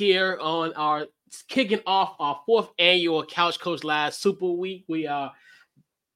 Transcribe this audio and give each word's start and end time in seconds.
here 0.00 0.38
on 0.40 0.72
our 0.72 1.06
kicking 1.46 1.80
off 1.86 2.16
our 2.18 2.40
fourth 2.46 2.70
annual 2.78 3.22
Couch 3.24 3.60
Coach 3.60 3.84
Live 3.84 4.14
Super 4.14 4.50
Week. 4.50 4.84
We 4.88 5.06
are 5.06 5.30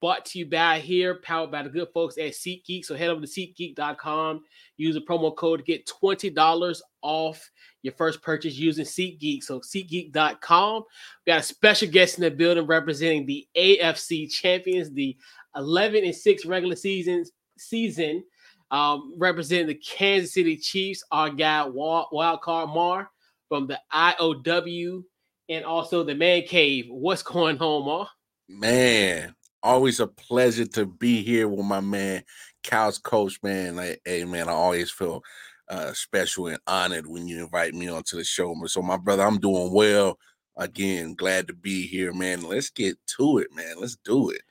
brought 0.01 0.25
to 0.25 0.39
you 0.39 0.47
by 0.47 0.79
here, 0.79 1.19
powered 1.21 1.51
by 1.51 1.61
the 1.61 1.69
good 1.69 1.87
folks 1.93 2.17
at 2.17 2.31
SeatGeek. 2.31 2.83
So 2.83 2.95
head 2.95 3.09
over 3.09 3.21
to 3.21 3.27
SeatGeek.com, 3.27 4.41
use 4.77 4.95
the 4.95 5.01
promo 5.01 5.35
code 5.35 5.59
to 5.59 5.65
get 5.65 5.87
$20 5.87 6.81
off 7.03 7.51
your 7.83 7.93
first 7.93 8.23
purchase 8.23 8.55
using 8.55 8.85
SeatGeek. 8.85 9.43
So 9.43 9.59
SeatGeek.com. 9.59 10.83
We 11.25 11.31
got 11.31 11.41
a 11.41 11.43
special 11.43 11.87
guest 11.87 12.17
in 12.17 12.23
the 12.23 12.31
building 12.31 12.65
representing 12.65 13.27
the 13.27 13.47
AFC 13.55 14.31
champions, 14.31 14.91
the 14.91 15.15
11 15.55 16.03
and 16.03 16.15
6 16.15 16.45
regular 16.47 16.75
seasons 16.75 17.31
season 17.59 18.23
um, 18.71 19.13
representing 19.17 19.67
the 19.67 19.75
Kansas 19.75 20.33
City 20.33 20.57
Chiefs, 20.57 21.03
our 21.11 21.29
guy 21.29 21.63
Wild, 21.65 22.41
Card 22.41 22.69
Mar 22.69 23.11
from 23.49 23.67
the 23.67 23.79
IOW 23.93 25.03
and 25.49 25.65
also 25.65 26.03
the 26.03 26.15
Man 26.15 26.43
Cave. 26.43 26.85
What's 26.89 27.23
going 27.23 27.59
on, 27.59 27.85
Mar? 27.85 28.09
Man, 28.47 29.35
always 29.63 29.99
a 29.99 30.07
pleasure 30.07 30.65
to 30.65 30.85
be 30.85 31.23
here 31.23 31.47
with 31.47 31.65
my 31.65 31.79
man, 31.79 32.23
Couch 32.63 33.01
Coach. 33.03 33.39
Man, 33.43 33.75
like, 33.75 34.01
hey 34.05 34.25
man, 34.25 34.49
I 34.49 34.53
always 34.53 34.91
feel 34.91 35.23
uh, 35.69 35.93
special 35.93 36.47
and 36.47 36.59
honored 36.67 37.07
when 37.07 37.27
you 37.27 37.43
invite 37.43 37.73
me 37.73 37.89
onto 37.89 38.17
the 38.17 38.23
show. 38.23 38.55
So, 38.65 38.81
my 38.81 38.97
brother, 38.97 39.23
I'm 39.23 39.39
doing 39.39 39.73
well. 39.73 40.17
Again, 40.57 41.15
glad 41.15 41.47
to 41.47 41.53
be 41.53 41.85
here, 41.85 42.13
man. 42.13 42.43
Let's 42.43 42.69
get 42.69 42.97
to 43.17 43.39
it, 43.39 43.47
man. 43.53 43.75
Let's 43.77 43.97
do 43.97 44.29
it. 44.29 44.41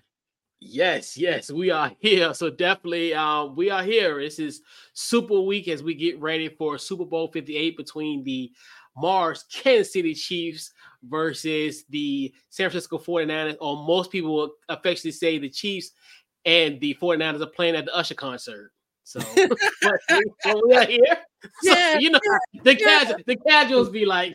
Yes, 0.67 1.19
yes, 1.19 1.51
we 1.51 1.71
are 1.71 1.93
here. 1.99 2.33
So 2.33 2.49
definitely, 2.49 3.13
um, 3.13 3.55
we 3.55 3.69
are 3.69 3.83
here. 3.83 4.19
This 4.19 4.39
is 4.39 4.63
Super 4.95 5.41
Week 5.41 5.69
as 5.69 5.83
we 5.83 5.95
get 5.95 6.19
ready 6.19 6.49
for 6.49 6.79
Super 6.79 7.05
Bowl 7.05 7.31
58 7.31 7.77
between 7.77 8.25
the 8.25 8.51
Mars 8.97 9.45
Kansas 9.53 9.93
City 9.93 10.15
Chiefs 10.15 10.73
versus 11.05 11.85
the 11.91 12.33
San 12.51 12.71
Francisco 12.71 12.99
49ers, 12.99 13.57
or 13.61 13.85
most 13.85 14.11
people 14.11 14.35
will 14.35 14.53
affectionately 14.69 15.13
say 15.13 15.39
the 15.39 15.49
Chiefs 15.49 15.93
and 16.45 16.81
the 16.81 16.97
49ers 17.01 17.41
are 17.41 17.47
playing 17.47 17.77
at 17.77 17.85
the 17.85 17.97
Usher 17.97 18.15
concert. 18.15 18.73
So, 19.07 19.21
we 19.37 20.75
are 20.75 20.87
here. 20.87 21.19
So, 21.63 21.71
yeah, 21.71 21.99
you 21.99 22.11
know, 22.11 22.21
the 22.63 22.75
casual, 22.75 23.17
the 23.27 23.37
casuals 23.37 23.91
be 23.91 24.07
like, 24.07 24.35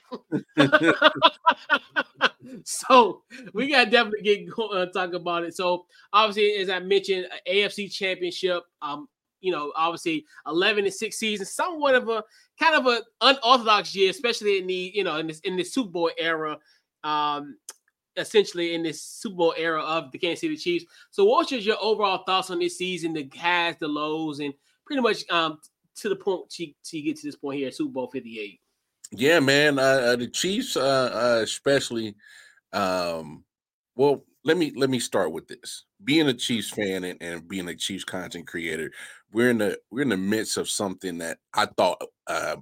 so 2.63 3.23
we 3.53 3.71
got 3.71 3.89
definitely 3.89 4.21
get 4.21 4.49
going, 4.49 4.77
uh, 4.77 4.85
talk 4.91 5.13
about 5.13 5.43
it. 5.43 5.55
So 5.55 5.85
obviously, 6.13 6.61
as 6.61 6.69
I 6.69 6.79
mentioned, 6.79 7.27
AFC 7.47 7.91
Championship. 7.91 8.63
Um, 8.81 9.07
you 9.41 9.51
know, 9.51 9.71
obviously, 9.75 10.25
eleven 10.47 10.85
and 10.85 10.93
six 10.93 11.17
seasons, 11.17 11.51
somewhat 11.51 11.95
of 11.95 12.09
a 12.09 12.23
kind 12.59 12.75
of 12.75 12.87
a 12.87 13.01
unorthodox 13.21 13.95
year, 13.95 14.09
especially 14.09 14.59
in 14.59 14.67
the 14.67 14.91
you 14.93 15.03
know 15.03 15.17
in 15.17 15.27
this 15.27 15.39
in 15.41 15.55
the 15.55 15.63
Super 15.63 15.91
Bowl 15.91 16.11
era. 16.17 16.57
Um, 17.03 17.55
essentially 18.17 18.73
in 18.75 18.83
this 18.83 19.01
Super 19.01 19.35
Bowl 19.35 19.53
era 19.57 19.81
of 19.81 20.11
the 20.11 20.17
Kansas 20.17 20.41
City 20.41 20.57
Chiefs. 20.57 20.85
So, 21.11 21.25
what's 21.25 21.51
your, 21.51 21.61
your 21.61 21.77
overall 21.81 22.23
thoughts 22.25 22.49
on 22.49 22.59
this 22.59 22.77
season, 22.77 23.13
the 23.13 23.31
highs, 23.37 23.75
the 23.79 23.87
lows, 23.87 24.39
and 24.39 24.53
pretty 24.85 25.01
much 25.01 25.23
um, 25.29 25.59
to 25.95 26.09
the 26.09 26.15
point 26.15 26.49
to, 26.51 26.67
to 26.83 27.01
get 27.01 27.17
to 27.17 27.27
this 27.27 27.35
point 27.35 27.59
here, 27.59 27.67
at 27.67 27.75
Super 27.75 27.91
Bowl 27.91 28.07
58? 28.07 28.59
Yeah, 29.11 29.39
man. 29.39 29.79
Uh, 29.79 29.81
uh, 29.81 30.15
the 30.15 30.27
Chiefs, 30.27 30.77
uh, 30.77 30.81
uh, 31.13 31.41
especially. 31.43 32.15
Um, 32.73 33.43
well, 33.95 34.23
let 34.43 34.57
me 34.57 34.71
let 34.75 34.89
me 34.89 34.99
start 34.99 35.31
with 35.31 35.47
this. 35.47 35.85
Being 36.03 36.27
a 36.27 36.33
Chiefs 36.33 36.69
fan 36.69 37.03
and, 37.03 37.21
and 37.21 37.47
being 37.47 37.67
a 37.67 37.75
Chiefs 37.75 38.03
content 38.03 38.47
creator, 38.47 38.91
we're 39.31 39.49
in 39.49 39.57
the 39.57 39.77
we're 39.91 40.01
in 40.01 40.09
the 40.09 40.17
midst 40.17 40.57
of 40.57 40.69
something 40.69 41.17
that 41.19 41.37
I 41.53 41.65
thought 41.65 42.01
uh, 42.27 42.57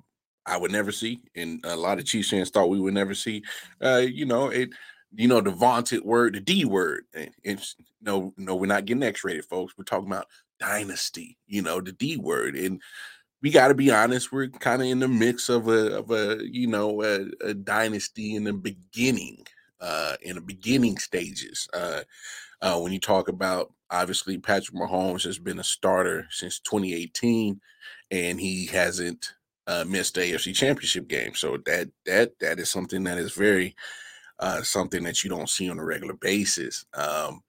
I 0.46 0.58
would 0.58 0.72
never 0.72 0.92
see, 0.92 1.22
and 1.36 1.60
a 1.66 1.76
lot 1.76 2.00
of 2.00 2.06
Chiefs 2.06 2.30
fans 2.30 2.50
thought 2.50 2.70
we 2.70 2.80
would 2.80 2.94
never 2.94 3.14
see. 3.14 3.44
Uh, 3.82 4.04
you 4.08 4.26
know, 4.26 4.48
it 4.48 4.70
you 5.14 5.28
know 5.28 5.42
the 5.42 5.52
vaunted 5.52 6.04
word, 6.04 6.36
the 6.36 6.40
D 6.40 6.66
word. 6.66 7.04
It's 7.44 7.76
no, 8.02 8.34
no, 8.38 8.56
we're 8.56 8.66
not 8.68 8.86
getting 8.86 9.04
X-rated, 9.04 9.46
folks. 9.46 9.74
We're 9.78 9.84
talking 9.84 10.08
about 10.08 10.28
dynasty. 10.60 11.38
You 11.48 11.62
know, 11.62 11.82
the 11.82 11.92
D 11.92 12.18
word, 12.18 12.56
and 12.56 12.82
we 13.42 13.52
got 13.52 13.68
to 13.68 13.76
be 13.76 13.92
honest. 13.92 14.32
We're 14.32 14.48
kind 14.48 14.82
of 14.82 14.88
in 14.88 15.00
the 15.00 15.08
mix 15.08 15.50
of 15.50 15.68
a 15.68 15.98
of 15.98 16.12
a 16.12 16.40
you 16.44 16.68
know 16.68 17.04
a, 17.04 17.26
a 17.44 17.54
dynasty 17.54 18.36
in 18.36 18.44
the 18.44 18.54
beginning, 18.54 19.46
uh, 19.80 20.16
in 20.22 20.36
the 20.36 20.42
beginning 20.42 20.98
stages. 20.98 21.68
Uh, 21.74 22.02
uh, 22.62 22.80
when 22.80 22.92
you 22.92 23.00
talk 23.00 23.28
about 23.28 23.72
obviously 23.92 24.38
Patrick 24.38 24.76
Mahomes 24.76 25.24
has 25.24 25.40
been 25.40 25.60
a 25.60 25.64
starter 25.64 26.28
since 26.30 26.60
2018, 26.60 27.60
and 28.12 28.40
he 28.40 28.66
hasn't 28.66 29.34
uh, 29.68 29.86
missed 29.88 30.16
the 30.16 30.22
AFC 30.22 30.56
Championship 30.56 31.08
game. 31.08 31.36
So 31.36 31.58
that 31.66 31.90
that 32.06 32.32
that 32.40 32.60
is 32.60 32.70
something 32.70 33.04
that 33.04 33.18
is 33.18 33.34
very 33.34 33.76
uh, 34.40 34.62
something 34.62 35.04
that 35.04 35.24
you 35.24 35.30
don't 35.30 35.50
see 35.50 35.70
on 35.70 35.80
a 35.80 35.86
regular 35.86 36.16
basis. 36.16 36.86
Um, 36.94 37.42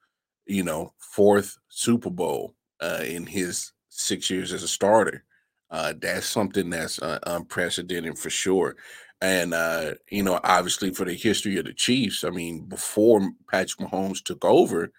you 0.47 0.63
know, 0.63 0.93
fourth 0.99 1.57
Super 1.69 2.11
Bowl 2.11 2.55
uh, 2.81 3.03
in 3.05 3.27
his 3.27 3.73
six 3.89 4.31
years 4.31 4.53
as 4.53 4.63
a 4.63 4.69
starter. 4.69 5.25
Uh, 5.71 5.93
that's 6.01 6.27
something 6.27 6.71
that's 6.71 7.01
uh, 7.03 7.19
unprecedented 7.27 8.19
for 8.19 8.31
sure. 8.31 8.75
And, 9.21 9.53
uh, 9.53 9.95
you 10.11 10.23
know, 10.23 10.41
obviously 10.45 10.93
for 10.93 11.05
the 11.05 11.15
history 11.15 11.59
of 11.59 11.65
the 11.65 11.73
Chiefs, 11.73 12.23
I 12.23 12.31
mean, 12.31 12.65
before 12.65 13.21
Patrick 13.51 13.89
Mahomes 13.89 14.23
took 14.23 14.45
over 14.45 14.93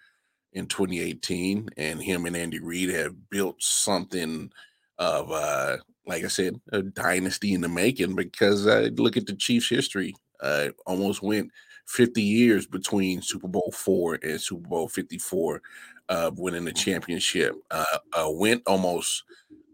in 0.52 0.66
2018 0.66 1.70
and 1.76 2.02
him 2.02 2.26
and 2.26 2.36
Andy 2.36 2.58
Reid 2.58 2.90
have 2.90 3.30
built 3.30 3.62
something 3.62 4.50
of, 4.98 5.30
uh, 5.30 5.78
like 6.06 6.24
I 6.24 6.28
said, 6.28 6.60
a 6.72 6.82
dynasty 6.82 7.54
in 7.54 7.62
the 7.62 7.68
making 7.68 8.14
because 8.14 8.66
uh, 8.66 8.90
look 8.96 9.16
at 9.16 9.26
the 9.26 9.34
Chiefs' 9.34 9.68
history. 9.68 10.14
Uh, 10.40 10.68
almost 10.86 11.22
went 11.22 11.50
50 11.86 12.22
years 12.22 12.66
between 12.66 13.22
Super 13.22 13.48
Bowl 13.48 13.72
four 13.74 14.18
and 14.22 14.40
Super 14.40 14.68
Bowl 14.68 14.88
54 14.88 15.62
uh, 16.08 16.30
winning 16.36 16.64
the 16.64 16.72
championship. 16.72 17.54
Uh, 17.70 17.84
uh, 18.12 18.30
went 18.30 18.62
almost 18.66 19.24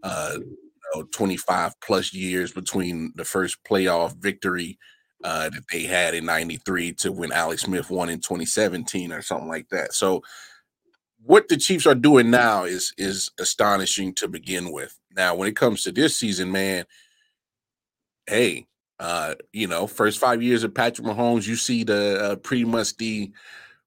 uh, 0.03 0.37
know, 0.99 1.07
25 1.11 1.73
plus 1.81 2.13
years 2.13 2.51
between 2.51 3.13
the 3.15 3.25
first 3.25 3.63
playoff 3.63 4.15
victory 4.17 4.77
uh, 5.23 5.49
that 5.49 5.63
they 5.71 5.83
had 5.83 6.13
in 6.13 6.25
93 6.25 6.93
to 6.93 7.11
when 7.11 7.31
Alex 7.31 7.63
Smith 7.63 7.89
won 7.89 8.09
in 8.09 8.19
2017 8.19 9.11
or 9.11 9.21
something 9.21 9.49
like 9.49 9.69
that. 9.69 9.93
So 9.93 10.23
what 11.23 11.47
the 11.47 11.57
Chiefs 11.57 11.85
are 11.85 11.95
doing 11.95 12.29
now 12.29 12.63
is 12.65 12.93
is 12.97 13.29
astonishing 13.39 14.13
to 14.15 14.27
begin 14.27 14.71
with. 14.71 14.97
Now, 15.15 15.35
when 15.35 15.47
it 15.47 15.55
comes 15.55 15.83
to 15.83 15.91
this 15.91 16.15
season, 16.17 16.51
man, 16.51 16.85
hey, 18.27 18.67
uh, 18.99 19.35
you 19.53 19.67
know, 19.67 19.87
first 19.87 20.19
five 20.19 20.41
years 20.41 20.63
of 20.63 20.73
Patrick 20.73 21.07
Mahomes, 21.07 21.47
you 21.47 21.55
see 21.55 21.83
the 21.83 22.23
uh, 22.23 22.35
pretty 22.37 22.65
much 22.65 22.95
the 22.97 23.31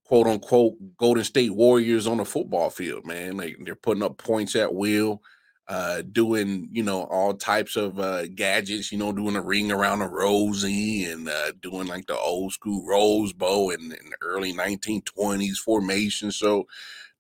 quote 0.05 0.27
unquote 0.27 0.75
Golden 0.97 1.25
State 1.25 1.53
Warriors 1.55 2.07
on 2.07 2.19
the 2.19 2.25
football 2.25 2.71
field, 2.71 3.07
man. 3.07 3.37
Like 3.37 3.57
they're 3.65 3.75
putting 3.75 4.03
up 4.03 4.19
points 4.19 4.57
at 4.57 4.75
will, 4.75 5.23
uh, 5.71 6.03
doing 6.11 6.69
you 6.73 6.83
know 6.83 7.05
all 7.05 7.33
types 7.33 7.77
of 7.77 8.01
uh, 8.01 8.27
gadgets, 8.27 8.91
you 8.91 8.99
know, 8.99 9.13
doing 9.13 9.37
a 9.37 9.41
ring 9.41 9.71
around 9.71 10.03
a 10.03 10.09
rosy 10.09 11.05
and 11.05 11.29
uh, 11.29 11.53
doing 11.63 11.87
like 11.87 12.07
the 12.07 12.19
old 12.19 12.53
school 12.53 12.85
Rose 12.85 13.33
bow 13.33 13.71
in, 13.71 13.81
in 13.81 13.89
the 14.11 14.17
early 14.21 14.53
1920s 14.53 15.59
formation. 15.59 16.33
So 16.33 16.67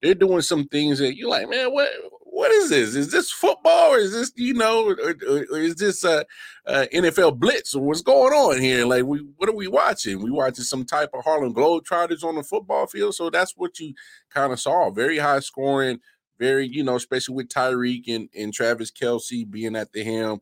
they're 0.02 0.16
doing 0.16 0.40
some 0.42 0.66
things 0.66 0.98
that 0.98 1.16
you're 1.16 1.30
like, 1.30 1.48
man, 1.48 1.72
what 1.72 1.90
what 2.22 2.50
is 2.50 2.70
this? 2.70 2.96
Is 2.96 3.12
this 3.12 3.30
football 3.30 3.92
or 3.92 3.98
is 3.98 4.12
this, 4.12 4.32
you 4.34 4.54
know, 4.54 4.88
or, 4.88 5.14
or, 5.28 5.46
or 5.52 5.58
is 5.58 5.76
this 5.76 6.04
uh, 6.04 6.24
uh, 6.66 6.86
NFL 6.92 7.38
blitz 7.38 7.76
or 7.76 7.82
what's 7.82 8.02
going 8.02 8.32
on 8.32 8.60
here? 8.60 8.84
Like, 8.84 9.04
we 9.04 9.18
what 9.36 9.48
are 9.48 9.54
we 9.54 9.68
watching? 9.68 10.20
We 10.20 10.32
watching 10.32 10.64
some 10.64 10.84
type 10.84 11.10
of 11.14 11.22
Harlem 11.22 11.54
Globetrotters 11.54 12.24
on 12.24 12.34
the 12.34 12.42
football 12.42 12.88
field. 12.88 13.14
So 13.14 13.30
that's 13.30 13.56
what 13.56 13.78
you 13.78 13.94
kind 14.28 14.52
of 14.52 14.58
saw. 14.58 14.90
Very 14.90 15.18
high 15.18 15.38
scoring, 15.38 16.00
very, 16.40 16.66
you 16.68 16.84
know, 16.84 16.96
especially 16.96 17.36
with 17.36 17.50
Tyreek 17.50 18.04
and, 18.08 18.30
and 18.36 18.54
Travis 18.54 18.92
Kelce 18.92 19.50
being 19.50 19.76
at 19.76 19.92
the 19.92 20.04
helm. 20.04 20.40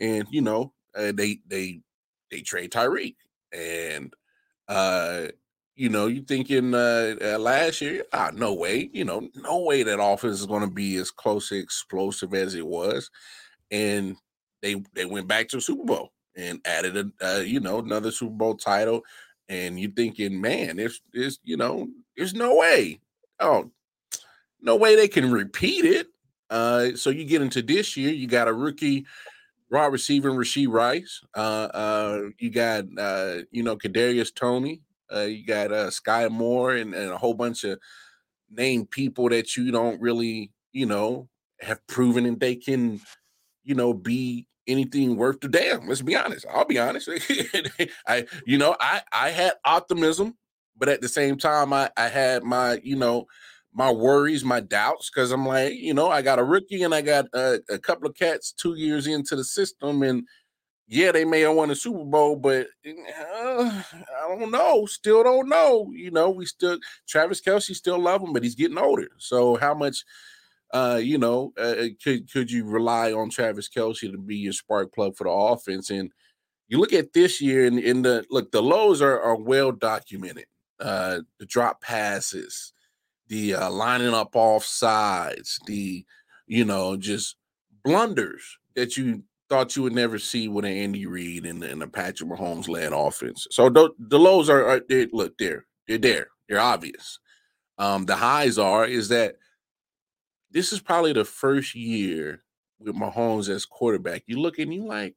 And, 0.00 0.26
you 0.30 0.42
know, 0.42 0.74
uh, 0.96 1.12
they 1.12 1.40
they 1.48 1.80
they 2.30 2.42
trade 2.42 2.72
Tyreek. 2.72 3.16
And 3.52 4.14
uh 4.68 5.28
you 5.74 5.90
know, 5.90 6.06
you 6.06 6.22
thinking 6.22 6.74
uh, 6.74 7.16
uh, 7.22 7.38
last 7.38 7.82
year, 7.82 8.04
ah, 8.12 8.30
no 8.34 8.54
way, 8.54 8.88
you 8.94 9.04
know, 9.04 9.28
no 9.34 9.60
way 9.60 9.82
that 9.82 10.02
offense 10.02 10.40
is 10.40 10.46
going 10.46 10.62
to 10.62 10.70
be 10.74 10.96
as 10.96 11.10
close 11.10 11.52
explosive 11.52 12.32
as 12.34 12.54
it 12.54 12.66
was, 12.66 13.10
and 13.70 14.16
they 14.62 14.82
they 14.94 15.04
went 15.04 15.28
back 15.28 15.48
to 15.48 15.60
Super 15.60 15.84
Bowl 15.84 16.12
and 16.36 16.60
added 16.64 16.96
a 16.96 17.10
uh, 17.26 17.40
you 17.40 17.60
know 17.60 17.78
another 17.80 18.10
Super 18.10 18.34
Bowl 18.34 18.56
title, 18.56 19.02
and 19.48 19.78
you 19.78 19.88
thinking, 19.88 20.40
man, 20.40 20.76
there's 20.76 21.02
there's 21.12 21.38
you 21.44 21.56
know 21.56 21.88
there's 22.16 22.34
no 22.34 22.56
way, 22.56 23.00
oh, 23.40 23.70
no 24.66 24.76
way 24.76 24.96
they 24.96 25.08
can 25.08 25.30
repeat 25.32 25.86
it. 25.86 26.08
Uh, 26.50 26.96
so 26.96 27.10
you 27.10 27.24
get 27.24 27.42
into 27.42 27.62
this 27.62 27.96
year, 27.96 28.12
you 28.12 28.26
got 28.26 28.48
a 28.48 28.52
rookie 28.52 29.06
raw 29.70 29.86
receiver 29.86 30.30
Rashee 30.30 30.68
Rice. 30.68 31.22
Uh, 31.34 31.68
uh, 31.72 32.20
you 32.38 32.50
got 32.50 32.84
uh, 32.98 33.38
you 33.50 33.62
know 33.62 33.76
Kadarius 33.76 34.34
Toney. 34.34 34.82
uh, 35.14 35.20
you 35.20 35.46
got 35.46 35.72
uh, 35.72 35.88
Skyy 35.88 36.30
Moore 36.30 36.74
and, 36.74 36.94
and 36.94 37.12
a 37.12 37.18
whole 37.18 37.34
bunch 37.34 37.64
of 37.64 37.78
named 38.50 38.90
people 38.90 39.28
that 39.30 39.56
you 39.56 39.70
don't 39.72 40.00
really, 40.00 40.52
you 40.72 40.86
know, 40.86 41.28
have 41.60 41.84
proven 41.86 42.24
that 42.24 42.40
they 42.40 42.56
can, 42.56 43.00
you 43.64 43.74
know, 43.74 43.94
be 43.94 44.46
anything 44.66 45.16
worth 45.16 45.40
the 45.40 45.48
damn. 45.48 45.88
Let's 45.88 46.02
be 46.02 46.16
honest. 46.16 46.46
I'll 46.52 46.64
be 46.64 46.78
honest. 46.78 47.08
I, 48.08 48.26
you 48.46 48.58
know, 48.58 48.76
I 48.80 49.02
I 49.12 49.30
had 49.30 49.54
optimism, 49.64 50.36
but 50.76 50.88
at 50.88 51.00
the 51.00 51.08
same 51.08 51.38
time, 51.38 51.72
I 51.72 51.90
I 51.96 52.08
had 52.08 52.44
my, 52.44 52.80
you 52.82 52.96
know, 52.96 53.26
my 53.76 53.92
worries, 53.92 54.42
my 54.42 54.60
doubts, 54.60 55.10
because 55.10 55.30
I'm 55.30 55.46
like, 55.46 55.74
you 55.74 55.92
know, 55.92 56.08
I 56.08 56.22
got 56.22 56.38
a 56.38 56.44
rookie 56.44 56.82
and 56.82 56.94
I 56.94 57.02
got 57.02 57.26
a, 57.34 57.60
a 57.68 57.78
couple 57.78 58.08
of 58.08 58.16
cats 58.16 58.50
two 58.50 58.74
years 58.74 59.06
into 59.06 59.36
the 59.36 59.44
system, 59.44 60.02
and 60.02 60.26
yeah, 60.88 61.12
they 61.12 61.26
may 61.26 61.40
have 61.40 61.54
won 61.54 61.70
a 61.70 61.74
Super 61.74 62.04
Bowl, 62.04 62.36
but 62.36 62.68
uh, 62.86 63.82
I 63.82 64.28
don't 64.28 64.50
know. 64.50 64.86
Still 64.86 65.22
don't 65.24 65.48
know. 65.48 65.90
You 65.92 66.10
know, 66.10 66.30
we 66.30 66.46
still 66.46 66.78
Travis 67.06 67.42
Kelce 67.42 67.74
still 67.74 67.98
love 67.98 68.22
him, 68.22 68.32
but 68.32 68.42
he's 68.42 68.54
getting 68.54 68.78
older. 68.78 69.08
So 69.18 69.56
how 69.56 69.74
much, 69.74 70.04
uh, 70.72 71.00
you 71.02 71.18
know, 71.18 71.52
uh, 71.58 71.60
uh, 71.62 71.86
could 72.02 72.32
could 72.32 72.50
you 72.50 72.64
rely 72.64 73.12
on 73.12 73.30
Travis 73.30 73.68
Kelce 73.68 74.10
to 74.10 74.16
be 74.16 74.36
your 74.36 74.52
spark 74.54 74.94
plug 74.94 75.16
for 75.16 75.24
the 75.24 75.30
offense? 75.30 75.90
And 75.90 76.12
you 76.68 76.78
look 76.78 76.92
at 76.92 77.12
this 77.12 77.42
year, 77.42 77.66
and 77.66 77.78
in 77.78 78.02
the 78.02 78.24
look, 78.30 78.52
the 78.52 78.62
lows 78.62 79.02
are 79.02 79.20
are 79.20 79.36
well 79.36 79.72
documented. 79.72 80.46
Uh, 80.78 81.20
the 81.40 81.46
drop 81.46 81.80
passes, 81.82 82.72
the 83.28 83.54
uh, 83.54 83.70
lining 83.70 84.14
up 84.14 84.34
off 84.34 84.64
sides, 84.64 85.58
the 85.66 86.04
you 86.46 86.64
know 86.64 86.96
just 86.96 87.36
blunders 87.84 88.58
that 88.74 88.96
you 88.96 89.22
thought 89.48 89.76
you 89.76 89.82
would 89.82 89.94
never 89.94 90.18
see 90.18 90.48
with 90.48 90.64
an 90.64 90.72
Andy 90.72 91.06
Reid 91.06 91.46
and, 91.46 91.62
and 91.62 91.82
a 91.82 91.86
Patrick 91.86 92.28
Mahomes 92.28 92.68
led 92.68 92.92
offense. 92.92 93.46
So 93.50 93.68
the, 93.68 93.90
the 93.98 94.18
lows 94.18 94.50
are, 94.50 94.66
are 94.66 94.80
they, 94.88 95.06
look 95.12 95.38
there, 95.38 95.66
they're 95.86 95.98
there, 95.98 96.28
they're 96.48 96.60
obvious. 96.60 97.20
Um, 97.78 98.06
the 98.06 98.16
highs 98.16 98.58
are 98.58 98.86
is 98.86 99.08
that 99.10 99.36
this 100.50 100.72
is 100.72 100.80
probably 100.80 101.12
the 101.12 101.24
first 101.24 101.74
year 101.74 102.42
with 102.78 102.96
Mahomes 102.96 103.48
as 103.48 103.66
quarterback. 103.66 104.22
You 104.26 104.40
look 104.40 104.58
and 104.58 104.72
you 104.72 104.86
like, 104.86 105.14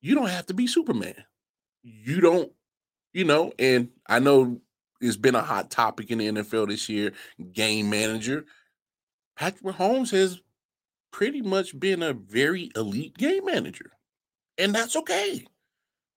you 0.00 0.14
don't 0.14 0.28
have 0.28 0.46
to 0.46 0.54
be 0.54 0.66
Superman. 0.66 1.24
You 1.82 2.20
don't, 2.20 2.52
you 3.12 3.24
know, 3.24 3.52
and 3.58 3.88
I 4.06 4.18
know 4.18 4.60
it's 5.02 5.16
been 5.16 5.34
a 5.34 5.42
hot 5.42 5.70
topic 5.70 6.10
in 6.10 6.18
the 6.18 6.28
NFL 6.28 6.68
this 6.68 6.88
year, 6.88 7.12
game 7.52 7.90
manager. 7.90 8.44
Patrick 9.36 9.62
Mahomes 9.62 10.10
has 10.12 10.40
pretty 11.10 11.42
much 11.42 11.78
been 11.78 12.02
a 12.02 12.12
very 12.12 12.70
elite 12.76 13.16
game 13.16 13.44
manager. 13.44 13.90
And 14.58 14.74
that's 14.74 14.96
okay. 14.96 15.44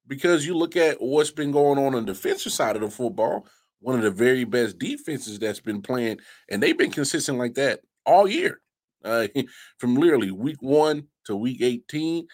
Because 0.08 0.46
you 0.46 0.56
look 0.56 0.76
at 0.76 1.02
what's 1.02 1.32
been 1.32 1.52
going 1.52 1.80
on 1.80 1.96
on 1.96 2.06
the 2.06 2.14
defensive 2.14 2.52
side 2.52 2.76
of 2.76 2.82
the 2.84 2.90
football, 2.90 3.48
one 3.80 3.96
of 3.96 4.04
the 4.04 4.12
very 4.12 4.44
best 4.44 4.78
defenses 4.78 5.40
that's 5.40 5.60
been 5.60 5.82
playing, 5.82 6.20
and 6.50 6.62
they've 6.62 6.78
been 6.78 6.92
consistent 6.92 7.38
like 7.38 7.56
that 7.56 7.82
all 8.06 8.28
year. 8.28 8.62
Uh, 9.06 9.28
from 9.78 9.94
literally 9.94 10.32
week 10.32 10.60
one 10.62 11.04
to 11.26 11.36
week 11.36 11.62
18, 11.62 12.26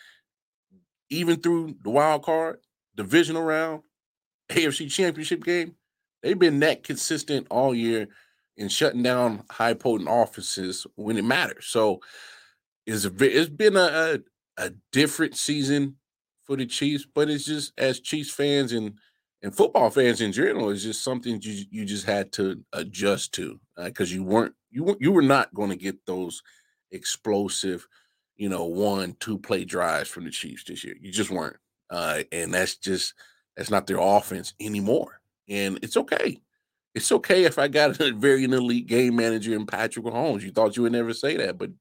even 1.10 1.36
through 1.42 1.76
the 1.82 1.90
wild 1.90 2.24
card, 2.24 2.60
divisional 2.96 3.44
round, 3.44 3.82
AFC 4.50 4.90
championship 4.90 5.44
game, 5.44 5.76
they've 6.22 6.40
been 6.40 6.60
that 6.60 6.84
consistent 6.84 7.48
all 7.50 7.74
year 7.74 8.08
in 8.58 8.70
shutting 8.70 9.04
down 9.04 9.44
high 9.50 9.74
potent 9.74 10.10
offenses 10.12 10.86
when 10.96 11.18
it 11.18 11.26
matters. 11.26 11.66
So 11.68 12.02
it's 12.86 13.06
it's 13.06 13.50
been 13.50 13.76
a, 13.76 14.20
a, 14.58 14.66
a 14.66 14.72
different 14.92 15.38
season 15.38 15.98
for 16.44 16.56
the 16.56 16.66
Chiefs, 16.66 17.06
but 17.14 17.30
it's 17.30 17.46
just 17.46 17.74
as 17.78 18.00
Chiefs 18.00 18.32
fans 18.32 18.74
and 18.74 18.94
and 19.44 19.56
football 19.56 19.90
fans 19.90 20.22
in 20.22 20.32
general, 20.32 20.70
it's 20.70 20.84
just 20.84 21.04
something 21.04 21.40
you 21.42 21.66
you 21.72 21.86
just 21.86 22.06
had 22.06 22.32
to 22.34 22.64
adjust 22.74 23.34
to 23.34 23.60
because 23.78 24.12
uh, 24.12 24.16
you 24.16 24.24
weren't 24.24 24.54
you 24.70 24.96
you 25.00 25.12
were 25.12 25.22
not 25.22 25.54
going 25.54 25.70
to 25.70 25.76
get 25.76 26.06
those 26.06 26.44
explosive, 26.92 27.88
you 28.38 28.50
know, 28.50 28.66
one 28.66 29.16
two 29.20 29.38
play 29.40 29.66
drives 29.66 30.10
from 30.10 30.26
the 30.26 30.32
Chiefs 30.32 30.64
this 30.66 30.84
year. 30.84 30.96
You 31.00 31.12
just 31.12 31.32
weren't, 31.32 31.58
uh, 31.90 32.24
and 32.32 32.54
that's 32.54 32.78
just 32.78 33.14
that's 33.58 33.72
not 33.72 33.88
their 33.88 34.00
offense 34.00 34.54
anymore. 34.60 35.21
And 35.50 35.80
it's 35.82 35.98
okay. 35.98 36.40
It's 36.94 37.12
okay 37.12 37.46
if 37.46 37.58
I 37.58 37.68
got 37.68 38.00
a 38.00 38.12
very 38.14 38.44
elite 38.44 38.88
game 38.88 39.16
manager 39.16 39.54
in 39.54 39.66
Patrick 39.66 40.06
Holmes. 40.06 40.44
You 40.44 40.52
thought 40.52 40.76
you 40.76 40.84
would 40.84 40.92
never 40.92 41.14
say 41.14 41.38
that, 41.38 41.58
but 41.58 41.72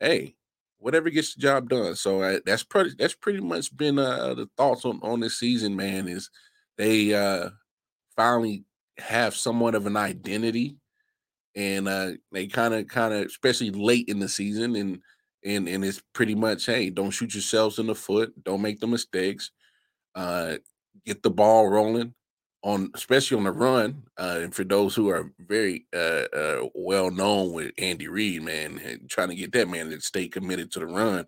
hey, 0.00 0.34
whatever 0.78 1.10
gets 1.10 1.34
the 1.34 1.40
job 1.40 1.68
done. 1.68 1.94
So 1.94 2.22
uh, 2.22 2.40
that's 2.44 2.62
pretty 2.64 2.92
that's 2.98 3.14
pretty 3.14 3.40
much 3.40 3.74
been 3.76 3.98
uh, 3.98 4.34
the 4.34 4.48
thoughts 4.56 4.84
on 4.84 4.98
on 5.02 5.20
this 5.20 5.38
season, 5.38 5.76
man. 5.76 6.08
Is 6.08 6.30
they 6.78 7.14
uh 7.14 7.50
finally 8.16 8.64
have 8.98 9.34
somewhat 9.36 9.74
of 9.74 9.86
an 9.86 9.96
identity, 9.96 10.76
and 11.54 11.86
uh 11.88 12.12
they 12.32 12.46
kind 12.46 12.74
of 12.74 12.88
kind 12.88 13.12
of 13.14 13.26
especially 13.26 13.70
late 13.70 14.08
in 14.08 14.18
the 14.20 14.28
season, 14.28 14.74
and 14.76 15.00
and 15.44 15.68
and 15.68 15.84
it's 15.84 16.02
pretty 16.14 16.34
much 16.34 16.66
hey, 16.66 16.90
don't 16.90 17.10
shoot 17.10 17.34
yourselves 17.34 17.78
in 17.78 17.86
the 17.86 17.94
foot, 17.94 18.32
don't 18.42 18.62
make 18.62 18.80
the 18.80 18.86
mistakes, 18.86 19.50
uh, 20.14 20.56
get 21.04 21.22
the 21.22 21.30
ball 21.30 21.68
rolling 21.68 22.14
on 22.62 22.90
especially 22.94 23.36
on 23.36 23.44
the 23.44 23.52
run, 23.52 24.02
uh, 24.18 24.40
and 24.42 24.54
for 24.54 24.64
those 24.64 24.94
who 24.94 25.08
are 25.08 25.32
very 25.38 25.86
uh, 25.94 26.24
uh, 26.34 26.68
well 26.74 27.10
known 27.10 27.52
with 27.52 27.72
Andy 27.78 28.08
Reid, 28.08 28.42
man, 28.42 29.00
trying 29.08 29.28
to 29.28 29.34
get 29.34 29.52
that 29.52 29.68
man 29.68 29.90
to 29.90 30.00
stay 30.00 30.28
committed 30.28 30.70
to 30.72 30.80
the 30.80 30.86
run 30.86 31.26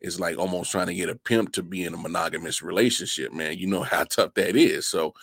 is 0.00 0.20
like 0.20 0.36
almost 0.38 0.70
trying 0.70 0.86
to 0.88 0.94
get 0.94 1.08
a 1.08 1.14
pimp 1.14 1.52
to 1.52 1.62
be 1.62 1.84
in 1.84 1.94
a 1.94 1.96
monogamous 1.96 2.62
relationship, 2.62 3.32
man. 3.32 3.58
You 3.58 3.66
know 3.66 3.82
how 3.82 4.04
tough 4.10 4.34
that 4.34 4.56
is. 4.56 4.86
So, 4.86 5.14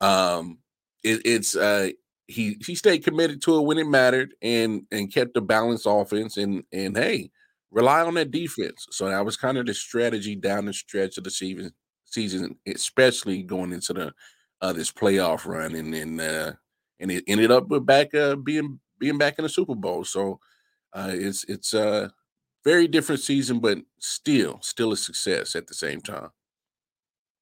um, 0.00 0.58
it, 1.02 1.20
it's 1.24 1.56
uh, 1.56 1.90
he 2.26 2.56
he 2.64 2.74
stayed 2.74 3.04
committed 3.04 3.42
to 3.42 3.58
it 3.58 3.62
when 3.62 3.78
it 3.78 3.86
mattered 3.86 4.34
and 4.42 4.82
and 4.92 5.12
kept 5.12 5.34
the 5.34 5.40
balanced 5.40 5.86
offense 5.88 6.36
and 6.36 6.62
and 6.72 6.96
hey, 6.96 7.30
rely 7.70 8.02
on 8.02 8.14
that 8.14 8.30
defense. 8.30 8.86
So 8.90 9.08
that 9.08 9.24
was 9.24 9.36
kind 9.36 9.58
of 9.58 9.66
the 9.66 9.74
strategy 9.74 10.36
down 10.36 10.66
the 10.66 10.72
stretch 10.72 11.18
of 11.18 11.24
the 11.24 11.30
season, 11.30 11.72
season, 12.04 12.56
especially 12.66 13.42
going 13.42 13.72
into 13.72 13.92
the 13.92 14.12
uh, 14.62 14.72
this 14.72 14.90
playoff 14.92 15.46
run, 15.46 15.74
and 15.74 15.94
and 15.94 16.20
uh, 16.20 16.52
and 17.00 17.10
it 17.10 17.24
ended 17.26 17.50
up 17.50 17.68
with 17.68 17.86
back 17.86 18.14
uh, 18.14 18.36
being 18.36 18.80
being 18.98 19.18
back 19.18 19.38
in 19.38 19.42
the 19.44 19.48
Super 19.48 19.74
Bowl. 19.74 20.04
So 20.04 20.40
uh, 20.92 21.10
it's 21.12 21.44
it's 21.44 21.74
a 21.74 22.12
very 22.64 22.88
different 22.88 23.20
season, 23.20 23.58
but 23.60 23.78
still 23.98 24.60
still 24.62 24.92
a 24.92 24.96
success 24.96 25.56
at 25.56 25.66
the 25.66 25.74
same 25.74 26.00
time. 26.00 26.30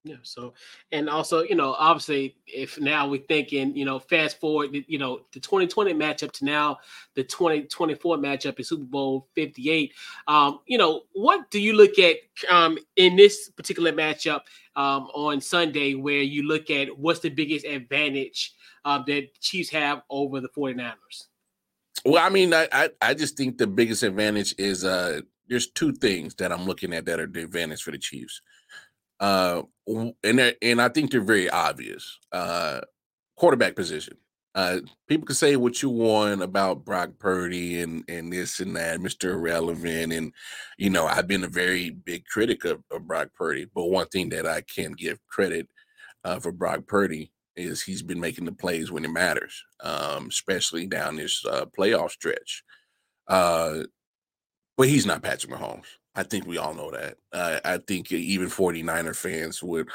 Yeah. 0.05 0.17
So, 0.23 0.55
and 0.93 1.11
also, 1.11 1.43
you 1.43 1.55
know, 1.55 1.75
obviously, 1.79 2.37
if 2.47 2.81
now 2.81 3.09
we're 3.09 3.23
thinking, 3.23 3.77
you 3.77 3.85
know, 3.85 3.99
fast 3.99 4.39
forward, 4.41 4.71
you 4.87 4.99
know, 4.99 5.23
the 5.33 5.41
2020 5.41 5.93
matchup 5.93 6.33
to 6.33 6.45
now 6.45 6.79
the 7.15 7.25
2024 7.25 8.17
matchup 8.17 8.59
in 8.59 8.65
Super 8.65 8.85
Bowl 8.85 9.29
58. 9.35 9.93
Um, 10.29 10.61
you 10.67 10.79
know, 10.79 11.03
what 11.13 11.51
do 11.51 11.61
you 11.61 11.73
look 11.73 11.99
at 11.99 12.17
um, 12.49 12.79
in 12.97 13.17
this 13.17 13.51
particular 13.51 13.93
matchup 13.93 14.43
um, 14.77 15.09
on 15.15 15.41
Sunday 15.41 15.95
where 15.95 16.23
you 16.23 16.47
look 16.47 16.71
at 16.71 16.97
what's 16.97 17.21
the 17.21 17.31
biggest 17.31 17.67
advantage 17.67 18.55
uh, 18.85 19.03
that 19.03 19.39
Chiefs 19.41 19.71
have 19.71 20.03
over 20.09 20.41
the 20.41 20.49
49ers? 20.49 21.27
Well, 22.05 22.25
I 22.25 22.31
mean, 22.31 22.55
I, 22.55 22.69
I, 22.71 22.91
I 23.03 23.15
just 23.15 23.37
think 23.37 23.59
the 23.59 23.67
biggest 23.67 24.05
advantage 24.05 24.55
is 24.59 24.85
uh, 24.85 25.23
there's 25.49 25.71
two 25.71 25.93
things 25.93 26.35
that 26.37 26.53
I'm 26.53 26.65
looking 26.65 26.93
at 26.93 27.05
that 27.07 27.19
are 27.19 27.27
the 27.27 27.43
advantage 27.43 27.83
for 27.83 27.91
the 27.91 27.99
Chiefs. 27.99 28.41
Uh, 29.21 29.63
and 30.23 30.55
and 30.63 30.81
I 30.81 30.89
think 30.89 31.11
they're 31.11 31.21
very 31.21 31.51
obvious. 31.51 32.19
Uh, 32.33 32.81
quarterback 33.37 33.77
position. 33.77 34.17
Uh, 34.55 34.81
people 35.07 35.27
can 35.27 35.37
say 35.37 35.55
what 35.57 35.83
you 35.83 35.91
want 35.91 36.43
about 36.43 36.85
Brock 36.85 37.11
Purdy 37.19 37.81
and 37.81 38.05
and 38.09 38.33
this 38.33 38.61
and 38.61 38.75
that, 38.77 38.99
Mr. 38.99 39.33
Irrelevant, 39.33 40.13
and 40.13 40.33
you 40.79 40.91
know 40.91 41.07
I've 41.07 41.29
been 41.29 41.45
a 41.45 41.49
very 41.49 41.91
big 41.91 42.25
critic 42.27 42.65
of, 42.65 42.83
of 42.91 43.07
Brock 43.07 43.29
Purdy. 43.37 43.67
But 43.73 43.87
one 43.87 44.09
thing 44.09 44.31
that 44.31 44.47
I 44.47 44.63
can 44.63 44.93
give 44.93 45.19
credit 45.29 45.69
uh, 46.25 46.41
for 46.41 46.53
Brock 46.53 46.87
Purdy 46.87 47.33
is 47.57 47.83
he's 47.83 48.03
been 48.03 48.21
making 48.21 48.45
the 48.45 48.53
plays 48.53 48.91
when 48.91 49.05
it 49.05 49.11
matters, 49.11 49.63
um, 49.81 50.27
especially 50.29 50.87
down 50.87 51.17
this 51.17 51.45
uh, 51.45 51.67
playoff 51.67 52.11
stretch. 52.11 52.63
Uh, 53.27 53.83
but 54.77 54.89
he's 54.89 55.07
not 55.07 55.23
Patrick 55.23 55.53
Mahomes. 55.53 55.98
I 56.19 56.25
think 56.25 56.47
we 56.47 56.59
all 56.59 56.75
know 56.75 56.91
that. 56.91 57.17
Uh, 57.33 57.61
I 57.65 57.79
think 57.79 58.11
even 58.11 58.49
49er 58.49 59.15
fans 59.15 59.63
would 59.63 59.89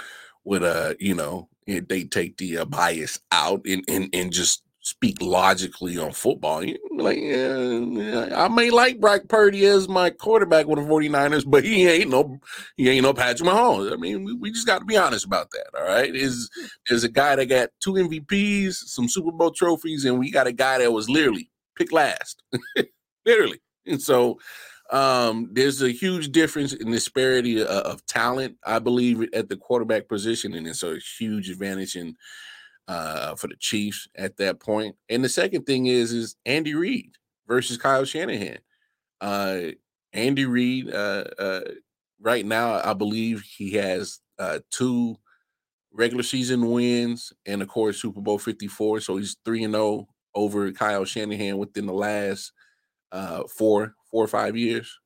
would 0.45 0.63
uh 0.63 0.93
you 0.99 1.13
know 1.13 1.49
eh, 1.67 1.81
they 1.87 2.05
take 2.05 2.37
the 2.37 2.59
uh, 2.59 2.65
bias 2.65 3.19
out 3.31 3.61
and, 3.65 3.83
and 3.89 4.09
and 4.13 4.31
just 4.31 4.63
speak 4.79 5.21
logically 5.21 5.97
on 5.97 6.13
football. 6.13 6.63
Like 6.91 7.17
I 7.17 8.47
may 8.49 8.69
like 8.69 9.01
Brock 9.01 9.23
Purdy 9.27 9.65
as 9.65 9.89
my 9.89 10.11
quarterback 10.11 10.65
with 10.65 10.79
the 10.79 10.85
49ers, 10.85 11.43
but 11.45 11.65
he 11.65 11.87
ain't 11.89 12.09
no 12.09 12.39
he 12.77 12.89
ain't 12.89 13.03
no 13.03 13.13
Patrick 13.13 13.49
Mahomes. 13.49 13.91
I 13.91 13.97
mean, 13.97 14.23
we, 14.23 14.33
we 14.33 14.51
just 14.51 14.67
got 14.67 14.79
to 14.79 14.85
be 14.85 14.95
honest 14.95 15.25
about 15.25 15.51
that. 15.51 15.77
All 15.77 15.85
right, 15.85 16.15
is 16.15 16.49
is 16.89 17.03
a 17.03 17.09
guy 17.09 17.35
that 17.35 17.47
got 17.47 17.69
two 17.81 17.93
MVPs, 17.93 18.75
some 18.75 19.09
Super 19.09 19.31
Bowl 19.33 19.51
trophies, 19.51 20.05
and 20.05 20.19
we 20.19 20.31
got 20.31 20.47
a 20.47 20.53
guy 20.53 20.77
that 20.77 20.93
was 20.93 21.09
literally 21.09 21.49
picked 21.77 21.91
last, 21.91 22.41
literally. 23.25 23.59
And 23.85 24.01
so 24.01 24.39
um, 24.91 25.49
there's 25.51 25.81
a 25.81 25.91
huge 25.91 26.31
difference 26.31 26.73
in 26.73 26.91
disparity 26.91 27.61
of, 27.61 27.67
of, 27.67 28.05
talent, 28.05 28.57
I 28.65 28.79
believe, 28.79 29.27
at 29.33 29.49
the 29.49 29.57
quarterback 29.57 30.07
position, 30.07 30.53
and 30.53 30.67
it's 30.67 30.83
a 30.83 30.97
huge 31.17 31.49
advantage 31.49 31.95
in 31.95 32.15
uh, 32.87 33.35
for 33.35 33.47
the 33.47 33.55
Chiefs 33.55 34.07
at 34.15 34.37
that 34.37 34.59
point. 34.59 34.95
And 35.09 35.23
the 35.23 35.29
second 35.29 35.63
thing 35.63 35.85
is 35.87 36.11
is 36.11 36.35
Andy 36.45 36.75
Reid 36.75 37.15
versus 37.47 37.77
Kyle 37.77 38.05
Shanahan. 38.05 38.59
Uh, 39.21 39.59
Andy 40.11 40.45
Reid 40.45 40.93
uh, 40.93 41.23
uh, 41.39 41.61
right 42.19 42.45
now, 42.45 42.81
I 42.83 42.93
believe 42.93 43.41
he 43.41 43.71
has 43.71 44.19
uh, 44.37 44.59
two 44.69 45.17
regular 45.93 46.23
season 46.23 46.71
wins 46.71 47.31
and 47.45 47.61
of 47.61 47.67
course 47.67 48.01
Super 48.01 48.19
Bowl 48.19 48.39
54. 48.39 48.99
So 49.01 49.17
he's 49.17 49.37
3 49.45 49.65
and 49.65 49.73
0 49.73 50.07
over 50.35 50.71
Kyle 50.71 51.05
Shanahan 51.05 51.57
within 51.57 51.85
the 51.85 51.93
last 51.93 52.51
uh, 53.13 53.43
four, 53.47 53.95
four 54.11 54.25
or 54.25 54.27
five 54.27 54.57
years. 54.57 54.99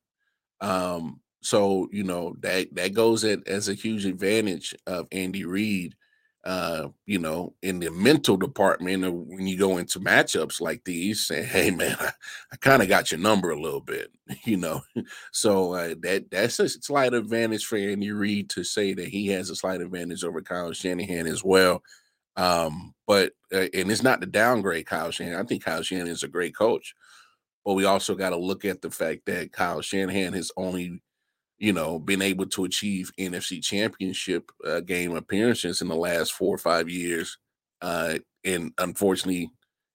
Um, 0.59 1.21
so 1.41 1.87
you 1.91 2.03
know 2.03 2.35
that 2.39 2.73
that 2.73 2.95
goes 2.95 3.23
at, 3.23 3.47
as 3.47 3.69
a 3.69 3.75
huge 3.75 4.05
advantage 4.05 4.75
of 4.87 5.07
Andy 5.11 5.45
Reid 5.45 5.95
uh, 6.47 6.87
you 7.05 7.19
know, 7.19 7.53
in 7.61 7.77
the 7.79 7.91
mental 7.91 8.37
department, 8.37 9.03
when 9.27 9.47
you 9.47 9.57
go 9.57 9.77
into 9.77 9.99
matchups 9.99 10.61
like 10.61 10.81
these, 10.85 11.27
say, 11.27 11.43
"Hey, 11.43 11.71
man, 11.71 11.97
I, 11.99 12.11
I 12.53 12.55
kind 12.55 12.81
of 12.81 12.87
got 12.87 13.11
your 13.11 13.19
number 13.19 13.49
a 13.49 13.59
little 13.59 13.81
bit," 13.81 14.11
you 14.45 14.55
know. 14.55 14.81
So 15.33 15.73
uh, 15.73 15.95
that 16.03 16.31
that's 16.31 16.57
a 16.61 16.69
slight 16.69 17.13
advantage 17.13 17.65
for 17.65 17.75
Andy 17.75 18.11
Reid 18.11 18.49
to 18.51 18.63
say 18.63 18.93
that 18.93 19.09
he 19.09 19.27
has 19.27 19.49
a 19.49 19.57
slight 19.57 19.81
advantage 19.81 20.23
over 20.23 20.41
Kyle 20.41 20.71
Shanahan 20.71 21.27
as 21.27 21.43
well. 21.43 21.83
Um, 22.37 22.93
but 23.05 23.33
uh, 23.53 23.67
and 23.73 23.91
it's 23.91 24.03
not 24.03 24.21
to 24.21 24.27
downgrade 24.27 24.85
Kyle 24.85 25.11
Shanahan. 25.11 25.43
I 25.43 25.45
think 25.45 25.65
Kyle 25.65 25.81
Shanahan 25.81 26.07
is 26.07 26.23
a 26.23 26.29
great 26.29 26.55
coach, 26.55 26.95
but 27.67 27.73
we 27.73 27.83
also 27.83 28.15
got 28.15 28.29
to 28.29 28.37
look 28.37 28.63
at 28.63 28.81
the 28.81 28.89
fact 28.89 29.25
that 29.25 29.51
Kyle 29.51 29.81
Shanahan 29.81 30.31
has 30.31 30.53
only 30.55 31.01
you 31.57 31.73
know, 31.73 31.99
been 31.99 32.21
able 32.21 32.45
to 32.45 32.63
achieve 32.63 33.11
NFC 33.19 33.61
championship 33.61 34.49
uh, 34.65 34.79
game 34.79 35.15
appearances 35.15 35.81
in 35.81 35.89
the 35.89 35.95
last 35.95 36.31
four 36.31 36.55
or 36.55 36.59
five 36.59 36.87
years. 36.87 37.37
Uh, 37.81 38.19
and 38.45 38.71
unfortunately, 38.77 39.49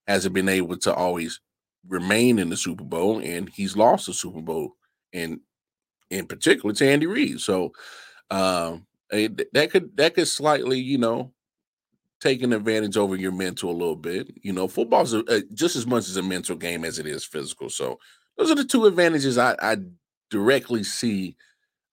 hasn't 0.07 0.35
been 0.35 0.49
able 0.49 0.77
to 0.77 0.93
always 0.93 1.39
remain 1.87 2.37
in 2.37 2.49
the 2.49 2.57
Super 2.57 2.83
Bowl. 2.83 3.19
And 3.19 3.49
he's 3.49 3.75
lost 3.75 4.05
the 4.05 4.13
Super 4.13 4.41
Bowl, 4.41 4.73
and 5.13 5.39
in 6.11 6.27
particular 6.27 6.75
to 6.75 6.87
Andy 6.87 7.07
Reid. 7.07 7.39
So 7.39 7.71
um, 8.29 8.85
that 9.09 9.69
could 9.71 9.97
that 9.97 10.13
could 10.13 10.27
slightly, 10.27 10.79
you 10.79 10.99
know, 10.99 11.32
take 12.23 12.41
an 12.41 12.53
advantage 12.53 12.95
over 12.95 13.17
your 13.17 13.33
mental 13.33 13.69
a 13.69 13.73
little 13.73 13.97
bit. 13.97 14.31
You 14.41 14.53
know, 14.53 14.67
football's 14.67 15.13
a, 15.13 15.23
a, 15.27 15.41
just 15.53 15.75
as 15.75 15.85
much 15.85 16.07
as 16.07 16.15
a 16.15 16.23
mental 16.23 16.55
game 16.55 16.85
as 16.85 16.97
it 16.97 17.05
is 17.05 17.25
physical. 17.25 17.69
So 17.69 17.99
those 18.37 18.49
are 18.49 18.55
the 18.55 18.63
two 18.63 18.85
advantages 18.85 19.37
I, 19.37 19.55
I 19.61 19.77
directly 20.29 20.83
see 20.83 21.35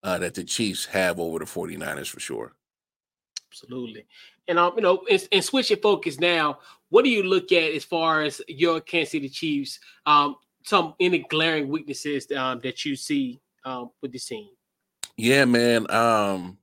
uh, 0.04 0.18
that 0.18 0.34
the 0.34 0.44
Chiefs 0.44 0.86
have 0.86 1.18
over 1.18 1.40
the 1.40 1.44
49ers 1.44 2.08
for 2.08 2.20
sure. 2.20 2.52
Absolutely. 3.50 4.06
And 4.46 4.58
um, 4.58 4.72
you 4.76 4.82
know, 4.82 5.02
and, 5.10 5.28
and 5.32 5.44
switching 5.44 5.78
focus 5.78 6.20
now, 6.20 6.60
what 6.88 7.04
do 7.04 7.10
you 7.10 7.24
look 7.24 7.50
at 7.50 7.72
as 7.72 7.84
far 7.84 8.22
as 8.22 8.40
your 8.46 8.80
Kansas 8.80 9.12
City 9.12 9.28
Chiefs? 9.28 9.80
Um, 10.06 10.36
some 10.64 10.94
any 11.00 11.20
glaring 11.28 11.68
weaknesses 11.68 12.30
um, 12.36 12.60
that 12.60 12.84
you 12.84 12.94
see 12.94 13.40
um, 13.64 13.90
with 14.00 14.12
the 14.12 14.18
team? 14.18 14.48
Yeah, 15.16 15.44
man. 15.44 15.90
Um, 15.90 16.58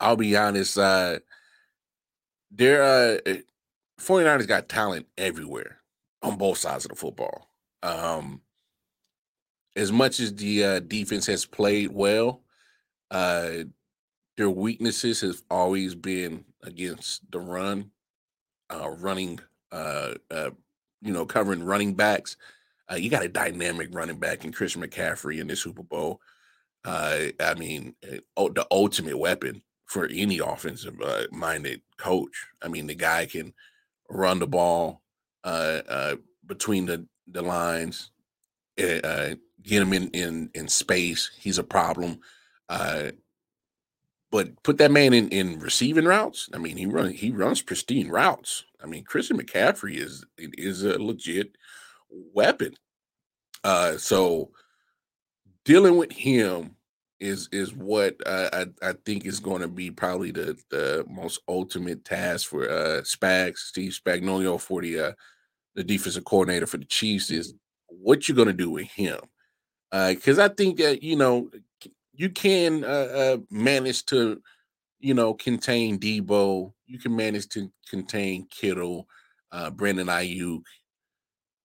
I'll 0.00 0.16
be 0.16 0.36
honest. 0.36 0.76
Uh, 0.76 1.20
there, 2.54 2.82
uh, 2.82 3.18
49ers 4.00 4.46
got 4.46 4.68
talent 4.68 5.06
everywhere 5.16 5.78
on 6.22 6.36
both 6.36 6.58
sides 6.58 6.84
of 6.84 6.90
the 6.90 6.96
football. 6.96 7.48
Um, 7.82 8.42
as 9.74 9.90
much 9.90 10.20
as 10.20 10.34
the 10.34 10.64
uh, 10.64 10.80
defense 10.80 11.26
has 11.26 11.46
played 11.46 11.92
well, 11.92 12.42
uh, 13.10 13.64
their 14.36 14.50
weaknesses 14.50 15.20
has 15.20 15.42
always 15.50 15.94
been 15.94 16.44
against 16.62 17.30
the 17.30 17.40
run, 17.40 17.90
uh, 18.70 18.90
running, 18.90 19.40
uh, 19.70 20.14
uh, 20.30 20.50
you 21.00 21.12
know, 21.12 21.26
covering 21.26 21.62
running 21.62 21.94
backs. 21.94 22.36
Uh, 22.90 22.96
you 22.96 23.10
got 23.10 23.24
a 23.24 23.28
dynamic 23.28 23.88
running 23.92 24.18
back 24.18 24.44
in 24.44 24.52
Chris 24.52 24.76
McCaffrey 24.76 25.40
in 25.40 25.46
the 25.46 25.56
Super 25.56 25.82
Bowl. 25.82 26.20
Uh, 26.84 27.26
I 27.40 27.54
mean, 27.54 27.94
uh, 28.04 28.48
the 28.48 28.66
ultimate 28.70 29.18
weapon 29.18 29.62
for 29.92 30.06
any 30.06 30.38
offensive 30.38 30.98
uh, 31.02 31.24
minded 31.30 31.82
coach. 31.98 32.46
I 32.62 32.68
mean, 32.68 32.86
the 32.86 32.94
guy 32.94 33.26
can 33.26 33.52
run 34.08 34.38
the 34.38 34.46
ball 34.46 35.02
uh, 35.44 35.82
uh, 35.86 36.16
between 36.46 36.86
the, 36.86 37.06
the 37.26 37.42
lines, 37.42 38.10
eh, 38.78 39.00
uh, 39.04 39.34
get 39.62 39.82
him 39.82 39.92
in 39.92 40.08
in 40.10 40.50
in 40.54 40.66
space. 40.66 41.30
He's 41.38 41.58
a 41.58 41.62
problem. 41.62 42.20
Uh, 42.70 43.10
but 44.30 44.62
put 44.62 44.78
that 44.78 44.90
man 44.90 45.12
in 45.12 45.28
in 45.28 45.58
receiving 45.58 46.06
routes. 46.06 46.48
I 46.54 46.58
mean, 46.58 46.78
he 46.78 46.86
run 46.86 47.10
he 47.10 47.30
runs 47.30 47.60
pristine 47.60 48.08
routes. 48.08 48.64
I 48.82 48.86
mean, 48.86 49.04
Christian 49.04 49.38
McCaffrey 49.38 49.98
is 49.98 50.24
is 50.38 50.84
a 50.84 50.98
legit 50.98 51.54
weapon. 52.08 52.74
Uh, 53.62 53.98
so 53.98 54.52
dealing 55.66 55.98
with 55.98 56.12
him 56.12 56.76
is 57.22 57.48
is 57.52 57.72
what 57.72 58.16
I 58.26 58.66
I 58.82 58.94
think 59.06 59.24
is 59.24 59.40
going 59.40 59.62
to 59.62 59.68
be 59.68 59.90
probably 59.90 60.32
the 60.32 60.58
the 60.70 61.04
most 61.08 61.40
ultimate 61.48 62.04
task 62.04 62.48
for 62.48 62.68
uh 62.68 63.02
Spags 63.02 63.58
Steve 63.58 63.92
Spagnuolo 63.92 64.60
for 64.60 64.82
the 64.82 64.98
uh 64.98 65.12
the 65.74 65.84
defensive 65.84 66.24
coordinator 66.24 66.66
for 66.66 66.76
the 66.76 66.84
Chiefs 66.84 67.30
is 67.30 67.54
what 67.88 68.28
you're 68.28 68.36
going 68.36 68.48
to 68.48 68.52
do 68.52 68.70
with 68.70 68.88
him 68.88 69.18
because 69.92 70.38
uh, 70.38 70.44
I 70.44 70.48
think 70.48 70.78
that 70.78 71.02
you 71.02 71.16
know 71.16 71.50
you 72.14 72.30
can 72.30 72.84
uh, 72.84 72.86
uh, 72.86 73.36
manage 73.50 74.06
to 74.06 74.40
you 75.00 75.14
know 75.14 75.34
contain 75.34 75.98
Deebo, 75.98 76.72
you 76.86 76.98
can 76.98 77.14
manage 77.14 77.48
to 77.48 77.70
contain 77.88 78.46
Kittle, 78.50 79.06
uh, 79.50 79.70
Brandon 79.70 80.06
Aiyuk. 80.06 80.62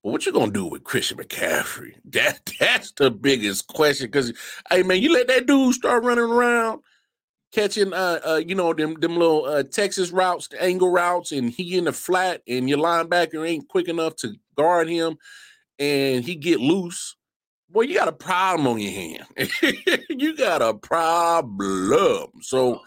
But 0.03 0.11
what 0.11 0.25
you 0.25 0.31
gonna 0.31 0.51
do 0.51 0.65
with 0.65 0.83
Christian 0.83 1.17
McCaffrey? 1.17 1.93
That 2.05 2.39
that's 2.59 2.91
the 2.93 3.11
biggest 3.11 3.67
question. 3.67 4.07
Because 4.07 4.33
hey 4.69 4.83
man, 4.83 5.01
you 5.01 5.11
let 5.13 5.27
that 5.27 5.45
dude 5.45 5.73
start 5.73 6.03
running 6.03 6.23
around 6.23 6.81
catching 7.53 7.93
uh, 7.93 8.19
uh 8.25 8.41
you 8.45 8.55
know 8.55 8.73
them 8.73 8.95
them 8.95 9.17
little 9.17 9.45
uh 9.45 9.63
Texas 9.63 10.11
routes, 10.11 10.47
the 10.47 10.61
angle 10.61 10.91
routes, 10.91 11.31
and 11.31 11.49
he 11.49 11.77
in 11.77 11.85
the 11.85 11.93
flat, 11.93 12.41
and 12.47 12.69
your 12.69 12.79
linebacker 12.79 13.47
ain't 13.47 13.67
quick 13.67 13.87
enough 13.87 14.15
to 14.17 14.35
guard 14.55 14.89
him, 14.89 15.17
and 15.79 16.23
he 16.23 16.35
get 16.35 16.59
loose 16.59 17.17
boy, 17.69 17.81
you 17.81 17.95
got 17.95 18.07
a 18.07 18.13
problem 18.13 18.67
on 18.67 18.79
your 18.79 18.91
hand. 18.91 19.25
you 20.09 20.35
got 20.35 20.61
a 20.61 20.73
problem. 20.73 22.31
So, 22.41 22.81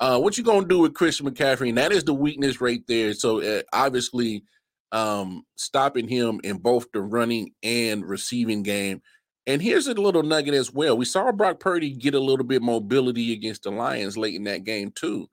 uh, 0.00 0.18
what 0.18 0.38
you 0.38 0.44
gonna 0.44 0.66
do 0.66 0.80
with 0.80 0.94
Christian 0.94 1.28
McCaffrey? 1.28 1.70
And 1.70 1.78
that 1.78 1.92
is 1.92 2.04
the 2.04 2.14
weakness 2.14 2.60
right 2.60 2.82
there. 2.86 3.14
So, 3.14 3.42
uh, 3.42 3.62
obviously, 3.72 4.44
um, 4.92 5.44
stopping 5.56 6.08
him 6.08 6.40
in 6.44 6.58
both 6.58 6.90
the 6.92 7.00
running 7.00 7.52
and 7.62 8.04
receiving 8.04 8.62
game. 8.62 9.02
And 9.46 9.62
here's 9.62 9.86
a 9.86 9.94
little 9.94 10.22
nugget 10.22 10.54
as 10.54 10.72
well. 10.72 10.96
We 10.96 11.06
saw 11.06 11.32
Brock 11.32 11.60
Purdy 11.60 11.90
get 11.90 12.14
a 12.14 12.20
little 12.20 12.44
bit 12.44 12.62
mobility 12.62 13.32
against 13.32 13.62
the 13.62 13.70
Lions 13.70 14.18
late 14.18 14.34
in 14.34 14.44
that 14.44 14.64
game 14.64 14.92
too. 14.94 15.28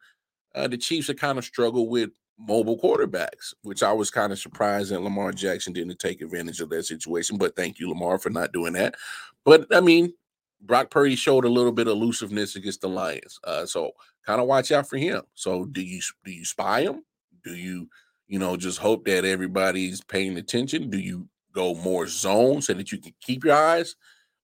Uh, 0.53 0.67
the 0.67 0.77
Chiefs 0.77 1.07
have 1.07 1.17
kind 1.17 1.37
of 1.37 1.43
struggled 1.43 1.89
with 1.89 2.11
mobile 2.37 2.79
quarterbacks, 2.79 3.53
which 3.63 3.83
I 3.83 3.91
was 3.91 4.09
kind 4.09 4.31
of 4.31 4.39
surprised 4.39 4.91
that 4.91 5.01
Lamar 5.01 5.31
Jackson 5.31 5.73
didn't 5.73 5.99
take 5.99 6.21
advantage 6.21 6.61
of 6.61 6.69
that 6.69 6.85
situation. 6.85 7.37
But 7.37 7.55
thank 7.55 7.79
you, 7.79 7.89
Lamar, 7.89 8.17
for 8.17 8.29
not 8.29 8.53
doing 8.53 8.73
that. 8.73 8.95
But 9.43 9.67
I 9.73 9.81
mean, 9.81 10.13
Brock 10.61 10.89
Purdy 10.89 11.15
showed 11.15 11.45
a 11.45 11.49
little 11.49 11.71
bit 11.71 11.87
of 11.87 11.93
elusiveness 11.93 12.55
against 12.55 12.81
the 12.81 12.89
Lions, 12.89 13.39
uh, 13.43 13.65
so 13.65 13.91
kind 14.25 14.41
of 14.41 14.47
watch 14.47 14.71
out 14.71 14.89
for 14.89 14.97
him. 14.97 15.23
So 15.33 15.65
do 15.65 15.81
you 15.81 16.01
do 16.23 16.31
you 16.31 16.45
spy 16.45 16.81
him? 16.81 17.03
Do 17.43 17.55
you 17.55 17.89
you 18.27 18.39
know 18.39 18.57
just 18.57 18.79
hope 18.79 19.05
that 19.05 19.25
everybody's 19.25 20.01
paying 20.01 20.37
attention? 20.37 20.89
Do 20.89 20.99
you 20.99 21.27
go 21.53 21.75
more 21.75 22.07
zone 22.07 22.61
so 22.61 22.73
that 22.73 22.91
you 22.91 22.97
can 22.97 23.13
keep 23.21 23.43
your 23.43 23.55
eyes 23.55 23.95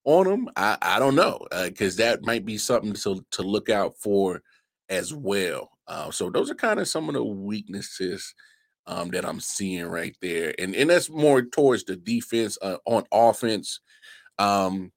on 0.04 0.28
them? 0.28 0.50
I 0.56 0.78
I 0.82 1.00
don't 1.00 1.16
know 1.16 1.46
because 1.64 2.00
uh, 2.00 2.04
that 2.04 2.26
might 2.26 2.46
be 2.46 2.58
something 2.58 2.94
to 2.94 3.26
to 3.32 3.42
look 3.42 3.70
out 3.70 3.98
for 3.98 4.42
as 4.90 5.14
well. 5.14 5.70
Uh, 5.88 6.12
so 6.12 6.30
those 6.30 6.52
are 6.52 6.56
kind 6.56 6.80
of 6.80 6.88
some 6.88 7.10
of 7.10 7.16
the 7.16 7.24
weaknesses 7.24 8.34
um, 8.88 9.10
that 9.10 9.26
I'm 9.26 9.40
seeing 9.40 9.86
right 9.86 10.16
there, 10.22 10.54
and 10.60 10.76
and 10.76 10.90
that's 10.90 11.10
more 11.10 11.42
towards 11.42 11.84
the 11.84 11.96
defense. 11.96 12.58
Uh, 12.62 12.78
on 12.86 13.04
offense, 13.12 13.80
um, 14.38 14.92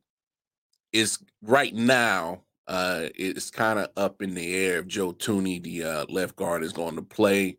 is 0.93 1.19
right 1.43 1.75
now 1.75 2.43
uh, 2.67 3.09
it's 3.15 3.51
kind 3.51 3.79
of 3.79 3.89
up 3.97 4.23
in 4.23 4.35
the 4.35 4.55
air 4.55 4.79
if 4.79 4.87
Joe 4.87 5.13
Thuney, 5.13 5.63
the 5.63 5.85
uh, 5.85 6.07
left 6.09 6.37
guard, 6.37 6.63
is 6.63 6.73
going 6.73 6.97
to 6.97 7.03
play. 7.03 7.59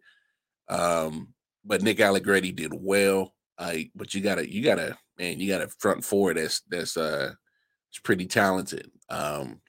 Um, 0.67 1.33
but 1.63 1.81
Nick 1.81 1.99
Allegretti 1.99 2.51
did 2.51 2.73
well. 2.73 3.33
Uh, 3.57 3.75
but 3.95 4.13
you 4.13 4.21
gotta, 4.21 4.51
you 4.51 4.61
gotta, 4.63 4.97
man, 5.17 5.39
you 5.39 5.47
got 5.47 5.61
a 5.61 5.67
front 5.79 6.03
four 6.03 6.33
that's 6.33 6.61
that's 6.69 6.97
uh, 6.97 7.33
it's 7.89 7.99
pretty 7.99 8.25
talented. 8.25 8.91
Um, 9.09 9.61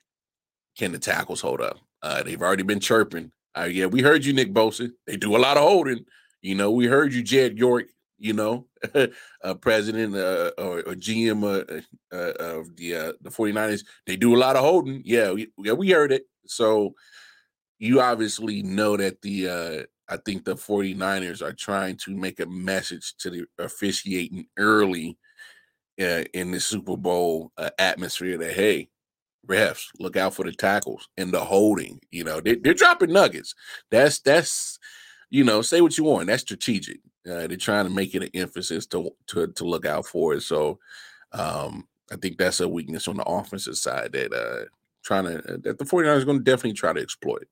can 0.77 0.91
the 0.91 0.99
tackles 0.99 1.41
hold 1.41 1.61
up? 1.61 1.79
Uh, 2.01 2.21
they've 2.23 2.41
already 2.41 2.63
been 2.63 2.79
chirping 2.79 3.31
uh, 3.57 3.65
yeah, 3.65 3.85
we 3.85 4.01
heard 4.01 4.25
you, 4.25 4.33
Nick 4.33 4.53
Bosa. 4.53 4.91
They 5.05 5.17
do 5.17 5.35
a 5.35 5.39
lot 5.39 5.57
of 5.57 5.63
holding. 5.63 6.05
You 6.41 6.55
know, 6.55 6.71
we 6.71 6.85
heard 6.85 7.13
you, 7.13 7.23
Jed 7.23 7.57
York. 7.57 7.87
You 8.19 8.33
know, 8.33 8.65
uh, 9.43 9.53
president 9.61 10.15
uh, 10.15 10.51
or, 10.57 10.79
or, 10.79 10.95
GM 10.95 11.43
uh, 11.43 11.81
uh, 12.11 12.33
of 12.39 12.75
the 12.75 12.95
uh, 12.95 13.13
the 13.21 13.29
49ers. 13.29 13.83
They 14.07 14.15
do 14.15 14.35
a 14.35 14.39
lot 14.39 14.55
of 14.55 14.63
holding. 14.63 15.03
Yeah, 15.05 15.33
we, 15.33 15.51
yeah, 15.59 15.73
we 15.73 15.91
heard 15.91 16.11
it. 16.11 16.23
So 16.47 16.95
you 17.77 18.01
obviously 18.01 18.63
know 18.63 18.97
that 18.97 19.21
the 19.21 19.49
uh, 19.49 19.83
I 20.09 20.17
think 20.17 20.45
the 20.45 20.55
49ers 20.55 21.41
are 21.41 21.53
trying 21.53 21.97
to 21.97 22.11
make 22.11 22.39
a 22.39 22.45
message 22.45 23.15
to 23.17 23.29
the 23.29 23.45
officiating 23.59 24.47
early 24.57 25.17
uh, 25.99 26.23
in 26.33 26.51
the 26.51 26.59
Super 26.59 26.95
Bowl 26.95 27.51
uh, 27.57 27.69
atmosphere 27.79 28.37
that 28.37 28.53
hey, 28.53 28.89
refs, 29.47 29.87
look 29.99 30.15
out 30.15 30.33
for 30.33 30.43
the 30.43 30.51
tackles 30.51 31.09
and 31.17 31.31
the 31.31 31.39
holding. 31.39 31.99
You 32.11 32.23
know, 32.23 32.39
they, 32.39 32.51
are 32.69 32.73
dropping 32.73 33.13
nuggets. 33.13 33.55
That's 33.89 34.19
that's 34.19 34.79
you 35.29 35.43
know, 35.43 35.61
say 35.61 35.81
what 35.81 35.97
you 35.97 36.05
want. 36.05 36.27
That's 36.27 36.43
strategic. 36.43 36.99
Uh, 37.29 37.47
they're 37.47 37.57
trying 37.57 37.85
to 37.85 37.91
make 37.91 38.15
it 38.15 38.23
an 38.23 38.29
emphasis 38.33 38.85
to 38.87 39.11
to 39.27 39.47
to 39.47 39.65
look 39.65 39.85
out 39.85 40.05
for 40.05 40.35
it. 40.35 40.41
So 40.41 40.79
um, 41.33 41.87
I 42.11 42.15
think 42.15 42.37
that's 42.37 42.61
a 42.61 42.67
weakness 42.67 43.07
on 43.07 43.17
the 43.17 43.23
offensive 43.23 43.77
side 43.77 44.13
that 44.13 44.33
uh 44.33 44.65
trying 45.03 45.25
to 45.25 45.37
uh, 45.37 45.57
that 45.63 45.77
the 45.77 45.85
49ers 45.85 46.21
are 46.21 46.25
going 46.25 46.37
to 46.37 46.43
definitely 46.43 46.73
try 46.73 46.93
to 46.93 47.01
exploit. 47.01 47.47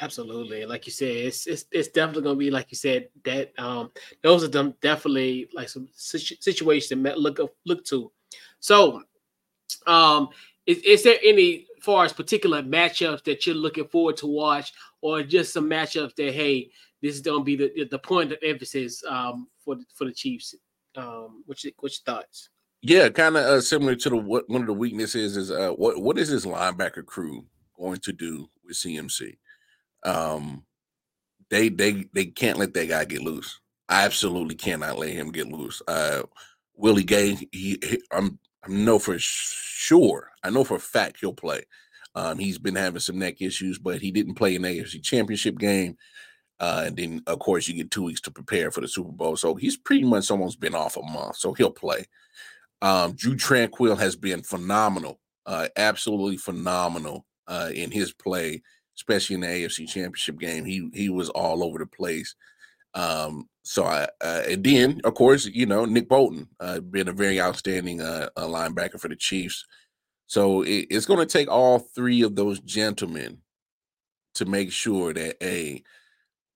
Absolutely. 0.00 0.66
Like 0.66 0.86
you 0.86 0.92
said, 0.92 1.08
it's 1.08 1.46
it's, 1.46 1.64
it's 1.72 1.88
definitely 1.88 2.22
going 2.22 2.36
to 2.36 2.38
be 2.38 2.50
like 2.50 2.70
you 2.70 2.76
said 2.76 3.08
that 3.24 3.52
um 3.58 3.90
those 4.22 4.44
are 4.44 4.48
them 4.48 4.74
definitely 4.82 5.48
like 5.54 5.68
some 5.70 5.88
situ- 5.94 6.36
situations 6.40 6.88
to 6.88 7.16
look 7.16 7.38
look 7.64 7.84
to. 7.86 8.12
So, 8.60 9.02
um 9.86 10.28
is, 10.66 10.78
is 10.78 11.02
there 11.02 11.16
any 11.24 11.66
far 11.80 12.04
as 12.04 12.12
particular 12.12 12.62
matchups 12.62 13.24
that 13.24 13.46
you're 13.46 13.54
looking 13.54 13.88
forward 13.88 14.16
to 14.18 14.26
watch 14.26 14.72
or 15.00 15.22
just 15.22 15.54
some 15.54 15.70
matchups 15.70 16.14
that 16.16 16.34
hey, 16.34 16.70
this 17.00 17.14
is 17.14 17.22
going 17.22 17.40
to 17.40 17.44
be 17.44 17.56
the 17.56 17.88
the 17.90 17.98
point 17.98 18.32
of 18.32 18.38
emphasis 18.42 19.02
um 19.08 19.48
for 19.64 19.76
for 19.94 20.04
the 20.04 20.12
Chiefs? 20.12 20.54
Um 20.94 21.42
what's 21.46 21.64
your, 21.64 21.72
what's 21.80 22.02
your 22.04 22.16
thoughts? 22.16 22.50
Yeah, 22.82 23.08
kind 23.08 23.38
of 23.38 23.44
uh, 23.44 23.60
similar 23.62 23.94
to 23.96 24.10
the 24.10 24.16
what 24.16 24.46
one 24.50 24.60
of 24.60 24.66
the 24.66 24.74
weaknesses 24.74 25.38
is 25.38 25.50
uh 25.50 25.70
what 25.70 26.02
what 26.02 26.18
is 26.18 26.28
this 26.28 26.44
linebacker 26.44 27.06
crew 27.06 27.46
going 27.78 28.00
to 28.00 28.12
do 28.12 28.50
with 28.62 28.76
CMC? 28.76 29.38
Um, 30.06 30.64
they 31.50 31.68
they 31.68 32.06
they 32.14 32.26
can't 32.26 32.58
let 32.58 32.72
that 32.74 32.88
guy 32.88 33.04
get 33.04 33.20
loose. 33.20 33.60
I 33.88 34.04
absolutely 34.04 34.54
cannot 34.54 34.98
let 34.98 35.10
him 35.10 35.30
get 35.30 35.48
loose. 35.48 35.82
Uh, 35.86 36.22
Willie 36.74 37.04
Gay, 37.04 37.34
he, 37.52 37.78
he 37.82 38.02
I'm 38.10 38.38
I 38.64 38.72
know 38.72 38.98
for 38.98 39.16
sure, 39.18 40.30
I 40.42 40.50
know 40.50 40.64
for 40.64 40.76
a 40.76 40.80
fact 40.80 41.18
he'll 41.20 41.32
play. 41.32 41.62
Um, 42.14 42.38
he's 42.38 42.58
been 42.58 42.74
having 42.74 43.00
some 43.00 43.18
neck 43.18 43.42
issues, 43.42 43.78
but 43.78 44.00
he 44.00 44.10
didn't 44.10 44.34
play 44.34 44.54
in 44.54 44.62
the 44.62 44.68
AFC 44.68 45.02
Championship 45.02 45.58
game. 45.58 45.96
Uh, 46.58 46.84
and 46.86 46.96
then, 46.96 47.22
of 47.26 47.38
course, 47.38 47.68
you 47.68 47.74
get 47.74 47.90
two 47.90 48.02
weeks 48.02 48.22
to 48.22 48.30
prepare 48.30 48.70
for 48.70 48.80
the 48.80 48.88
Super 48.88 49.12
Bowl. 49.12 49.36
So 49.36 49.54
he's 49.54 49.76
pretty 49.76 50.04
much 50.04 50.30
almost 50.30 50.58
been 50.58 50.74
off 50.74 50.96
a 50.96 51.02
month. 51.02 51.36
So 51.36 51.52
he'll 51.52 51.70
play. 51.70 52.06
Um, 52.80 53.12
Drue 53.12 53.36
Tranquill 53.36 53.98
has 53.98 54.16
been 54.16 54.42
phenomenal, 54.42 55.20
uh, 55.44 55.68
absolutely 55.76 56.38
phenomenal 56.38 57.26
uh, 57.46 57.70
in 57.74 57.90
his 57.90 58.14
play 58.14 58.62
especially 58.96 59.34
in 59.34 59.40
the 59.40 59.46
AFC 59.46 59.88
Championship 59.88 60.38
game. 60.38 60.64
He 60.64 60.88
he 60.92 61.08
was 61.08 61.28
all 61.30 61.62
over 61.62 61.78
the 61.78 61.86
place. 61.86 62.34
Um, 62.94 63.48
so 63.62 63.84
I 63.84 64.04
uh, 64.22 64.42
and 64.48 64.64
then 64.64 65.00
of 65.04 65.14
course 65.14 65.46
you 65.46 65.66
know 65.66 65.84
Nick 65.84 66.08
Bolton 66.08 66.48
uh, 66.60 66.80
been 66.80 67.08
a 67.08 67.12
very 67.12 67.40
outstanding 67.40 68.00
uh, 68.00 68.28
linebacker 68.36 68.98
for 68.98 69.08
the 69.08 69.16
Chiefs. 69.16 69.64
So 70.26 70.62
it, 70.62 70.86
it's 70.90 71.06
going 71.06 71.20
to 71.20 71.26
take 71.26 71.48
all 71.48 71.78
three 71.78 72.22
of 72.22 72.34
those 72.34 72.58
gentlemen 72.60 73.38
to 74.34 74.44
make 74.44 74.72
sure 74.72 75.12
that 75.12 75.36
a 75.42 75.82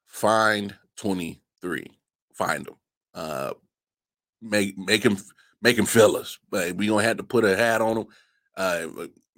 find 0.06 0.74
twenty 0.96 1.42
three, 1.60 1.86
find 2.34 2.66
them, 2.66 2.76
uh, 3.14 3.52
make 4.40 4.78
make 4.78 5.04
him 5.04 5.18
make 5.60 5.78
him 5.78 5.86
fellas. 5.86 6.38
But 6.50 6.74
we 6.74 6.86
gonna 6.86 7.02
have 7.02 7.18
to 7.18 7.22
put 7.22 7.44
a 7.44 7.56
hat 7.56 7.82
on 7.82 7.96
them. 7.96 8.06
Uh, 8.56 8.86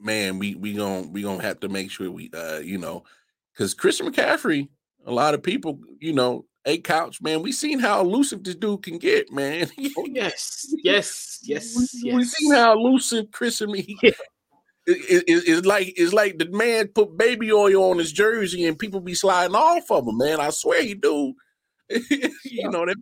man, 0.03 0.38
we 0.38 0.55
we 0.55 0.75
gonna 0.75 1.07
we 1.09 1.23
gonna 1.23 1.43
have 1.43 1.61
to 1.61 1.69
make 1.69 1.91
sure 1.91 2.11
we 2.11 2.31
uh 2.35 2.59
you 2.59 2.79
know 2.79 3.05
because 3.53 3.75
Christian 3.75 4.11
McCaffrey, 4.11 4.69
a 5.07 5.12
lot 5.12 5.35
of 5.35 5.43
people, 5.43 5.81
you 6.01 6.12
know, 6.12 6.47
a 6.65 6.79
couch, 6.79 7.21
man. 7.21 7.43
We 7.43 7.53
seen 7.53 7.79
how 7.79 8.01
elusive 8.01 8.45
this 8.45 8.55
dude 8.55 8.83
can 8.83 8.99
get, 8.99 9.33
man. 9.33 9.71
oh, 9.99 10.07
yes, 10.11 10.73
yes, 10.83 11.41
yes, 11.43 11.77
we, 11.77 12.09
yes. 12.09 12.17
We 12.17 12.25
seen 12.25 12.53
how 12.53 12.73
elusive 12.73 13.31
Christian. 13.31 13.75
He, 13.75 13.97
yeah. 14.03 14.11
it, 14.87 15.25
it, 15.27 15.45
it's 15.47 15.67
like 15.67 15.95
it's 15.97 16.12
like 16.12 16.38
the 16.38 16.49
man 16.51 16.88
put 16.88 17.17
baby 17.17 17.53
oil 17.53 17.91
on 17.91 17.99
his 17.99 18.12
jersey 18.12 18.65
and 18.65 18.79
people 18.79 19.01
be 19.01 19.15
sliding 19.15 19.57
off 19.57 19.91
of 19.91 20.07
him, 20.07 20.19
man. 20.19 20.41
I 20.41 20.51
swear 20.51 20.83
he 20.83 20.95
do. 20.95 21.35
you 21.91 22.71
know 22.71 22.87
that 22.87 22.97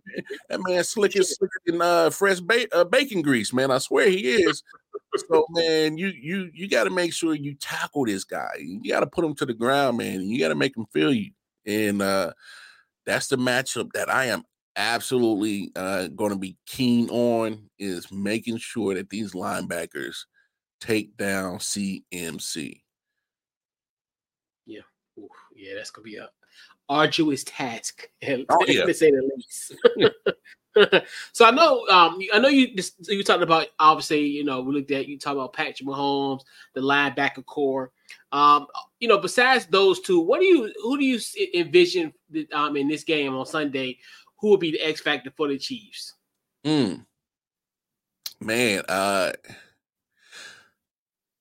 that 0.49 0.59
man 0.67 0.83
slick 0.83 1.15
as 1.15 1.35
slicker 1.35 1.61
than 1.65 1.81
uh, 1.81 2.09
fresh 2.09 2.41
ba- 2.41 2.75
uh, 2.75 2.83
bacon 2.83 3.21
grease, 3.21 3.53
man. 3.53 3.71
I 3.71 3.77
swear 3.77 4.09
he 4.09 4.31
is 4.31 4.63
so 5.15 5.45
man, 5.49 5.97
you 5.97 6.07
you 6.07 6.49
you 6.53 6.67
got 6.67 6.85
to 6.85 6.89
make 6.89 7.13
sure 7.13 7.33
you 7.33 7.55
tackle 7.55 8.05
this 8.05 8.23
guy. 8.23 8.51
You 8.59 8.91
got 8.91 9.01
to 9.01 9.07
put 9.07 9.25
him 9.25 9.35
to 9.35 9.45
the 9.45 9.53
ground, 9.53 9.97
man. 9.97 10.21
You 10.21 10.39
got 10.39 10.49
to 10.49 10.55
make 10.55 10.75
him 10.75 10.85
feel 10.93 11.13
you, 11.13 11.31
and 11.65 12.01
uh, 12.01 12.33
that's 13.05 13.27
the 13.27 13.37
matchup 13.37 13.91
that 13.93 14.09
I 14.09 14.25
am 14.25 14.43
absolutely 14.75 15.71
uh, 15.75 16.07
going 16.07 16.31
to 16.31 16.39
be 16.39 16.57
keen 16.65 17.09
on. 17.09 17.69
Is 17.79 18.11
making 18.11 18.57
sure 18.57 18.93
that 18.93 19.09
these 19.09 19.33
linebackers 19.33 20.25
take 20.79 21.15
down 21.17 21.57
CMC. 21.57 22.81
Yeah, 24.65 24.81
Ooh, 25.17 25.29
yeah, 25.55 25.75
that's 25.75 25.91
gonna 25.91 26.05
be 26.05 26.17
a 26.17 26.29
arduous 26.89 27.43
task, 27.43 28.07
oh, 28.23 28.65
yeah. 28.67 28.85
to 28.85 28.93
say 28.93 29.11
the 29.11 29.29
least. 29.35 29.75
so 31.33 31.45
I 31.45 31.51
know, 31.51 31.85
um, 31.87 32.19
I 32.33 32.39
know 32.39 32.47
you 32.47 32.69
you 33.07 33.23
talked 33.23 33.43
about 33.43 33.67
obviously, 33.79 34.25
you 34.25 34.43
know, 34.43 34.61
we 34.61 34.73
looked 34.73 34.91
at 34.91 35.07
you 35.07 35.17
talk 35.17 35.33
about 35.33 35.53
Patrick 35.53 35.87
Mahomes, 35.87 36.41
the 36.73 36.81
linebacker 36.81 37.45
core. 37.45 37.91
Um, 38.31 38.67
you 38.99 39.07
know, 39.07 39.17
besides 39.17 39.65
those 39.65 39.99
two, 39.99 40.19
what 40.19 40.39
do 40.39 40.45
you 40.45 40.73
who 40.81 40.97
do 40.97 41.05
you 41.05 41.19
envision 41.53 42.13
um 42.53 42.77
in 42.77 42.87
this 42.87 43.03
game 43.03 43.35
on 43.35 43.45
Sunday? 43.45 43.97
Who 44.39 44.49
will 44.49 44.57
be 44.57 44.71
the 44.71 44.81
X 44.81 45.01
factor 45.01 45.31
for 45.35 45.47
the 45.47 45.57
Chiefs? 45.57 46.13
Hmm. 46.63 46.95
Man, 48.39 48.81
uh, 48.89 49.33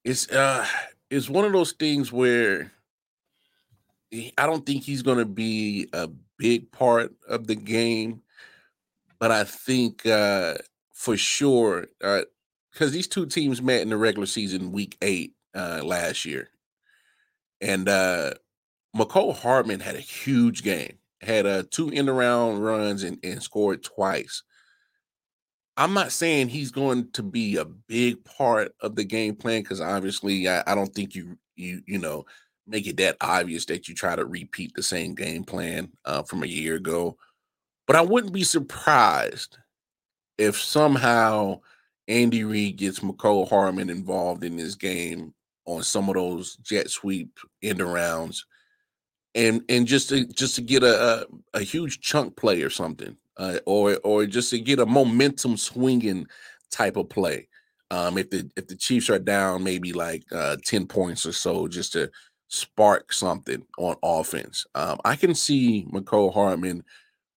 it's 0.04 0.28
uh, 0.30 0.66
it's 1.10 1.30
one 1.30 1.44
of 1.44 1.52
those 1.52 1.72
things 1.72 2.12
where 2.12 2.72
I 4.12 4.46
don't 4.46 4.66
think 4.66 4.82
he's 4.82 5.02
going 5.02 5.18
to 5.18 5.24
be 5.24 5.88
a 5.92 6.08
big 6.36 6.70
part 6.72 7.14
of 7.28 7.46
the 7.46 7.54
game 7.54 8.22
but 9.20 9.30
I 9.30 9.44
think 9.44 10.04
uh, 10.06 10.54
for 10.92 11.16
sure, 11.16 11.86
because 12.00 12.24
uh, 12.80 12.90
these 12.90 13.06
two 13.06 13.26
teams 13.26 13.62
met 13.62 13.82
in 13.82 13.90
the 13.90 13.96
regular 13.96 14.26
season 14.26 14.72
week 14.72 14.96
eight 15.02 15.34
uh, 15.54 15.82
last 15.84 16.24
year, 16.24 16.48
and 17.60 17.88
uh, 17.88 18.32
Mecole 18.96 19.36
Hardman 19.36 19.80
had 19.80 19.94
a 19.94 20.00
huge 20.00 20.62
game, 20.62 20.98
had 21.20 21.46
uh, 21.46 21.64
two 21.70 21.90
in 21.90 22.08
around 22.08 22.60
runs 22.60 23.02
and, 23.02 23.18
and 23.22 23.42
scored 23.42 23.84
twice. 23.84 24.42
I'm 25.76 25.94
not 25.94 26.12
saying 26.12 26.48
he's 26.48 26.70
going 26.70 27.10
to 27.12 27.22
be 27.22 27.56
a 27.56 27.64
big 27.64 28.24
part 28.24 28.74
of 28.80 28.96
the 28.96 29.04
game 29.04 29.36
plan 29.36 29.62
because 29.62 29.80
obviously 29.80 30.48
I, 30.48 30.62
I, 30.66 30.74
don't 30.74 30.92
think 30.94 31.14
you 31.14 31.38
you 31.56 31.80
you 31.86 31.98
know 31.98 32.26
make 32.66 32.86
it 32.86 32.98
that 32.98 33.16
obvious 33.20 33.64
that 33.66 33.88
you 33.88 33.94
try 33.94 34.14
to 34.14 34.24
repeat 34.24 34.72
the 34.74 34.82
same 34.82 35.14
game 35.14 35.44
plan 35.44 35.90
uh, 36.04 36.22
from 36.22 36.42
a 36.42 36.46
year 36.46 36.74
ago. 36.74 37.16
But 37.90 37.96
I 37.96 38.02
wouldn't 38.02 38.32
be 38.32 38.44
surprised 38.44 39.58
if 40.38 40.56
somehow 40.56 41.58
Andy 42.06 42.44
Reid 42.44 42.76
gets 42.76 43.00
Mecole 43.00 43.48
Hardman 43.48 43.90
involved 43.90 44.44
in 44.44 44.54
this 44.54 44.76
game 44.76 45.34
on 45.66 45.82
some 45.82 46.08
of 46.08 46.14
those 46.14 46.54
jet 46.58 46.88
sweep 46.88 47.36
end 47.64 47.82
rounds, 47.82 48.46
and 49.34 49.64
and 49.68 49.88
just 49.88 50.08
to 50.10 50.24
just 50.24 50.54
to 50.54 50.62
get 50.62 50.84
a 50.84 51.02
a, 51.02 51.26
a 51.54 51.62
huge 51.62 52.00
chunk 52.00 52.36
play 52.36 52.62
or 52.62 52.70
something, 52.70 53.16
uh, 53.38 53.58
or 53.66 53.98
or 54.04 54.24
just 54.24 54.50
to 54.50 54.60
get 54.60 54.78
a 54.78 54.86
momentum 54.86 55.56
swinging 55.56 56.28
type 56.70 56.96
of 56.96 57.08
play. 57.08 57.48
Um, 57.90 58.18
if 58.18 58.30
the 58.30 58.48
if 58.56 58.68
the 58.68 58.76
Chiefs 58.76 59.10
are 59.10 59.18
down 59.18 59.64
maybe 59.64 59.92
like 59.92 60.22
uh, 60.30 60.58
ten 60.64 60.86
points 60.86 61.26
or 61.26 61.32
so, 61.32 61.66
just 61.66 61.94
to 61.94 62.08
spark 62.46 63.12
something 63.12 63.66
on 63.78 63.96
offense. 64.04 64.64
Um, 64.76 65.00
I 65.04 65.16
can 65.16 65.34
see 65.34 65.88
Mecole 65.92 66.32
Hardman 66.32 66.84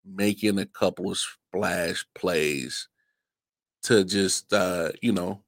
making 0.04 0.58
a 0.58 0.66
couple 0.66 1.10
of 1.10 1.18
splash 1.18 2.04
plays 2.14 2.88
to 3.82 4.04
just 4.04 4.52
uh, 4.52 4.90
you 5.02 5.12
know 5.12 5.42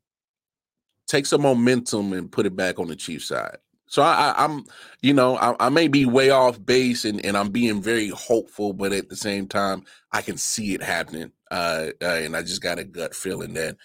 take 1.07 1.27
some 1.27 1.42
momentum 1.42 2.12
and 2.12 2.31
put 2.33 2.47
it 2.47 2.57
back 2.57 2.79
on 2.79 2.88
the 2.88 2.97
Chiefs 2.97 3.29
side. 3.29 3.59
So 3.88 4.03
I, 4.03 4.35
I, 4.37 4.45
am 4.45 4.64
you 5.01 5.14
know, 5.14 5.37
I, 5.37 5.55
I, 5.66 5.69
may 5.69 5.87
be 5.87 6.07
way 6.07 6.31
off 6.31 6.64
base 6.64 7.05
and, 7.05 7.25
and 7.25 7.37
I'm 7.37 7.51
being 7.51 7.81
very 7.81 8.09
hopeful, 8.09 8.73
but 8.73 8.92
at 8.92 9.09
the 9.09 9.14
same 9.16 9.47
time, 9.47 9.85
I 10.11 10.23
can 10.23 10.37
see 10.37 10.75
it 10.75 10.83
happening. 10.83 11.31
Uh, 11.53 11.88
uh 12.03 12.07
and 12.07 12.37
I 12.37 12.42
just 12.42 12.62
got 12.62 12.81
a 12.81 12.85
gut 12.85 13.14
feeling 13.14 13.55
that, 13.55 13.77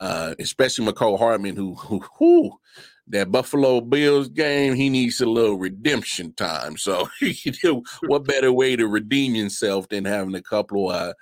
uh, 0.00 0.34
especially 0.40 0.86
Mecole 0.86 1.18
Hardman, 1.18 1.54
who, 1.54 1.76
who, 1.76 2.04
who 2.18 2.58
that 3.08 3.30
Buffalo 3.30 3.80
Bills 3.80 4.28
game, 4.28 4.74
he 4.74 4.88
needs 4.88 5.20
a 5.20 5.26
little 5.26 5.58
redemption 5.58 6.32
time. 6.34 6.76
So, 6.76 7.08
what 8.06 8.24
better 8.24 8.52
way 8.52 8.76
to 8.76 8.86
redeem 8.86 9.34
yourself 9.34 9.88
than 9.88 10.04
having 10.04 10.34
a 10.34 10.42
couple 10.42 10.90
of 10.90 11.10
uh, 11.10 11.14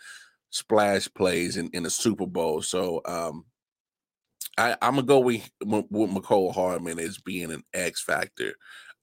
splash 0.50 1.08
plays 1.14 1.56
in, 1.56 1.70
in 1.72 1.82
the 1.82 1.90
Super 1.90 2.26
Bowl? 2.26 2.62
So, 2.62 3.00
um, 3.04 3.44
I, 4.58 4.72
am 4.82 4.94
gonna 4.94 5.02
go 5.02 5.20
with, 5.20 5.48
with 5.64 6.10
Mecole 6.10 6.54
Hardman 6.54 6.98
as 6.98 7.18
being 7.18 7.50
an 7.50 7.62
X 7.72 8.02
factor. 8.02 8.54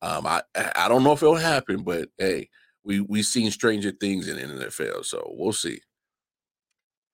Um, 0.02 0.26
I 0.26 0.42
I 0.56 0.88
don't 0.88 1.04
know 1.04 1.14
if 1.14 1.24
it'll 1.24 1.36
happen, 1.36 1.84
but 1.84 2.10
hey, 2.18 2.50
we 2.84 3.02
we've 3.02 3.26
seen 3.26 3.52
stranger 3.52 3.92
things 3.92 4.28
in 4.28 4.38
the 4.38 4.66
NFL, 4.66 5.06
so 5.06 5.28
we'll 5.32 5.54
see. 5.54 5.82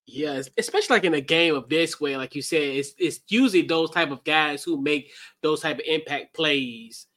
Yes, 0.08 0.50
especially 0.58 0.96
like 0.98 1.04
in 1.04 1.14
a 1.16 1.22
game 1.22 1.56
of 1.56 1.68
this 1.68 2.00
way, 2.00 2.16
like 2.16 2.36
you 2.36 2.42
said, 2.44 2.62
it's 2.62 2.94
it's 3.00 3.22
usually 3.28 3.64
those 3.64 3.90
type 3.90 4.12
of 4.12 4.24
guys 4.24 4.64
who 4.64 4.80
make 4.82 5.12
those 5.42 5.62
type 5.62 5.78
of 5.80 5.86
impact 5.88 6.36
plays. 6.36 7.08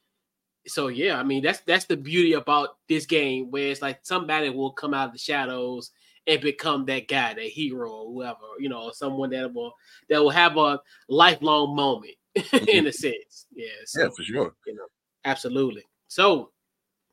So 0.67 0.87
yeah, 0.87 1.19
I 1.19 1.23
mean 1.23 1.43
that's 1.43 1.59
that's 1.61 1.85
the 1.85 1.97
beauty 1.97 2.33
about 2.33 2.77
this 2.87 3.05
game, 3.05 3.51
where 3.51 3.69
it's 3.69 3.81
like 3.81 3.99
somebody 4.03 4.49
will 4.49 4.71
come 4.71 4.93
out 4.93 5.07
of 5.07 5.13
the 5.13 5.19
shadows 5.19 5.91
and 6.27 6.41
become 6.41 6.85
that 6.85 7.07
guy, 7.07 7.33
that 7.33 7.43
hero, 7.43 7.91
or 7.91 8.11
whoever, 8.13 8.39
you 8.59 8.69
know, 8.69 8.91
someone 8.91 9.29
that 9.31 9.53
will 9.53 9.73
that 10.09 10.21
will 10.21 10.29
have 10.31 10.57
a 10.57 10.79
lifelong 11.07 11.75
moment 11.75 12.15
in 12.67 12.85
Mm-hmm. 12.85 12.87
a 12.87 12.91
sense. 12.93 13.45
Yeah, 13.53 13.67
so, 13.85 14.01
yeah, 14.03 14.09
for 14.15 14.23
sure. 14.23 14.55
you 14.65 14.75
know, 14.75 14.85
absolutely. 15.25 15.83
So, 16.07 16.51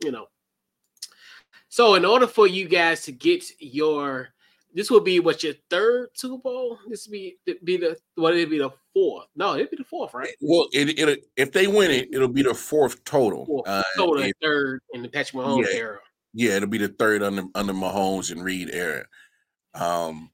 you 0.05 0.11
know, 0.11 0.27
so 1.69 1.95
in 1.95 2.05
order 2.05 2.27
for 2.27 2.47
you 2.47 2.69
guys 2.69 3.03
to 3.05 3.13
get 3.13 3.45
your 3.61 4.31
this 4.77 4.91
will 4.91 5.01
be 5.01 5.19
what 5.21 5.43
your 5.43 5.55
third 5.71 6.11
Super 6.13 6.37
Bowl. 6.39 6.79
This 6.89 7.07
will 7.07 7.13
be 7.13 7.39
be 7.65 7.79
the 7.79 7.97
what 8.15 8.35
it'd 8.35 8.51
be 8.51 8.59
the 8.59 8.71
fourth. 8.93 9.27
No, 9.35 9.55
it'd 9.55 9.71
be 9.71 9.79
the 9.79 9.85
fourth, 9.85 10.13
right? 10.15 10.29
Well, 10.41 10.69
it, 10.73 10.99
it 10.99 11.25
if 11.37 11.51
they 11.51 11.67
win 11.67 11.91
it, 11.91 12.11
it'll 12.13 12.29
be 12.29 12.43
the 12.43 12.55
fourth 12.55 13.03
total. 13.05 13.47
Fourth. 13.47 13.67
Uh, 13.67 13.83
the 13.97 14.13
it- 14.29 14.37
third 14.43 14.81
in 14.93 15.03
the 15.03 15.09
Patrick 15.09 15.43
Mahomes 15.43 15.67
Yeah. 15.67 15.77
era. 15.79 15.99
yeah, 16.35 16.57
it'll 16.57 16.69
be 16.69 16.79
the 16.79 16.89
third 16.89 17.23
under 17.23 17.45
under 17.55 17.73
Mahomes 17.73 18.31
and 18.31 18.45
Reid 18.45 18.71
era. 18.71 19.07
Um, 19.75 20.31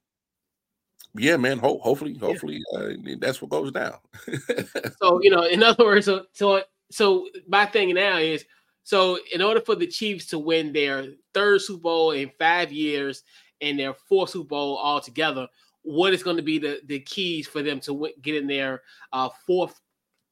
yeah, 1.15 1.37
man. 1.37 1.59
Ho- 1.59 1.79
hopefully, 1.81 2.17
hopefully, 2.19 2.61
uh, 2.77 2.89
that's 3.21 3.41
what 3.41 3.51
goes 3.51 3.71
down. 3.73 3.95
So 5.01 5.21
you 5.23 5.31
know, 5.31 5.45
in 5.45 5.63
other 5.63 5.85
words, 5.85 6.07
so 6.07 6.25
so 6.33 6.63
so 6.91 7.29
my 7.47 7.67
thing 7.67 7.95
now 7.95 8.19
is 8.19 8.45
so 8.85 9.19
in 9.33 9.41
order 9.43 9.61
for 9.61 9.75
the 9.77 9.87
Chiefs 9.87 10.27
to 10.29 10.39
win 10.39 10.73
their 10.73 11.07
third 11.35 11.61
Super 11.61 11.81
Bowl 11.81 12.11
in 12.13 12.31
five 12.39 12.73
years 12.73 13.23
and 13.62 13.79
their 13.79 13.94
fourth 13.94 14.31
Super 14.31 14.48
Bowl 14.48 14.77
all 14.77 15.01
together, 15.01 15.48
what 15.83 16.12
is 16.12 16.22
going 16.22 16.37
to 16.37 16.42
be 16.42 16.59
the 16.59 16.81
the 16.87 17.01
keys 17.01 17.46
for 17.46 17.62
them 17.62 17.81
to 17.81 17.94
win, 17.94 18.12
get 18.20 18.35
in 18.37 18.46
their 18.46 18.83
uh, 19.12 19.31
fourth 19.46 19.81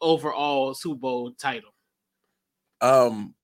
overall 0.03 0.75
Super 0.75 1.01
Bowl 1.01 1.33
title? 1.33 1.71
um, 2.81 3.35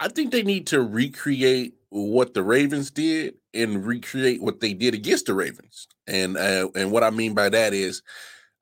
I 0.00 0.08
think 0.08 0.30
they 0.30 0.42
need 0.42 0.66
to 0.68 0.82
recreate 0.82 1.74
what 1.90 2.34
the 2.34 2.42
Ravens 2.42 2.90
did 2.90 3.34
and 3.54 3.86
recreate 3.86 4.42
what 4.42 4.60
they 4.60 4.74
did 4.74 4.94
against 4.94 5.26
the 5.26 5.34
Ravens. 5.34 5.88
And 6.06 6.36
uh, 6.36 6.68
and 6.74 6.90
what 6.90 7.02
I 7.02 7.10
mean 7.10 7.34
by 7.34 7.48
that 7.48 7.72
is, 7.72 8.02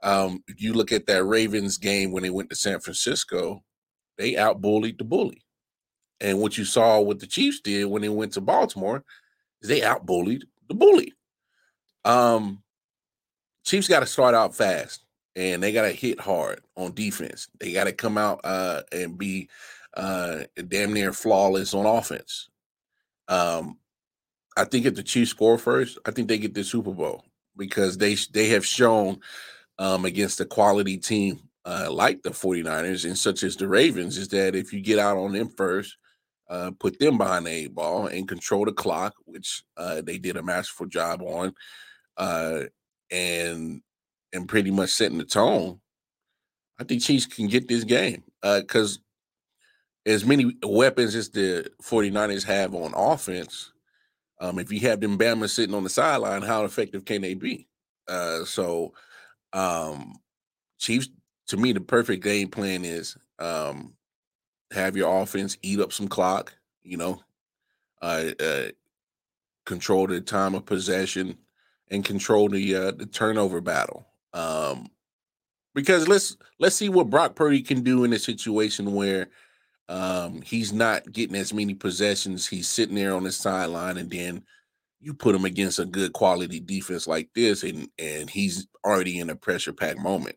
um, 0.03 0.43
you 0.57 0.73
look 0.73 0.93
at 0.93 1.07
that 1.07 1.25
Ravens 1.25 1.79
game 1.79 2.13
when 2.13 2.23
they 2.23 2.31
went 2.31 2.51
to 2.51 2.57
San 2.57 2.81
Francisco, 2.81 3.65
they 4.19 4.35
outbullied 4.35 4.99
the 4.99 5.05
bully. 5.05 5.43
And 6.21 6.41
what 6.41 6.57
you 6.57 6.65
saw 6.65 7.01
what 7.01 7.19
the 7.19 7.27
Chiefs 7.27 7.61
did 7.61 7.87
when 7.87 8.03
they 8.03 8.09
went 8.09 8.33
to 8.35 8.41
Baltimore 8.41 9.05
they 9.69 9.81
outbullied 9.81 10.43
the 10.69 10.75
bully. 10.75 11.13
Um, 12.05 12.63
Chiefs 13.65 13.89
got 13.89 14.01
to 14.01 14.07
start 14.07 14.35
out 14.35 14.55
fast 14.55 15.05
and 15.37 15.63
they 15.63 15.73
got 15.73 15.83
to 15.83 15.93
hit 15.93 16.21
hard 16.21 16.61
on 16.77 16.93
defense. 16.95 17.49
They 17.59 17.73
got 17.73 17.85
to 17.85 17.93
come 17.93 18.19
out 18.19 18.41
uh, 18.45 18.83
and 18.93 19.19
be 19.19 19.49
uh, 19.97 20.41
damn 20.69 20.93
near 20.93 21.13
flawless 21.13 21.75
on 21.75 21.87
offense. 21.87 22.51
Um, 23.29 23.79
I 24.57 24.65
think 24.65 24.87
if 24.87 24.95
the 24.95 25.03
Chiefs 25.03 25.31
score 25.31 25.59
first, 25.59 25.99
I 26.07 26.11
think 26.11 26.29
they 26.29 26.39
get 26.39 26.55
the 26.55 26.63
Super 26.63 26.93
Bowl 26.93 27.25
because 27.57 27.99
they 27.99 28.15
they 28.33 28.49
have 28.49 28.67
shown 28.67 29.21
um, 29.79 30.05
against 30.05 30.41
a 30.41 30.45
quality 30.45 30.99
team 30.99 31.41
uh, 31.65 31.89
like 31.91 32.23
the 32.23 32.31
49ers 32.31 33.05
and 33.05 33.17
such 33.17 33.43
as 33.43 33.57
the 33.57 33.67
Ravens 33.67 34.19
is 34.19 34.29
that 34.29 34.55
if 34.55 34.73
you 34.73 34.81
get 34.81 34.99
out 34.99 35.17
on 35.17 35.33
them 35.33 35.49
first, 35.49 35.97
uh, 36.49 36.71
put 36.79 36.99
them 36.99 37.19
behind 37.19 37.47
the 37.47 37.51
eight 37.51 37.75
ball 37.75 38.07
and 38.07 38.29
control 38.29 38.65
the 38.65 38.73
clock, 38.73 39.15
which 39.25 39.63
uh, 39.77 40.03
they 40.03 40.19
did 40.19 40.37
a 40.37 40.43
masterful 40.43 40.87
job 40.87 41.23
on, 41.23 41.55
uh, 42.17 42.61
and 43.11 43.81
and 44.33 44.49
pretty 44.49 44.71
much 44.71 44.91
setting 44.91 45.19
the 45.19 45.25
tone. 45.25 45.81
I 46.79 46.85
think 46.85 47.03
Chiefs 47.03 47.27
can 47.27 47.47
get 47.47 47.69
this 47.69 47.85
game 47.85 48.25
because 48.43 48.99
as 50.07 50.25
many 50.25 50.57
weapons 50.63 51.15
as 51.15 51.31
the 51.31 51.71
49ers 51.83 52.45
have 52.45 52.75
on 52.75 52.93
offense, 52.95 53.73
um, 54.41 54.59
if 54.59 54.73
you 54.73 54.81
have 54.81 55.01
them 55.01 55.17
Bama 55.17 55.49
sitting 55.49 55.75
on 55.75 55.85
the 55.85 55.91
sideline, 55.91 56.43
how 56.43 56.65
effective 56.65 57.05
can 57.05 57.23
they 57.23 57.35
be? 57.35 57.69
Uh, 58.09 58.45
so, 58.45 58.93
um, 59.53 60.17
Chiefs, 60.79 61.09
to 61.49 61.57
me, 61.57 61.73
the 61.73 61.81
perfect 61.81 62.23
game 62.23 62.49
plan 62.49 62.85
is 62.85 63.17
um, 63.39 63.95
have 64.75 64.97
your 64.97 65.23
offense 65.23 65.57
eat 65.63 65.81
up 65.81 65.93
some 65.93 66.09
clock, 66.09 66.55
you 66.83 66.97
know, 66.97 67.21
uh, 68.03 68.31
uh, 68.41 68.69
control 69.65 70.07
the 70.07 70.21
time 70.21 70.55
of 70.55 70.67
possession 70.67 71.39
and 71.91 72.05
control 72.05 72.49
the 72.49 72.75
uh, 72.75 72.91
the 72.93 73.07
turnover 73.07 73.61
battle. 73.61 74.07
Um, 74.33 74.91
because 75.75 76.09
let's 76.09 76.37
let's 76.59 76.77
see 76.77 76.89
what 76.89 77.11
Brock 77.11 77.35
Purdy 77.35 77.63
can 77.63 77.83
do 77.83 78.05
in 78.05 78.13
a 78.13 78.19
situation 78.19 78.95
where 78.95 79.29
um, 79.89 80.41
he's 80.43 80.73
not 80.73 81.11
getting 81.13 81.37
as 81.37 81.53
many 81.53 81.75
possessions. 81.75 82.47
He's 82.47 82.69
sitting 82.69 82.95
there 82.95 83.15
on 83.15 83.25
the 83.25 83.33
sideline, 83.33 83.99
and 83.99 84.11
then 84.11 84.45
you 85.01 85.13
put 85.13 85.35
him 85.35 85.45
against 85.45 85.79
a 85.79 85.85
good 85.85 86.13
quality 86.13 86.61
defense 86.61 87.07
like 87.07 87.29
this, 87.35 87.63
and 87.63 87.89
and 87.99 88.31
he's 88.31 88.67
already 88.85 89.19
in 89.19 89.31
a 89.31 89.37
pressure 89.37 89.73
pack 89.73 89.99
moment. 89.99 90.37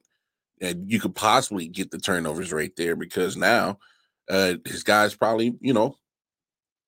And 0.60 0.90
you 0.92 1.00
could 1.00 1.16
possibly 1.16 1.68
get 1.68 1.92
the 1.92 2.00
turnovers 2.00 2.52
right 2.52 2.76
there 2.76 2.96
because 2.96 3.38
now 3.38 3.78
uh, 4.30 4.56
his 4.66 4.84
guys 4.84 5.16
probably, 5.16 5.56
you 5.62 5.74
know, 5.74 5.96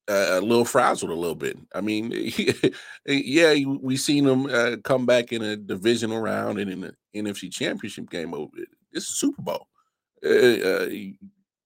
uh, 0.10 0.40
a 0.40 0.42
little 0.42 0.66
frazzled 0.66 1.12
a 1.12 1.16
little 1.16 1.36
bit. 1.36 1.58
I 1.74 1.82
mean, 1.82 2.12
yeah, 3.06 3.54
we 3.66 3.96
seen 3.96 4.28
him 4.28 4.48
uh, 4.48 4.78
come 4.84 5.06
back 5.06 5.32
in 5.32 5.44
a 5.44 5.56
divisional 5.56 6.20
round 6.20 6.58
and 6.58 6.72
in 6.72 6.82
the 6.82 6.94
NFC 7.16 7.52
Championship 7.52 8.10
game. 8.10 8.34
Over 8.34 8.52
this 8.92 9.04
is 9.04 9.20
Super 9.20 9.42
Bowl. 9.42 9.68
Uh, 10.26 10.30
uh, 10.30 10.90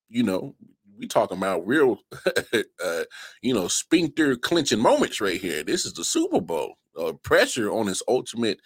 you 0.09 0.23
know, 0.23 0.55
we 0.97 1.07
talking 1.07 1.37
about 1.37 1.65
real, 1.65 1.99
uh, 2.83 3.03
you 3.41 3.53
know, 3.53 3.67
sphincter 3.67 4.35
clinching 4.35 4.79
moments 4.79 5.21
right 5.21 5.39
here. 5.39 5.63
This 5.63 5.85
is 5.85 5.93
the 5.93 6.03
Super 6.03 6.41
Bowl. 6.41 6.75
Uh, 6.97 7.13
pressure 7.23 7.71
on 7.71 7.87
its 7.87 8.03
ultimate 8.07 8.59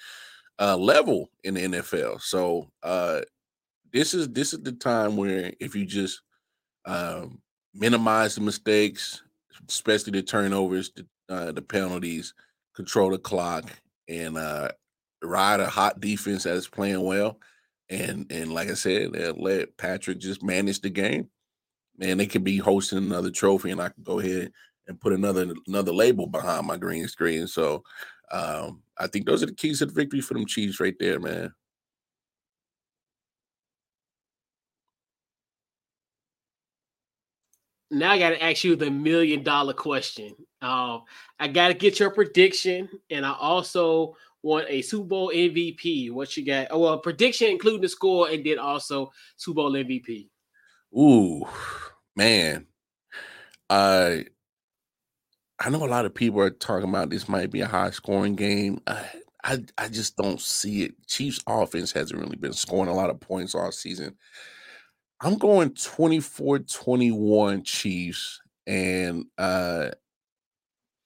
uh, 0.60 0.76
level 0.76 1.30
in 1.44 1.54
the 1.54 1.62
NFL. 1.62 2.22
So 2.22 2.70
uh, 2.84 3.22
this 3.94 4.14
is 4.14 4.28
this 4.30 4.54
is 4.54 4.60
the 4.64 4.74
time 4.74 5.16
where 5.16 5.54
if 5.60 5.76
you 5.76 5.86
just 5.86 6.22
um, 6.88 7.40
minimize 7.76 8.36
the 8.36 8.42
mistakes, 8.42 9.22
especially 9.70 10.14
the 10.14 10.24
turnovers, 10.24 10.92
the, 10.92 11.06
uh, 11.30 11.52
the 11.52 11.62
penalties, 11.62 12.34
control 12.76 13.12
the 13.12 13.18
clock, 13.18 13.66
and 14.08 14.38
uh, 14.38 14.70
ride 15.22 15.60
a 15.60 15.68
hot 15.68 16.00
defense 16.00 16.44
that 16.44 16.56
is 16.56 16.68
playing 16.68 17.04
well. 17.04 17.40
And 17.90 18.30
and 18.32 18.52
like 18.52 18.70
I 18.70 18.74
said, 18.74 19.38
let 19.38 19.78
Patrick 19.78 20.20
just 20.20 20.44
manage 20.44 20.82
the 20.82 20.90
game. 20.90 21.30
Man, 21.98 22.18
they 22.18 22.28
could 22.28 22.44
be 22.44 22.58
hosting 22.58 22.98
another 22.98 23.32
trophy, 23.32 23.72
and 23.72 23.82
I 23.82 23.90
can 23.90 24.04
go 24.04 24.20
ahead 24.20 24.52
and 24.88 25.00
put 25.00 25.14
another 25.14 25.54
another 25.68 25.94
label 25.94 26.28
behind 26.28 26.68
my 26.68 26.78
green 26.78 27.08
screen. 27.08 27.48
So 27.48 27.84
um, 28.32 28.82
I 28.98 29.08
think 29.08 29.26
those 29.26 29.44
are 29.44 29.48
the 29.48 29.54
keys 29.54 29.80
to 29.80 29.86
the 29.86 29.94
victory 29.94 30.22
for 30.22 30.34
them 30.34 30.46
Chiefs 30.46 30.80
right 30.80 30.96
there, 31.00 31.20
man. 31.20 31.54
Now 37.92 38.12
I 38.12 38.20
got 38.20 38.30
to 38.30 38.44
ask 38.44 38.64
you 38.64 38.76
the 38.76 38.92
million 38.92 39.44
dollar 39.44 39.74
question. 39.74 40.36
Um, 40.62 41.04
I 41.40 41.48
got 41.48 41.70
to 41.70 41.74
get 41.74 42.00
your 42.00 42.12
prediction, 42.12 42.90
and 43.10 43.26
I 43.26 43.34
also 43.34 44.16
want 44.44 44.66
a 44.70 44.82
Super 44.82 45.06
Bowl 45.06 45.32
MVP. 45.34 46.12
What 46.12 46.36
you 46.36 46.46
got? 46.46 46.68
Oh, 46.72 46.80
well, 46.80 47.00
prediction 47.00 47.50
including 47.50 47.82
the 47.82 47.90
score, 47.90 48.30
and 48.30 48.46
then 48.46 48.60
also 48.60 49.12
Super 49.36 49.56
Bowl 49.56 49.72
MVP. 49.74 50.28
Ooh, 50.98 51.46
man. 52.16 52.66
I 53.70 54.26
I 55.60 55.70
know 55.70 55.84
a 55.84 55.88
lot 55.88 56.06
of 56.06 56.14
people 56.14 56.40
are 56.42 56.50
talking 56.50 56.90
about 56.90 57.10
this 57.10 57.28
might 57.28 57.52
be 57.52 57.62
a 57.62 57.68
high 57.68 57.90
scoring 57.90 58.36
game. 58.36 58.80
I, 58.88 59.06
I 59.44 59.64
I 59.78 59.88
just 59.90 60.16
don't 60.18 60.40
see 60.42 60.84
it. 60.84 61.08
Chiefs 61.08 61.42
offense 61.48 61.92
hasn't 61.92 62.20
really 62.20 62.38
been 62.38 62.54
scoring 62.54 62.90
a 62.90 62.96
lot 62.96 63.10
of 63.10 63.20
points 63.20 63.56
all 63.56 63.72
season. 63.72 64.16
I'm 65.20 65.38
going 65.38 65.72
24-21 65.72 67.66
Chiefs 67.66 68.42
and 68.68 69.26
uh 69.38 69.90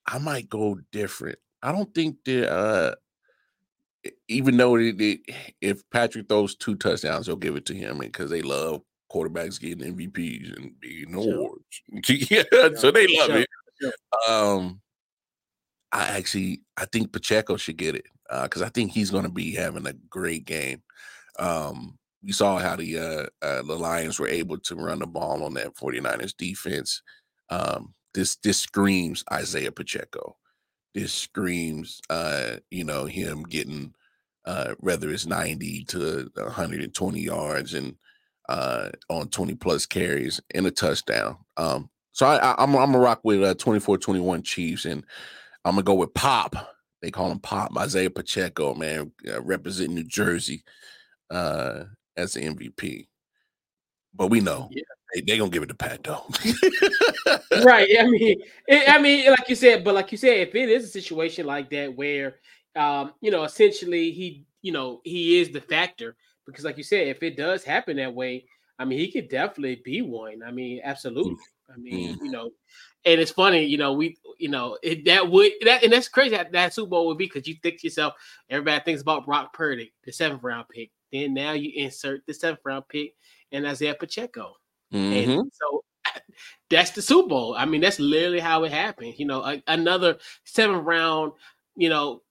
I 0.08 0.18
might 0.18 0.50
go 0.50 0.80
different. 0.92 1.40
I 1.62 1.72
don't 1.72 1.94
think 1.94 2.18
that 2.26 2.52
uh 2.52 2.96
even 4.28 4.58
though 4.58 4.78
they, 4.78 4.92
they, 4.92 5.20
if 5.62 5.88
Patrick 5.92 6.28
throws 6.28 6.56
two 6.56 6.76
touchdowns, 6.76 7.28
they'll 7.28 7.36
give 7.36 7.56
it 7.56 7.66
to 7.68 7.76
him 7.76 8.00
because 8.00 8.32
they 8.32 8.42
love 8.42 8.82
quarterbacks 9.12 9.60
getting 9.62 9.96
MVPs 9.96 10.58
and 10.58 10.80
being 10.80 11.12
Sure. 11.12 11.36
awards. 11.36 11.82
yeah, 12.32 12.44
so 12.76 12.90
they 12.92 13.06
love 13.18 13.30
Sure, 13.30 13.38
it. 13.38 13.50
sure. 13.80 13.94
Um, 14.28 14.82
I 15.92 16.04
actually 16.18 16.62
I 16.78 16.86
think 16.86 17.12
Pacheco 17.12 17.58
should 17.58 17.78
get 17.78 17.96
it 17.96 18.06
because 18.44 18.62
I 18.62 18.70
think 18.70 18.92
he's 18.92 19.12
going 19.12 19.26
to 19.26 19.30
be 19.30 19.54
having 19.54 19.86
a 19.86 19.94
great 19.94 20.46
game. 20.46 20.82
Um, 21.38 22.00
we 22.24 22.32
saw 22.32 22.60
how 22.60 22.76
the 22.76 22.98
uh, 22.98 23.26
uh, 23.46 23.64
the 23.64 23.78
Lions 23.78 24.20
were 24.20 24.28
able 24.28 24.58
to 24.60 24.76
run 24.76 25.00
the 25.00 25.08
ball 25.08 25.44
on 25.44 25.54
that 25.56 25.76
49ers 25.76 26.36
defense. 26.36 27.02
Um, 27.50 27.94
this 28.14 28.36
this 28.38 28.60
screams 28.60 29.24
Isaiah 29.32 29.72
Pacheco. 29.72 30.38
this 30.94 31.14
screams, 31.14 32.02
uh, 32.10 32.58
you 32.70 32.84
know, 32.84 33.06
him 33.06 33.44
getting 33.44 33.94
uh, 34.46 34.74
whether 34.80 35.10
it's 35.10 35.26
90 35.26 35.86
to 35.86 36.30
120 36.36 37.20
yards 37.20 37.74
and 37.74 37.96
uh, 38.50 38.90
on 39.10 39.30
20 39.30 39.56
plus 39.56 39.86
carries 39.86 40.42
and 40.54 40.66
a 40.66 40.72
touchdown. 40.72 41.38
Um, 41.58 41.90
so 42.12 42.26
I, 42.26 42.38
I, 42.38 42.64
am 42.64 42.76
I'm, 42.76 42.82
I'm 42.82 42.92
gonna 42.92 43.04
rock 43.04 43.22
with 43.24 43.44
uh, 43.44 43.54
24 43.56 43.98
21 43.98 44.44
Chiefs 44.44 44.86
and 44.86 45.06
I'm 45.64 45.74
gonna 45.74 45.84
go 45.84 45.94
with 45.96 46.14
Pop. 46.14 46.56
They 47.02 47.12
call 47.12 47.32
him 47.32 47.40
Pop, 47.40 47.76
Isaiah 47.78 48.10
Pacheco, 48.12 48.76
man, 48.76 49.12
uh, 49.28 49.42
representing 49.42 49.96
New 49.96 50.04
Jersey 50.04 50.64
uh, 51.32 51.86
as 52.22 52.34
the 52.34 52.42
MVP. 52.42 53.08
But 54.14 54.28
we 54.28 54.40
know 54.40 54.70
yeah. 54.72 54.84
they 55.14 55.22
they 55.22 55.38
gonna 55.38 55.50
give 55.50 55.64
it 55.64 55.68
to 55.68 55.76
Pat 55.76 56.04
though. 56.04 56.26
right. 57.64 57.90
I 58.00 58.08
mean, 58.08 58.42
it, 58.68 58.90
I 58.90 59.02
mean, 59.02 59.30
like 59.30 59.48
you 59.48 59.56
said, 59.56 59.84
but 59.84 59.96
like 59.96 60.12
you 60.12 60.18
said, 60.18 60.38
if 60.38 60.56
it 60.56 60.70
is 60.70 60.86
a 60.86 60.90
situation 60.90 61.46
like 61.46 61.70
that 61.70 61.96
where 61.96 62.36
um, 62.76 63.14
you 63.22 63.32
know, 63.32 63.44
essentially 63.44 64.12
he, 64.12 64.46
you 64.62 64.72
know, 64.72 65.02
he 65.04 65.40
is 65.40 65.50
the 65.50 65.62
factor 65.62 66.16
because, 66.46 66.66
like 66.66 66.78
you 66.78 66.84
said, 66.84 67.08
if 67.08 67.22
it 67.24 67.38
does 67.38 67.64
happen 67.64 67.98
that 67.98 68.14
way, 68.14 68.46
I 68.80 68.86
mean, 68.86 69.00
he 69.00 69.12
could 69.12 69.30
definitely 69.30 69.82
be 69.84 70.02
one. 70.02 70.42
I 70.46 70.52
mean, 70.52 70.82
absolutely. 70.84 71.36
I 71.72 71.78
mean, 71.78 72.16
mm. 72.16 72.20
you 72.24 72.32
know, 72.32 72.52
and 73.06 73.20
it's 73.20 73.32
funny, 73.32 73.64
you 73.64 73.78
know, 73.78 73.94
we, 73.94 74.18
you 74.38 74.50
know, 74.50 74.78
it, 74.84 75.06
that 75.06 75.30
would 75.30 75.52
that 75.66 75.84
and 75.84 75.92
that's 75.92 76.08
crazy 76.08 76.36
that, 76.36 76.52
that 76.52 76.74
Super 76.74 76.90
Bowl 76.90 77.08
would 77.08 77.18
be 77.18 77.26
because 77.26 77.48
you 77.48 77.56
think 77.62 77.80
to 77.80 77.88
yourself, 77.88 78.14
everybody 78.50 78.84
thinks 78.84 79.02
about 79.02 79.26
Brock 79.26 79.54
Purdy, 79.54 79.94
the 80.04 80.12
seventh 80.12 80.44
round 80.44 80.68
pick. 80.70 80.92
Then 81.12 81.34
now 81.34 81.54
you 81.54 81.72
insert 81.76 82.26
the 82.26 82.34
seventh 82.34 82.62
round 82.66 82.88
pick 82.88 83.16
and 83.52 83.66
Isaiah 83.66 83.96
Pacheco. 83.96 84.56
Mm-hmm. 84.94 85.32
And 85.32 85.52
so 85.54 85.84
that's 86.70 86.92
the 86.92 87.02
Super 87.02 87.30
Bowl. 87.30 87.56
I 87.58 87.66
mean, 87.66 87.82
that's 87.82 88.00
literally 88.00 88.40
how 88.40 88.64
it 88.64 88.72
happened. 88.72 89.16
You 89.18 89.26
know, 89.26 89.42
a, 89.42 89.62
another 89.68 90.18
seventh 90.46 90.86
round, 90.86 91.34
you 91.76 91.90
know, 91.90 92.22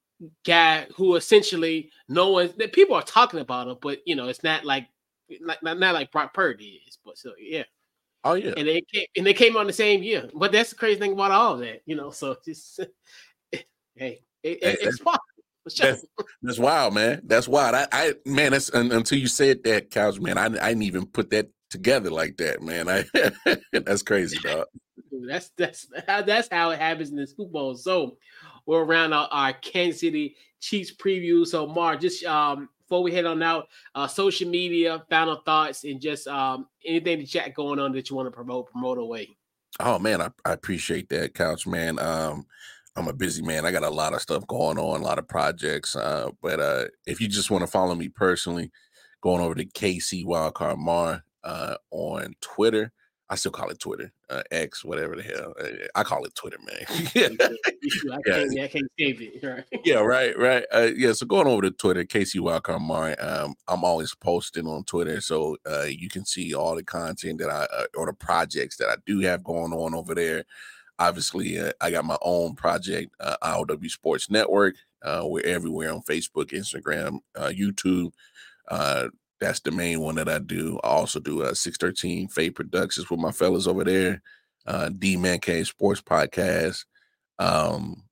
guy 0.44 0.86
who 0.96 1.16
essentially 1.16 1.90
no 2.08 2.30
one 2.30 2.52
that 2.58 2.72
people 2.72 2.94
are 2.94 3.02
talking 3.02 3.40
about 3.40 3.68
him, 3.68 3.76
but 3.80 4.00
you 4.06 4.16
know, 4.16 4.28
it's 4.28 4.42
not 4.42 4.64
like 4.64 4.88
not, 5.40 5.62
not 5.62 5.94
like 5.94 6.12
Brock 6.12 6.34
Purdy 6.34 6.82
is, 6.86 6.98
but 7.04 7.16
so 7.16 7.32
yeah. 7.38 7.64
Oh 8.24 8.34
yeah. 8.34 8.52
And 8.56 8.68
they 8.68 8.82
came 8.92 9.06
and 9.16 9.26
they 9.26 9.34
came 9.34 9.56
on 9.56 9.66
the 9.66 9.72
same 9.72 10.02
year. 10.02 10.28
But 10.34 10.52
that's 10.52 10.70
the 10.70 10.76
crazy 10.76 11.00
thing 11.00 11.12
about 11.12 11.30
all 11.30 11.54
of 11.54 11.60
that, 11.60 11.82
you 11.86 11.96
know. 11.96 12.10
So 12.10 12.36
just 12.44 12.80
hey, 13.52 13.64
it, 13.94 14.18
hey 14.42 14.58
it's 14.62 14.98
possible. 14.98 15.24
That's, 15.64 16.04
that's 16.42 16.58
wild, 16.58 16.94
man. 16.94 17.22
That's 17.24 17.46
wild. 17.46 17.74
I, 17.74 17.86
I 17.92 18.14
man, 18.24 18.52
that's 18.52 18.70
until 18.70 19.18
you 19.18 19.26
said 19.26 19.62
that, 19.64 19.90
Couch, 19.90 20.18
man. 20.18 20.38
I, 20.38 20.46
I 20.46 20.68
didn't 20.70 20.82
even 20.82 21.06
put 21.06 21.30
that 21.30 21.50
together 21.70 22.10
like 22.10 22.36
that, 22.38 22.62
man. 22.62 22.88
I 22.88 23.04
that's 23.72 24.02
crazy, 24.02 24.38
dog. 24.42 24.66
That's 25.26 25.50
that's 25.56 25.86
that's 26.06 26.48
how 26.50 26.70
it 26.70 26.78
happens 26.78 27.10
in 27.10 27.16
this 27.16 27.32
Bowl. 27.32 27.74
So 27.76 28.16
we're 28.66 28.84
around 28.84 29.12
our, 29.12 29.28
our 29.30 29.52
Kansas 29.52 30.00
City 30.00 30.36
Chiefs 30.60 30.92
preview. 30.94 31.46
So, 31.46 31.66
Mark, 31.66 32.00
just 32.00 32.24
um, 32.24 32.68
before 32.82 33.02
we 33.02 33.12
head 33.12 33.24
on 33.24 33.42
out, 33.42 33.68
uh, 33.94 34.06
social 34.06 34.48
media, 34.48 35.04
final 35.08 35.36
thoughts, 35.36 35.84
and 35.84 36.00
just 36.00 36.26
um, 36.26 36.66
anything 36.84 37.18
to 37.20 37.26
chat 37.26 37.54
going 37.54 37.78
on 37.78 37.92
that 37.92 38.10
you 38.10 38.16
want 38.16 38.26
to 38.26 38.32
promote, 38.32 38.70
promote 38.70 38.98
away. 38.98 39.36
Oh 39.78 39.98
man, 39.98 40.20
I, 40.20 40.28
I 40.44 40.52
appreciate 40.52 41.08
that, 41.10 41.34
Couch 41.34 41.66
man. 41.66 41.98
Um, 41.98 42.46
I'm 42.96 43.08
a 43.08 43.12
busy 43.12 43.42
man. 43.42 43.64
I 43.64 43.72
got 43.72 43.82
a 43.84 43.90
lot 43.90 44.14
of 44.14 44.20
stuff 44.20 44.46
going 44.46 44.78
on, 44.78 45.00
a 45.00 45.04
lot 45.04 45.18
of 45.18 45.28
projects. 45.28 45.94
Uh, 45.94 46.30
but 46.42 46.60
uh, 46.60 46.84
if 47.06 47.20
you 47.20 47.28
just 47.28 47.50
want 47.50 47.62
to 47.62 47.70
follow 47.70 47.94
me 47.94 48.08
personally, 48.08 48.70
going 49.20 49.42
over 49.42 49.54
to 49.54 49.64
KC 49.64 50.24
Wildcard 50.24 50.78
Mar 50.78 51.24
uh, 51.44 51.76
on 51.90 52.34
Twitter. 52.40 52.92
I 53.32 53.36
still 53.36 53.52
call 53.52 53.70
it 53.70 53.78
Twitter, 53.78 54.12
uh, 54.28 54.42
X, 54.50 54.84
whatever 54.84 55.14
the 55.14 55.22
hell. 55.22 55.54
Uh, 55.60 55.86
I 55.94 56.02
call 56.02 56.24
it 56.24 56.34
Twitter, 56.34 56.58
man. 56.66 56.84
I, 56.88 58.20
can't, 58.24 58.60
I 58.60 58.66
can't 58.66 58.90
save 58.98 59.22
it. 59.22 59.40
Right. 59.40 59.64
Yeah, 59.84 59.98
right, 60.00 60.36
right. 60.36 60.64
Uh, 60.72 60.88
yeah, 60.96 61.12
so 61.12 61.26
going 61.26 61.46
over 61.46 61.62
to 61.62 61.70
Twitter, 61.70 62.04
KC 62.04 62.40
Wildcard 62.40 62.80
Mari, 62.80 63.14
um, 63.18 63.54
I'm 63.68 63.84
always 63.84 64.12
posting 64.16 64.66
on 64.66 64.82
Twitter, 64.82 65.20
so 65.20 65.56
uh, 65.64 65.84
you 65.84 66.08
can 66.08 66.26
see 66.26 66.54
all 66.54 66.74
the 66.74 66.82
content 66.82 67.38
that 67.38 67.50
I 67.50 67.68
uh, 67.72 67.84
or 67.96 68.06
the 68.06 68.12
projects 68.14 68.78
that 68.78 68.88
I 68.88 68.96
do 69.06 69.20
have 69.20 69.44
going 69.44 69.72
on 69.72 69.94
over 69.94 70.12
there. 70.16 70.44
Obviously, 71.00 71.58
uh, 71.58 71.72
I 71.80 71.90
got 71.90 72.04
my 72.04 72.18
own 72.20 72.54
project, 72.54 73.14
uh, 73.20 73.36
IOW 73.42 73.90
Sports 73.90 74.30
Network. 74.30 74.74
Uh, 75.02 75.22
we're 75.24 75.46
everywhere 75.46 75.90
on 75.90 76.02
Facebook, 76.02 76.52
Instagram, 76.52 77.20
uh, 77.34 77.48
YouTube. 77.48 78.12
Uh, 78.68 79.08
that's 79.40 79.60
the 79.60 79.70
main 79.70 80.00
one 80.00 80.16
that 80.16 80.28
I 80.28 80.38
do. 80.38 80.78
I 80.84 80.88
also 80.88 81.18
do 81.18 81.42
uh, 81.42 81.54
613 81.54 82.28
Fade 82.28 82.54
Productions 82.54 83.08
with 83.08 83.18
my 83.18 83.32
fellas 83.32 83.66
over 83.66 83.82
there. 83.82 84.20
D 84.98 85.16
Man 85.16 85.38
K 85.40 85.64
Sports 85.64 86.02
Podcast. 86.02 86.84
Um, 87.38 88.04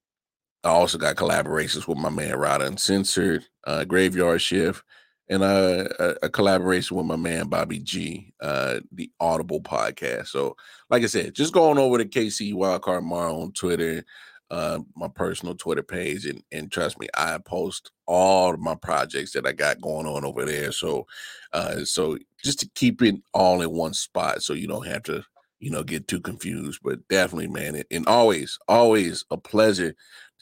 I 0.65 0.71
also 0.71 0.97
got 0.97 1.17
collaborations 1.17 1.87
with 1.87 1.99
my 1.99 2.09
man 2.09 2.37
Rada 2.37 2.65
Uncensored, 2.65 3.45
Graveyard 3.87 4.41
Shift, 4.41 4.83
and 5.29 5.43
uh, 5.43 5.89
a, 5.99 6.15
a, 6.23 6.29
collaboration 6.29 6.97
with 6.97 7.07
my 7.07 7.17
man 7.17 7.49
Bobby 7.49 7.79
G, 7.79 8.33
uh, 8.41 8.81
the 8.93 9.11
Audible 9.21 9.61
podcast. 9.61 10.29
So, 10.29 10.57
like 10.91 11.03
I 11.03 11.07
said, 11.07 11.35
just 11.35 11.53
going 11.53 11.79
over 11.79 11.99
to 11.99 12.05
KC 12.05 12.55
Wildcard 12.55 13.03
Mar 13.03 13.29
on 13.29 13.53
Twitter, 13.53 14.05
uh, 14.51 14.79
my 14.97 15.09
personal 15.09 15.55
Twitter 15.55 15.83
page, 15.83 16.25
and 16.25 16.43
and 16.51 16.73
trust 16.73 16.99
me, 16.99 17.09
I 17.15 17.39
post 17.39 17.91
all 18.07 18.57
my 18.57 18.75
projects 18.75 19.33
that 19.33 19.47
I 19.47 19.53
got 19.53 19.81
going 19.81 20.07
on 20.07 20.25
over 20.25 20.45
there. 20.45 20.73
So, 20.73 21.07
uh, 21.53 21.85
so 21.85 22.19
just 22.43 22.61
to 22.61 22.71
keep 22.75 23.03
it 23.03 23.17
all 23.35 23.61
in 23.61 23.71
one 23.71 23.95
spot, 23.95 24.43
so 24.43 24.55
you 24.55 24.67
don't 24.67 24.87
have 24.87 25.03
to, 25.05 25.23
you 25.61 25.71
know, 25.71 25.83
get 25.83 26.09
too 26.09 26.21
confused. 26.21 26.81
But 26.83 27.07
definitely, 27.09 27.49
man, 27.49 27.83
and 27.91 28.07
always, 28.07 28.59
always 28.67 29.25
a 29.31 29.37
pleasure 29.37 29.95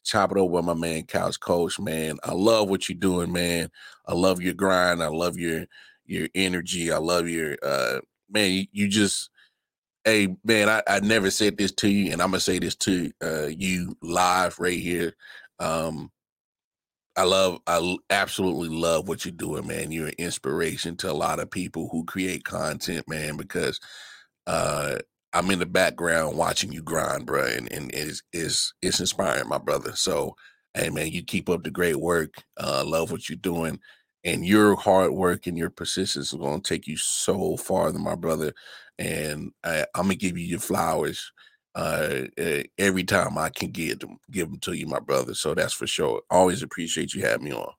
chop 0.06 0.30
it 0.30 0.38
over 0.38 0.52
with 0.52 0.64
my 0.64 0.74
man 0.74 1.04
Couch 1.04 1.38
Coach. 1.40 1.78
Man, 1.78 2.18
I 2.24 2.32
love 2.32 2.68
what 2.68 2.88
you're 2.88 2.98
doing, 2.98 3.32
man. 3.32 3.70
I 4.06 4.14
love 4.14 4.40
your 4.40 4.54
grind. 4.54 5.02
I 5.02 5.08
love 5.08 5.36
your 5.36 5.66
your 6.06 6.28
energy. 6.34 6.92
I 6.92 6.98
love 6.98 7.28
your 7.28 7.56
uh, 7.62 8.00
man. 8.30 8.52
You, 8.52 8.66
you 8.72 8.88
just 8.88 9.30
hey 10.04 10.36
man, 10.44 10.68
I, 10.68 10.82
I 10.86 11.00
never 11.00 11.30
said 11.30 11.58
this 11.58 11.72
to 11.72 11.88
you, 11.88 12.12
and 12.12 12.22
I'm 12.22 12.30
gonna 12.30 12.40
say 12.40 12.58
this 12.58 12.76
to 12.76 13.10
uh, 13.22 13.46
you 13.46 13.96
live 14.02 14.58
right 14.58 14.78
here. 14.78 15.14
Um, 15.58 16.10
I 17.16 17.22
love, 17.22 17.60
I 17.66 17.96
absolutely 18.10 18.68
love 18.68 19.08
what 19.08 19.24
you're 19.24 19.32
doing, 19.32 19.66
man. 19.66 19.90
You're 19.90 20.08
an 20.08 20.14
inspiration 20.18 20.96
to 20.98 21.10
a 21.10 21.14
lot 21.14 21.40
of 21.40 21.50
people 21.50 21.88
who 21.90 22.04
create 22.04 22.44
content, 22.44 23.08
man. 23.08 23.38
Because 23.38 23.80
uh, 24.46 24.96
I'm 25.37 25.51
in 25.51 25.59
the 25.59 25.66
background 25.66 26.37
watching 26.38 26.72
you 26.72 26.83
grind, 26.83 27.27
bro, 27.27 27.44
and, 27.44 27.70
and 27.72 27.90
it's, 27.94 28.22
it's 28.33 28.72
it's 28.83 29.01
inspiring, 29.01 29.49
my 29.49 29.59
brother. 29.59 29.94
So, 29.94 30.35
hey, 30.75 30.90
man, 30.90 31.09
you 31.09 31.22
keep 31.25 31.49
up 31.49 31.62
the 31.64 31.70
great 31.70 31.96
work. 31.96 32.35
Uh, 32.59 32.85
love 32.87 33.11
what 33.11 33.29
you're 33.29 33.37
doing, 33.37 33.79
and 34.25 34.46
your 34.46 34.77
hard 34.77 35.12
work 35.12 35.46
and 35.46 35.59
your 35.59 35.70
persistence 35.70 36.33
is 36.33 36.38
going 36.38 36.61
to 36.62 36.68
take 36.68 36.87
you 36.87 36.96
so 36.96 37.57
far, 37.57 37.92
my 37.92 38.14
brother 38.14 38.53
and 38.99 39.53
I, 39.64 39.81
am 39.94 40.05
gonna 40.05 40.14
give 40.14 40.38
you 40.38 40.44
your 40.46 40.61
flowers 40.61 41.33
uh, 41.75 42.22
every 42.79 43.05
time 43.05 43.37
I 43.37 43.51
can 43.51 43.70
get 43.70 44.01
them, 44.01 44.18
give 44.31 44.49
them 44.49 44.59
to 44.61 44.72
you, 44.72 44.87
my 44.87 45.01
brother. 45.01 45.35
So 45.35 45.55
that's 45.55 45.75
for 45.75 45.87
sure. 45.87 46.22
Always 46.31 46.62
appreciate 46.62 47.14
you 47.14 47.22
having 47.22 47.44
me 47.44 47.53
on. 47.53 47.72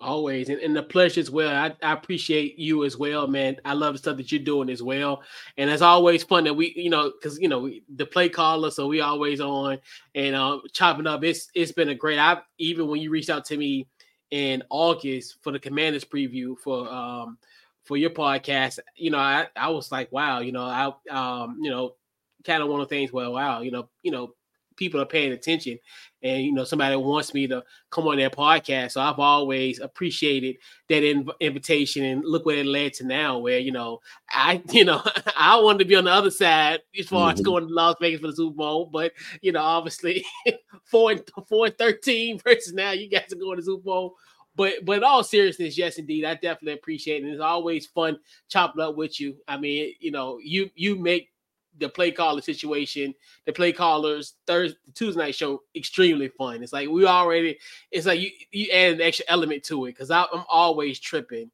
Always, 0.00 0.48
and, 0.48 0.60
and 0.60 0.76
the 0.76 0.82
pleasure 0.84 1.18
as 1.18 1.28
well. 1.28 1.52
I, 1.52 1.74
I 1.84 1.92
appreciate 1.92 2.56
you 2.56 2.84
as 2.84 2.96
well, 2.96 3.26
man. 3.26 3.56
I 3.64 3.72
love 3.72 3.94
the 3.94 3.98
stuff 3.98 4.16
that 4.18 4.30
you're 4.30 4.40
doing 4.40 4.70
as 4.70 4.80
well, 4.80 5.24
and 5.56 5.68
it's 5.68 5.82
always 5.82 6.22
fun 6.22 6.44
that 6.44 6.54
we, 6.54 6.72
you 6.76 6.88
know, 6.88 7.10
because 7.10 7.36
you 7.40 7.48
know 7.48 7.58
we, 7.58 7.82
the 7.96 8.06
play 8.06 8.28
caller, 8.28 8.70
so 8.70 8.86
we 8.86 9.00
always 9.00 9.40
on 9.40 9.78
and 10.14 10.36
um, 10.36 10.62
chopping 10.72 11.08
up. 11.08 11.24
It's 11.24 11.48
it's 11.52 11.72
been 11.72 11.88
a 11.88 11.96
great. 11.96 12.20
I 12.20 12.38
even 12.58 12.86
when 12.86 13.00
you 13.00 13.10
reached 13.10 13.28
out 13.28 13.44
to 13.46 13.56
me 13.56 13.88
in 14.30 14.62
August 14.70 15.38
for 15.42 15.50
the 15.50 15.58
Commanders 15.58 16.04
preview 16.04 16.56
for 16.56 16.88
um 16.88 17.36
for 17.82 17.96
your 17.96 18.10
podcast, 18.10 18.78
you 18.94 19.10
know, 19.10 19.18
I, 19.18 19.48
I 19.56 19.70
was 19.70 19.90
like, 19.90 20.12
wow, 20.12 20.38
you 20.38 20.52
know, 20.52 20.62
I 20.62 20.92
um, 21.10 21.58
you 21.60 21.70
know, 21.70 21.96
kind 22.44 22.62
of 22.62 22.68
one 22.68 22.80
of 22.80 22.88
the 22.88 22.94
things, 22.94 23.12
well, 23.12 23.32
wow, 23.32 23.62
you 23.62 23.72
know, 23.72 23.88
you 24.04 24.12
know, 24.12 24.32
people 24.78 25.00
are 25.00 25.06
paying 25.06 25.32
attention 25.32 25.78
and 26.22 26.42
you 26.42 26.52
know 26.52 26.64
somebody 26.64 26.96
wants 26.96 27.34
me 27.34 27.46
to 27.46 27.62
come 27.90 28.06
on 28.06 28.16
their 28.16 28.30
podcast 28.30 28.92
so 28.92 29.00
i've 29.00 29.18
always 29.18 29.80
appreciated 29.80 30.56
that 30.88 31.02
inv- 31.02 31.32
invitation 31.40 32.04
and 32.04 32.24
look 32.24 32.46
where 32.46 32.58
it 32.58 32.66
led 32.66 32.92
to 32.92 33.04
now 33.04 33.38
where 33.38 33.58
you 33.58 33.72
know 33.72 33.98
i 34.30 34.62
you 34.70 34.84
know 34.84 35.02
i 35.36 35.58
wanted 35.60 35.80
to 35.80 35.84
be 35.84 35.96
on 35.96 36.04
the 36.04 36.10
other 36.10 36.30
side 36.30 36.80
as 36.98 37.06
far 37.06 37.30
mm-hmm. 37.30 37.38
as 37.38 37.44
going 37.44 37.66
to 37.66 37.74
las 37.74 37.96
vegas 38.00 38.20
for 38.20 38.28
the 38.28 38.36
super 38.36 38.56
bowl 38.56 38.86
but 38.86 39.12
you 39.42 39.52
know 39.52 39.62
obviously 39.62 40.24
four 40.84 41.10
and 41.10 41.22
four 41.48 41.66
and 41.66 41.76
13 41.76 42.38
versus 42.38 42.72
now 42.72 42.92
you 42.92 43.08
guys 43.08 43.32
are 43.32 43.36
going 43.36 43.58
to 43.58 43.62
super 43.62 43.82
bowl 43.82 44.14
but 44.58 44.84
but 44.84 45.04
all 45.04 45.22
seriousness, 45.22 45.78
yes, 45.78 45.98
indeed, 45.98 46.24
I 46.24 46.34
definitely 46.34 46.72
appreciate 46.72 47.22
it. 47.22 47.28
It's 47.28 47.40
always 47.40 47.86
fun 47.86 48.18
chopping 48.48 48.82
up 48.82 48.96
with 48.96 49.20
you. 49.20 49.36
I 49.46 49.56
mean, 49.56 49.94
you 50.00 50.10
know, 50.10 50.40
you 50.42 50.68
you 50.74 50.96
make 50.96 51.28
the 51.78 51.88
play 51.88 52.10
caller 52.10 52.40
situation, 52.40 53.14
the 53.46 53.52
play 53.52 53.72
callers 53.72 54.34
Thursday 54.46 54.78
Tuesday 54.94 55.20
night 55.20 55.34
show 55.34 55.62
extremely 55.74 56.28
fun. 56.28 56.62
It's 56.62 56.72
like 56.72 56.88
we 56.88 57.06
already, 57.06 57.58
it's 57.90 58.06
like 58.06 58.20
you 58.20 58.30
you 58.50 58.70
add 58.72 58.94
an 58.94 59.00
extra 59.00 59.26
element 59.28 59.64
to 59.64 59.86
it 59.86 59.92
because 59.92 60.10
I'm 60.10 60.26
always 60.48 60.98
tripping 60.98 61.50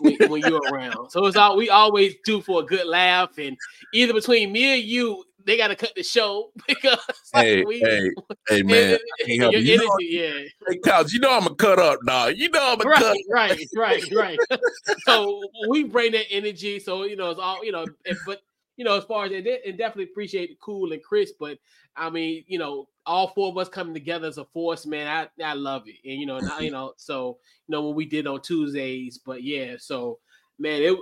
when, 0.00 0.16
when, 0.28 0.42
you're 0.42 0.62
around. 0.72 1.10
So 1.10 1.26
it's 1.26 1.36
all 1.36 1.56
we 1.56 1.70
always 1.70 2.14
do 2.24 2.40
for 2.40 2.62
a 2.62 2.64
good 2.64 2.86
laugh, 2.86 3.38
and 3.38 3.56
either 3.92 4.12
between 4.12 4.52
me 4.52 4.80
and 4.80 4.82
you, 4.82 5.24
they 5.44 5.56
got 5.56 5.68
to 5.68 5.76
cut 5.76 5.94
the 5.94 6.02
show 6.02 6.50
because 6.66 6.98
hey, 7.34 7.64
we, 7.64 7.80
hey, 7.80 8.10
hey, 8.48 8.62
man, 8.62 8.98
your 9.26 9.48
energy, 9.48 9.76
know, 9.76 9.96
yeah. 10.00 10.38
Hey, 10.68 10.78
Couch, 10.84 11.12
you 11.12 11.20
know 11.20 11.36
I'm 11.36 11.46
a 11.46 11.54
cut 11.54 11.78
up, 11.78 12.00
dog. 12.06 12.34
You 12.36 12.48
know 12.50 12.72
I'm 12.72 12.80
a 12.80 12.84
right, 12.84 12.98
cut. 12.98 13.16
Right, 13.30 13.66
right, 13.76 14.12
right. 14.12 14.38
so 15.04 15.42
we 15.68 15.84
bring 15.84 16.12
that 16.12 16.26
energy. 16.30 16.78
So 16.78 17.04
you 17.04 17.16
know, 17.16 17.30
it's 17.30 17.40
all 17.40 17.64
you 17.64 17.72
know. 17.72 17.86
But 18.26 18.42
you 18.76 18.84
know, 18.84 18.96
as 18.96 19.04
far 19.04 19.26
as 19.26 19.32
it, 19.32 19.46
it 19.46 19.76
definitely 19.76 20.10
appreciate 20.10 20.58
Cool 20.60 20.92
and 20.92 21.02
Chris, 21.02 21.32
but 21.38 21.58
I 21.96 22.10
mean, 22.10 22.44
you 22.46 22.58
know, 22.58 22.88
all 23.04 23.28
four 23.28 23.48
of 23.48 23.58
us 23.58 23.68
coming 23.68 23.94
together 23.94 24.28
as 24.28 24.38
a 24.38 24.44
force, 24.46 24.86
man. 24.86 25.06
I 25.06 25.44
I 25.44 25.54
love 25.54 25.84
it, 25.86 25.96
and 26.04 26.18
you 26.20 26.26
know, 26.26 26.40
now, 26.40 26.58
you 26.60 26.70
know, 26.72 26.94
so 26.96 27.38
you 27.66 27.72
know 27.72 27.82
what 27.82 27.96
we 27.96 28.06
did 28.06 28.26
on 28.26 28.40
Tuesdays, 28.42 29.18
but 29.18 29.42
yeah, 29.42 29.74
so 29.78 30.20
man, 30.58 30.82
it 30.82 30.98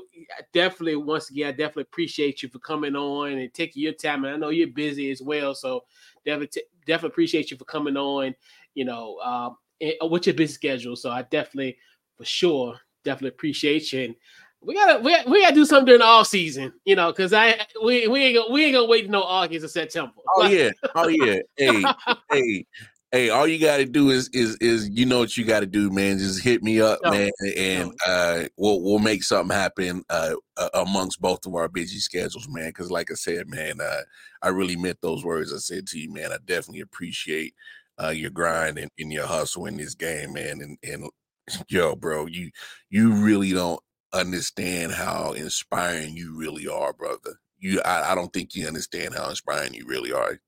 definitely 0.52 0.96
once 0.96 1.30
again, 1.30 1.48
I 1.48 1.52
definitely 1.52 1.83
appreciate 1.83 2.42
you 2.42 2.48
for 2.48 2.59
coming 2.59 2.96
on 2.96 3.33
and 3.33 3.52
taking 3.54 3.83
your 3.83 3.92
time. 3.92 4.24
And 4.24 4.35
I 4.35 4.37
know 4.37 4.48
you're 4.50 4.68
busy 4.68 5.11
as 5.11 5.22
well, 5.22 5.54
so 5.54 5.85
definitely 6.24 6.62
definitely 6.87 7.12
appreciate 7.14 7.50
you 7.50 7.56
for 7.56 7.64
coming 7.64 7.96
on. 7.96 8.35
You 8.74 8.85
know, 8.85 9.18
um, 9.20 9.56
and, 9.80 9.94
uh, 10.02 10.06
with 10.06 10.26
your 10.26 10.35
busy 10.35 10.54
schedule, 10.54 10.96
so 10.96 11.11
I 11.11 11.22
definitely 11.22 11.78
for 12.16 12.24
sure 12.24 12.80
definitely 13.04 13.30
appreciate 13.30 13.92
you. 13.92 14.04
And 14.04 14.16
we 14.62 14.75
gotta 14.75 15.01
we, 15.01 15.16
we 15.27 15.42
gotta 15.42 15.55
do 15.55 15.64
something 15.64 15.87
during 15.87 16.01
the 16.01 16.07
off 16.07 16.27
season, 16.27 16.73
you 16.85 16.94
know, 16.94 17.12
because 17.12 17.33
I 17.33 17.59
we 17.83 18.07
we 18.09 18.25
ain't 18.25 18.37
gonna 18.37 18.53
we 18.53 18.64
ain't 18.64 18.75
gonna 18.75 18.87
wait 18.87 19.09
know 19.09 19.23
August 19.23 19.64
or 19.64 19.68
September. 19.68 20.12
Oh 20.37 20.46
yeah, 20.46 20.70
oh 20.94 21.09
yeah. 21.09 21.38
hey, 21.57 21.85
hey, 22.31 22.66
hey, 23.11 23.31
all 23.31 23.46
you 23.46 23.59
gotta 23.59 23.87
do 23.87 24.11
is 24.11 24.29
is 24.33 24.57
is 24.57 24.88
you 24.90 25.07
know 25.07 25.18
what 25.18 25.37
you 25.37 25.44
gotta 25.44 25.66
do, 25.66 25.90
man. 25.90 26.18
Just 26.18 26.42
hit 26.42 26.62
me 26.62 26.81
up, 26.81 26.99
no. 27.03 27.11
man, 27.11 27.31
and 27.57 27.92
uh 28.07 28.44
we'll 28.59 28.83
we'll 28.83 28.99
make 28.99 29.23
something 29.25 29.57
happen 29.57 30.05
uh, 30.11 30.35
uh 30.59 30.68
amongst 30.75 31.20
both 31.20 31.46
of 31.46 31.55
our 31.55 31.68
busy 31.68 31.99
schedules, 31.99 32.49
man. 32.49 32.68
Because 32.68 32.90
like 32.90 33.11
I 33.11 33.14
said, 33.14 33.49
man, 33.49 33.81
uh 33.81 34.03
I 34.42 34.49
really 34.49 34.77
meant 34.77 34.99
those 35.01 35.25
words 35.25 35.55
I 35.55 35.59
said 35.59 35.87
to 35.88 35.99
you, 35.99 36.12
man. 36.12 36.33
I 36.33 36.37
definitely 36.44 36.81
appreciate 36.81 37.55
uh 37.99 38.11
your 38.11 38.31
grind 38.31 38.79
and, 38.79 38.90
and 38.99 39.12
your 39.12 39.27
hustle 39.27 39.66
in 39.66 39.79
this 39.79 39.94
game, 39.94 40.35
man. 40.35 40.61
And 40.61 40.79
and 40.85 41.11
yo, 41.68 41.96
bro, 41.96 42.27
you 42.27 42.51
you 42.90 43.12
really 43.12 43.53
don't 43.53 43.81
understand 44.12 44.92
how 44.92 45.33
inspiring 45.33 46.16
you 46.16 46.37
really 46.37 46.66
are, 46.68 46.92
brother. 46.92 47.40
You, 47.59 47.81
I, 47.83 48.12
I 48.12 48.14
don't 48.14 48.33
think 48.33 48.55
you 48.55 48.66
understand 48.66 49.14
how 49.14 49.29
inspiring 49.29 49.75
you 49.75 49.87
really 49.87 50.12
are. 50.12 50.40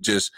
Just 0.00 0.30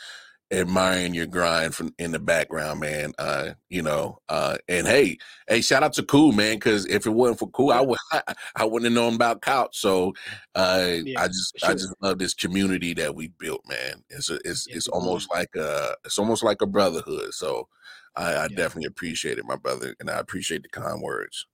admiring 0.53 1.13
your 1.13 1.27
grind 1.27 1.75
from 1.75 1.93
in 1.99 2.13
the 2.13 2.19
background, 2.19 2.81
man. 2.81 3.13
Uh, 3.19 3.51
you 3.69 3.83
know, 3.83 4.19
uh, 4.29 4.57
and 4.69 4.87
hey, 4.87 5.19
hey, 5.49 5.61
shout 5.61 5.83
out 5.83 5.93
to 5.95 6.03
Cool, 6.03 6.33
man, 6.33 6.57
because 6.57 6.87
if 6.87 7.07
it 7.07 7.11
wasn't 7.11 7.39
for 7.39 7.51
Cool, 7.51 7.71
I 7.71 7.81
would 7.81 7.99
I, 8.13 8.23
I 8.57 8.65
wouldn't 8.65 8.85
have 8.85 8.95
known 8.95 9.15
about 9.15 9.43
Couch. 9.43 9.77
So, 9.79 10.15
uh, 10.55 10.93
yeah, 11.05 11.21
I 11.21 11.27
just 11.29 11.59
sure. 11.59 11.71
I 11.71 11.73
just 11.75 11.95
love 12.01 12.19
this 12.19 12.35
community 12.35 12.95
that 12.95 13.15
we 13.15 13.29
built, 13.39 13.63
man. 13.69 14.05
It's 14.11 14.31
a, 14.31 14.39
it's 14.45 14.67
yeah, 14.69 14.77
it's 14.77 14.89
almost 14.89 15.31
like 15.31 15.55
a 15.57 15.95
it's 16.05 16.19
almost 16.19 16.43
like 16.43 16.63
a 16.63 16.67
brotherhood. 16.67 17.35
So, 17.35 17.69
I, 18.15 18.33
I 18.33 18.43
yeah. 18.43 18.57
definitely 18.57 18.87
appreciate 18.87 19.39
it, 19.39 19.45
my 19.45 19.57
brother, 19.57 19.95
and 20.01 20.09
I 20.09 20.19
appreciate 20.19 20.63
the 20.63 20.69
kind 20.69 21.03
words. 21.03 21.47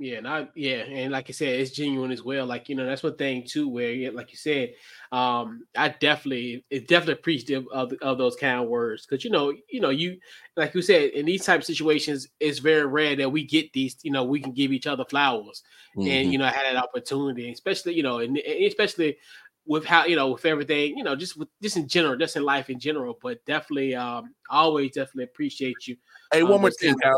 Yeah, 0.00 0.16
and 0.16 0.26
I 0.26 0.48
yeah, 0.54 0.78
and 0.78 1.12
like 1.12 1.28
I 1.28 1.32
said, 1.32 1.60
it's 1.60 1.72
genuine 1.72 2.10
as 2.10 2.22
well. 2.22 2.46
Like 2.46 2.70
you 2.70 2.74
know, 2.74 2.86
that's 2.86 3.02
one 3.02 3.16
thing 3.16 3.44
too, 3.46 3.68
where 3.68 4.10
like 4.12 4.30
you 4.30 4.38
said, 4.38 4.72
um, 5.12 5.66
I 5.76 5.90
definitely 5.90 6.64
it 6.70 6.88
definitely 6.88 7.20
appreciative 7.20 7.66
of 7.70 7.92
of 8.00 8.16
those 8.16 8.34
kind 8.34 8.58
of 8.58 8.66
words 8.66 9.04
because 9.04 9.24
you 9.24 9.30
know, 9.30 9.52
you 9.68 9.78
know, 9.78 9.90
you 9.90 10.18
like 10.56 10.74
you 10.74 10.80
said, 10.80 11.10
in 11.10 11.26
these 11.26 11.44
type 11.44 11.60
of 11.60 11.66
situations, 11.66 12.28
it's 12.40 12.60
very 12.60 12.86
rare 12.86 13.14
that 13.16 13.30
we 13.30 13.44
get 13.44 13.74
these. 13.74 13.98
You 14.02 14.10
know, 14.10 14.24
we 14.24 14.40
can 14.40 14.52
give 14.52 14.72
each 14.72 14.86
other 14.86 15.04
flowers, 15.04 15.62
mm-hmm. 15.94 16.08
and 16.08 16.32
you 16.32 16.38
know, 16.38 16.46
I 16.46 16.50
had 16.50 16.64
that 16.64 16.82
opportunity, 16.82 17.52
especially 17.52 17.92
you 17.92 18.02
know, 18.02 18.20
and, 18.20 18.38
and 18.38 18.64
especially 18.64 19.18
with 19.66 19.84
how 19.84 20.06
you 20.06 20.16
know 20.16 20.30
with 20.30 20.46
everything 20.46 20.96
you 20.96 21.04
know 21.04 21.14
just 21.14 21.36
with 21.36 21.48
just 21.62 21.76
in 21.76 21.86
general 21.86 22.16
just 22.16 22.34
in 22.34 22.42
life 22.42 22.70
in 22.70 22.80
general 22.80 23.18
but 23.22 23.44
definitely 23.44 23.94
um 23.94 24.34
I 24.50 24.56
always 24.60 24.92
definitely 24.92 25.24
appreciate 25.24 25.86
you 25.86 25.96
hey 26.32 26.40
um, 26.40 26.48
one 26.48 26.62
more 26.62 26.70
thing. 26.70 26.94
Yeah, 27.04 27.12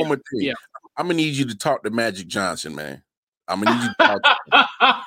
one 0.00 0.08
more 0.08 0.16
thing 0.16 0.40
yeah 0.40 0.54
I'm 0.96 1.06
gonna 1.06 1.14
need 1.14 1.34
you 1.34 1.46
to 1.46 1.56
talk 1.56 1.82
to 1.84 1.90
Magic 1.90 2.26
Johnson, 2.26 2.74
man. 2.74 3.02
I'm 3.48 3.62
gonna 3.62 3.76
need 3.76 3.84
you 3.84 3.88
to 3.88 3.94
talk 3.98 4.22
to 4.22 4.36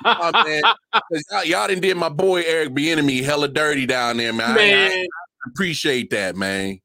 oh, 0.04 0.44
man. 0.44 0.62
Y'all, 1.30 1.44
y'all 1.44 1.68
didn't 1.68 1.82
did 1.82 1.96
my 1.96 2.08
boy 2.08 2.42
Eric 2.42 2.70
Bieniemy 2.70 3.22
hella 3.22 3.48
dirty 3.48 3.86
down 3.86 4.16
there, 4.16 4.32
man. 4.32 4.54
man. 4.54 4.90
I, 4.90 4.94
I, 4.94 5.06
appreciate 5.50 6.10
that, 6.10 6.36
man. 6.36 6.80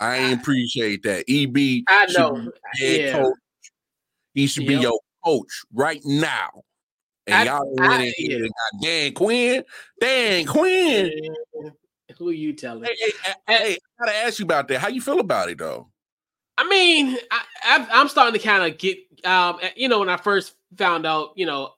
I 0.00 0.16
ain't 0.16 0.40
appreciate 0.40 1.02
that. 1.02 1.24
EB, 1.28 1.84
I 1.88 2.06
know. 2.16 2.50
yeah. 2.80 3.12
coach. 3.12 3.34
He 4.34 4.46
should 4.46 4.64
yep. 4.64 4.68
be 4.68 4.82
your 4.82 5.00
coach 5.24 5.64
right 5.72 6.00
now. 6.04 6.62
And 7.26 7.48
I, 7.48 7.52
y'all 7.52 7.74
went 7.76 8.04
in 8.04 8.12
here 8.16 8.44
and 8.44 8.48
got 8.48 8.82
Dan 8.82 9.12
Quinn. 9.12 9.64
Dan 10.00 10.46
Quinn. 10.46 11.10
Who 12.16 12.30
you 12.30 12.52
telling? 12.54 12.84
Hey, 12.84 12.96
hey, 13.22 13.32
hey, 13.46 13.78
I 14.00 14.04
gotta 14.04 14.16
ask 14.16 14.38
you 14.38 14.44
about 14.44 14.68
that. 14.68 14.78
How 14.78 14.88
you 14.88 15.00
feel 15.00 15.20
about 15.20 15.50
it 15.50 15.58
though? 15.58 15.88
I 16.58 16.68
mean, 16.68 17.16
I, 17.30 17.86
am 17.92 18.08
starting 18.08 18.38
to 18.38 18.44
kind 18.44 18.70
of 18.70 18.78
get, 18.78 18.98
um, 19.24 19.58
eh, 19.62 19.70
you 19.76 19.88
know, 19.88 20.00
when 20.00 20.08
I 20.08 20.16
first 20.16 20.54
found 20.76 21.06
out, 21.06 21.30
you 21.36 21.46
know, 21.46 21.74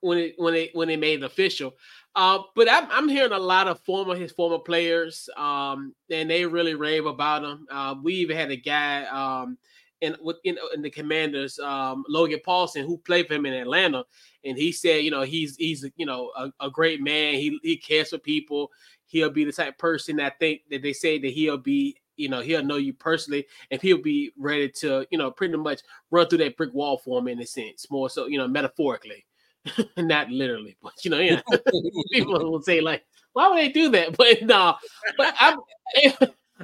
when 0.00 0.18
it 0.18 0.34
when 0.38 0.54
it 0.54 0.70
when 0.74 0.88
they 0.88 0.96
made 0.96 1.22
it 1.22 1.26
official. 1.26 1.74
Uh, 2.14 2.38
but 2.54 2.66
I'm, 2.70 2.88
I'm 2.90 3.08
hearing 3.10 3.32
a 3.32 3.38
lot 3.38 3.68
of 3.68 3.78
former 3.80 4.16
his 4.16 4.32
former 4.32 4.58
players, 4.58 5.28
um, 5.36 5.94
and 6.10 6.30
they 6.30 6.46
really 6.46 6.74
rave 6.74 7.04
about 7.04 7.44
him. 7.44 7.66
Uh, 7.70 7.94
we 8.02 8.14
even 8.14 8.38
had 8.38 8.50
a 8.50 8.56
guy 8.56 9.04
um, 9.04 9.58
in 10.00 10.16
with 10.22 10.36
in, 10.44 10.56
the 10.78 10.88
Commanders, 10.88 11.58
um, 11.58 12.02
Logan 12.08 12.40
Paulsen, 12.46 12.86
who 12.86 12.96
played 12.96 13.28
for 13.28 13.34
him 13.34 13.44
in 13.44 13.52
Atlanta, 13.52 14.02
and 14.46 14.56
he 14.56 14.72
said, 14.72 15.04
you 15.04 15.10
know, 15.10 15.22
he's 15.22 15.56
he's 15.56 15.84
you 15.96 16.06
know 16.06 16.32
a, 16.38 16.50
a 16.60 16.70
great 16.70 17.02
man. 17.02 17.34
He 17.34 17.58
he 17.62 17.76
cares 17.76 18.08
for 18.08 18.18
people. 18.18 18.70
He'll 19.08 19.28
be 19.28 19.44
the 19.44 19.52
type 19.52 19.74
of 19.74 19.78
person 19.78 20.16
that 20.16 20.38
think 20.40 20.62
that 20.70 20.80
they 20.80 20.94
say 20.94 21.18
that 21.18 21.32
he'll 21.32 21.58
be 21.58 21.98
you 22.16 22.28
know 22.28 22.40
he'll 22.40 22.64
know 22.64 22.76
you 22.76 22.92
personally 22.92 23.46
and 23.70 23.80
he'll 23.80 24.02
be 24.02 24.32
ready 24.38 24.68
to 24.68 25.06
you 25.10 25.18
know 25.18 25.30
pretty 25.30 25.56
much 25.56 25.80
run 26.10 26.26
through 26.28 26.38
that 26.38 26.56
brick 26.56 26.72
wall 26.74 26.98
for 26.98 27.18
him 27.18 27.28
in 27.28 27.40
a 27.40 27.46
sense 27.46 27.90
more 27.90 28.08
so 28.10 28.26
you 28.26 28.38
know 28.38 28.48
metaphorically. 28.48 29.24
Not 29.96 30.30
literally 30.30 30.76
but 30.82 30.92
you 31.04 31.10
know 31.10 31.18
yeah. 31.18 31.40
People 32.12 32.38
will 32.50 32.62
say 32.62 32.80
like 32.80 33.04
why 33.32 33.48
would 33.48 33.58
they 33.58 33.68
do 33.68 33.90
that? 33.90 34.16
But 34.16 34.42
no 34.42 34.76
but 35.18 35.34
i'm 35.38 35.58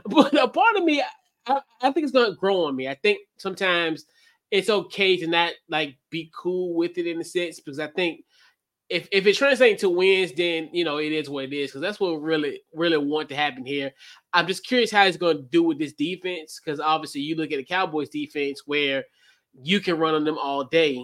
but 0.07 0.33
a 0.39 0.49
part 0.49 0.77
of 0.77 0.85
me 0.85 1.03
I, 1.47 1.61
I 1.81 1.91
think 1.91 2.05
it's 2.05 2.13
gonna 2.13 2.35
grow 2.37 2.65
on 2.65 2.77
me. 2.77 2.89
I 2.89 2.95
think 2.95 3.19
sometimes 3.37 4.07
it's 4.53 4.71
okay 4.71 5.17
to 5.17 5.27
not 5.27 5.53
like 5.69 5.97
be 6.11 6.31
cool 6.37 6.75
with 6.75 6.99
it 6.99 7.07
in 7.07 7.21
a 7.21 7.25
sense 7.25 7.59
because 7.59 7.81
i 7.81 7.89
think 7.89 8.23
if 8.93 9.09
if 9.11 9.27
it 9.27 9.37
translates 9.37 9.81
to 9.81 9.89
wins, 9.89 10.33
then 10.33 10.69
you 10.73 10.85
know 10.85 10.99
it 10.99 11.13
is 11.13 11.31
what 11.31 11.45
it 11.45 11.53
is 11.55 11.71
because 11.71 11.81
that's 11.81 11.99
what 11.99 12.13
we 12.13 12.19
really 12.21 12.61
really 12.75 12.99
want 12.99 13.29
to 13.31 13.35
happen 13.35 13.65
here. 13.65 13.91
I'm 14.35 14.47
just 14.47 14.67
curious 14.67 14.91
how 14.91 15.05
it's 15.05 15.17
going 15.17 15.39
to 15.39 15.43
do 15.43 15.63
with 15.63 15.79
this 15.79 15.95
defense 15.95 16.61
because 16.63 16.79
obviously 16.79 17.23
you 17.23 17.35
look 17.35 17.53
at 17.53 17.57
the 17.57 17.65
Cowboys 17.65 18.11
defense 18.11 18.63
where 18.67 19.05
you 19.63 19.81
can 19.81 19.99
run 19.99 20.15
on 20.15 20.25
them 20.25 20.37
all 20.37 20.65
day, 20.65 21.03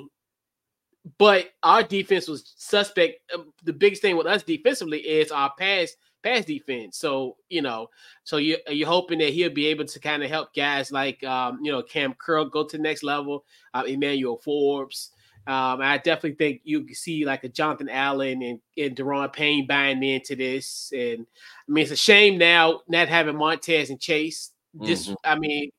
but 1.17 1.47
our 1.63 1.83
defense 1.83 2.29
was 2.29 2.53
suspect. 2.57 3.21
Um, 3.35 3.53
the 3.65 3.73
biggest 3.73 4.03
thing 4.03 4.19
with 4.19 4.27
us 4.27 4.43
defensively 4.43 5.01
is 5.01 5.33
our 5.33 5.53
pass 5.59 5.97
pass 6.23 6.45
defense. 6.45 6.99
So 6.99 7.37
you 7.49 7.63
know, 7.63 7.89
so 8.23 8.37
you 8.37 8.59
you're 8.69 8.87
hoping 8.87 9.19
that 9.21 9.33
he'll 9.33 9.49
be 9.49 9.67
able 9.67 9.87
to 9.87 9.99
kind 9.99 10.23
of 10.23 10.29
help 10.29 10.55
guys 10.55 10.93
like 10.93 11.25
um, 11.25 11.59
you 11.63 11.73
know 11.73 11.83
Cam 11.83 12.13
Curl 12.15 12.51
go 12.51 12.65
to 12.67 12.77
the 12.77 12.83
next 12.83 13.03
level, 13.03 13.47
uh, 13.73 13.85
Emmanuel 13.87 14.37
Forbes. 14.37 15.13
Um, 15.49 15.81
I 15.81 15.97
definitely 15.97 16.35
think 16.35 16.61
you 16.65 16.85
can 16.85 16.95
see 16.95 17.25
like 17.25 17.43
a 17.43 17.49
Jonathan 17.49 17.89
Allen 17.89 18.43
and, 18.43 18.61
and 18.77 18.95
Daron 18.95 19.33
Payne 19.33 19.67
buying 19.67 20.03
into 20.03 20.37
this. 20.37 20.93
And 20.95 21.27
I 21.67 21.73
mean, 21.73 21.83
it's 21.85 21.91
a 21.91 21.97
shame 21.97 22.37
now 22.37 22.83
not 22.87 23.09
having 23.09 23.37
Montez 23.37 23.89
and 23.89 23.99
Chase. 23.99 24.51
This, 24.75 25.07
mm-hmm. 25.07 25.15
I 25.25 25.39
mean, 25.39 25.71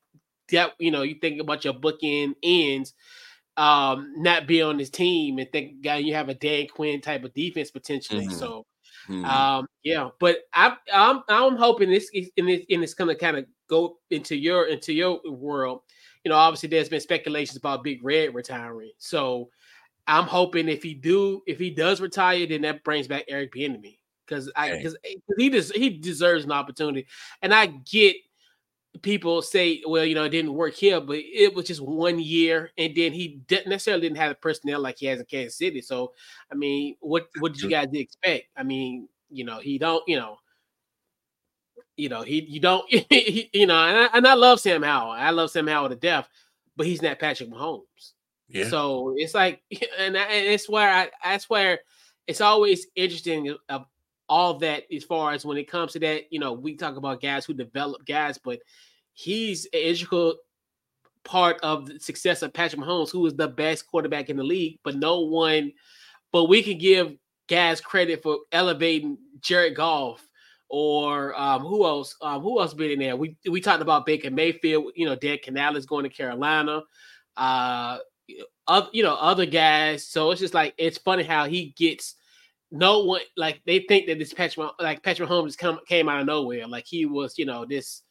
that 0.50 0.72
you 0.80 0.90
know, 0.90 1.02
you 1.02 1.14
think 1.20 1.40
about 1.40 1.64
your 1.64 1.74
bookend 1.74 2.34
ends, 2.42 2.94
um, 3.56 4.12
not 4.16 4.48
be 4.48 4.60
on 4.60 4.76
this 4.76 4.90
team 4.90 5.38
and 5.38 5.50
think 5.52 5.82
guy 5.82 5.98
you 5.98 6.14
have 6.14 6.28
a 6.28 6.34
Dan 6.34 6.66
Quinn 6.66 7.00
type 7.00 7.22
of 7.22 7.32
defense 7.32 7.70
potentially. 7.70 8.26
Mm-hmm. 8.26 8.38
So 8.38 8.66
mm-hmm. 9.08 9.24
um, 9.24 9.68
yeah, 9.84 10.08
but 10.18 10.38
I 10.52 10.76
I'm 10.92 11.22
I'm 11.28 11.54
hoping 11.54 11.90
this 11.90 12.10
in 12.12 12.46
this 12.46 12.62
in 12.68 12.80
this 12.80 12.94
gonna 12.94 13.14
kind 13.14 13.36
of 13.36 13.46
go 13.68 13.98
into 14.10 14.34
your 14.34 14.66
into 14.66 14.92
your 14.92 15.20
world. 15.30 15.82
You 16.24 16.30
know, 16.30 16.36
obviously 16.36 16.68
there's 16.68 16.88
been 16.88 17.00
speculations 17.00 17.56
about 17.56 17.84
Big 17.84 18.02
Red 18.02 18.34
retiring. 18.34 18.90
So 18.98 19.48
I'm 20.10 20.26
hoping 20.26 20.68
if 20.68 20.82
he 20.82 20.94
do, 20.94 21.42
if 21.46 21.58
he 21.58 21.70
does 21.70 22.00
retire, 22.00 22.46
then 22.46 22.62
that 22.62 22.82
brings 22.82 23.06
back 23.06 23.24
Eric 23.28 23.54
Bieniemy 23.54 23.98
because 24.26 24.50
I 24.56 24.76
because 24.76 24.96
eh, 25.04 25.14
he 25.38 25.50
des- 25.50 25.78
he 25.78 25.90
deserves 25.90 26.44
an 26.44 26.52
opportunity, 26.52 27.06
and 27.42 27.54
I 27.54 27.66
get 27.66 28.16
people 29.02 29.40
say, 29.40 29.82
well, 29.86 30.04
you 30.04 30.16
know, 30.16 30.24
it 30.24 30.30
didn't 30.30 30.54
work 30.54 30.74
here, 30.74 31.00
but 31.00 31.16
it 31.16 31.54
was 31.54 31.66
just 31.66 31.80
one 31.80 32.18
year, 32.18 32.72
and 32.76 32.94
then 32.94 33.12
he 33.12 33.40
didn't 33.46 33.68
necessarily 33.68 34.02
didn't 34.02 34.18
have 34.18 34.30
the 34.30 34.34
personnel 34.34 34.80
like 34.80 34.98
he 34.98 35.06
has 35.06 35.20
in 35.20 35.26
Kansas 35.26 35.56
City. 35.56 35.80
So, 35.80 36.12
I 36.50 36.56
mean, 36.56 36.96
what 37.00 37.28
what 37.38 37.52
did 37.52 37.62
you 37.62 37.70
guys 37.70 37.88
expect? 37.92 38.48
I 38.56 38.64
mean, 38.64 39.08
you 39.30 39.44
know, 39.44 39.60
he 39.60 39.78
don't, 39.78 40.06
you 40.08 40.16
know. 40.16 40.38
You 41.96 42.08
know, 42.08 42.22
he 42.22 42.40
you 42.48 42.60
don't 42.60 42.84
he, 43.10 43.50
you 43.52 43.66
know, 43.66 43.76
and 43.76 43.98
I, 43.98 44.08
and 44.16 44.26
I 44.26 44.34
love 44.34 44.58
Sam 44.58 44.82
Howell. 44.82 45.10
I 45.12 45.30
love 45.30 45.50
Sam 45.50 45.66
Howell 45.66 45.90
to 45.90 45.96
death, 45.96 46.28
but 46.76 46.86
he's 46.86 47.02
not 47.02 47.18
Patrick 47.18 47.50
Mahomes. 47.50 48.12
Yeah. 48.50 48.68
So 48.68 49.14
it's 49.16 49.34
like, 49.34 49.62
and, 49.98 50.16
and 50.16 50.46
it's 50.46 50.68
where 50.68 50.90
I, 50.90 51.10
that's 51.24 51.48
where 51.48 51.80
it's 52.26 52.40
always 52.40 52.86
interesting 52.96 53.56
of 53.68 53.86
all 54.28 54.54
that 54.58 54.84
as 54.94 55.04
far 55.04 55.32
as 55.32 55.44
when 55.44 55.56
it 55.56 55.70
comes 55.70 55.92
to 55.92 55.98
that, 56.00 56.32
you 56.32 56.38
know, 56.38 56.52
we 56.52 56.76
talk 56.76 56.96
about 56.96 57.20
guys 57.20 57.44
who 57.44 57.54
develop 57.54 58.06
guys, 58.06 58.38
but 58.38 58.60
he's 59.12 59.66
an 59.72 59.80
integral 59.80 60.36
part 61.24 61.58
of 61.62 61.86
the 61.86 61.98
success 61.98 62.42
of 62.42 62.52
Patrick 62.52 62.80
Mahomes, 62.80 63.10
who 63.10 63.26
is 63.26 63.34
the 63.34 63.48
best 63.48 63.86
quarterback 63.86 64.30
in 64.30 64.36
the 64.36 64.44
league, 64.44 64.78
but 64.84 64.96
no 64.96 65.20
one, 65.20 65.72
but 66.32 66.44
we 66.44 66.62
can 66.62 66.78
give 66.78 67.16
guys 67.48 67.80
credit 67.80 68.22
for 68.22 68.38
elevating 68.52 69.18
Jared 69.40 69.74
Goff 69.74 70.24
or 70.70 71.38
um, 71.38 71.62
who 71.62 71.84
else? 71.84 72.16
Um, 72.22 72.40
who 72.42 72.60
else 72.60 72.72
been 72.72 72.92
in 72.92 73.00
there? 73.00 73.16
We 73.16 73.36
we 73.50 73.60
talked 73.60 73.82
about 73.82 74.06
Baker 74.06 74.30
Mayfield. 74.30 74.92
You 74.94 75.06
know, 75.06 75.16
Dan 75.16 75.38
Canales 75.42 75.84
going 75.84 76.04
to 76.04 76.08
Carolina. 76.08 76.82
Uh, 77.36 77.98
other, 78.66 78.88
you 78.92 79.02
know, 79.02 79.14
other 79.14 79.46
guys. 79.46 80.06
So 80.06 80.30
it's 80.30 80.40
just 80.40 80.54
like 80.54 80.74
it's 80.78 80.98
funny 80.98 81.22
how 81.22 81.46
he 81.46 81.74
gets 81.76 82.16
no 82.70 83.00
one 83.04 83.20
like 83.36 83.60
they 83.66 83.80
think 83.80 84.06
that 84.06 84.18
this 84.18 84.32
Patrick 84.32 84.70
like 84.78 85.02
Patrick 85.02 85.28
Mahomes 85.28 85.58
come 85.58 85.80
came 85.86 86.08
out 86.08 86.20
of 86.20 86.26
nowhere. 86.26 86.66
Like 86.66 86.86
he 86.86 87.06
was, 87.06 87.38
you 87.38 87.46
know, 87.46 87.64
this 87.64 88.02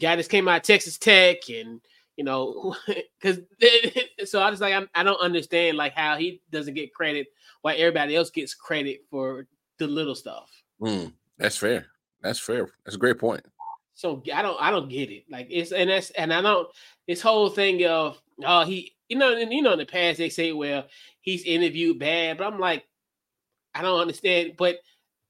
guy 0.00 0.16
that 0.16 0.28
came 0.28 0.48
out 0.48 0.58
of 0.58 0.62
Texas 0.62 0.98
Tech 0.98 1.48
and 1.48 1.80
you 2.16 2.24
know, 2.24 2.74
because 3.20 3.40
so 4.24 4.42
I 4.42 4.50
just 4.50 4.62
like 4.62 4.74
I'm, 4.74 4.88
I 4.94 5.02
do 5.02 5.10
not 5.10 5.20
understand 5.20 5.76
like 5.76 5.94
how 5.94 6.16
he 6.16 6.40
doesn't 6.50 6.74
get 6.74 6.94
credit 6.94 7.26
while 7.62 7.74
everybody 7.76 8.16
else 8.16 8.30
gets 8.30 8.54
credit 8.54 9.00
for 9.10 9.46
the 9.78 9.86
little 9.86 10.14
stuff. 10.14 10.50
Mm, 10.80 11.12
that's 11.38 11.56
fair. 11.56 11.86
That's 12.22 12.40
fair. 12.40 12.68
That's 12.84 12.96
a 12.96 12.98
great 13.00 13.18
point. 13.18 13.44
So 13.96 14.22
I 14.32 14.42
don't 14.42 14.60
I 14.60 14.70
don't 14.70 14.90
get 14.90 15.10
it. 15.10 15.24
Like 15.28 15.48
it's 15.50 15.72
and 15.72 15.90
that's 15.90 16.10
and 16.10 16.32
I 16.32 16.42
don't 16.42 16.68
this 17.08 17.22
whole 17.22 17.48
thing 17.48 17.84
of 17.86 18.20
oh 18.44 18.64
he 18.64 18.94
you 19.08 19.16
know 19.16 19.34
and 19.36 19.52
you 19.52 19.62
know 19.62 19.72
in 19.72 19.78
the 19.78 19.86
past 19.86 20.18
they 20.18 20.28
say 20.28 20.52
well 20.52 20.84
he's 21.22 21.44
interviewed 21.44 21.98
bad, 21.98 22.38
but 22.38 22.46
I'm 22.46 22.60
like 22.60 22.84
I 23.74 23.82
don't 23.82 24.00
understand. 24.00 24.52
But 24.58 24.76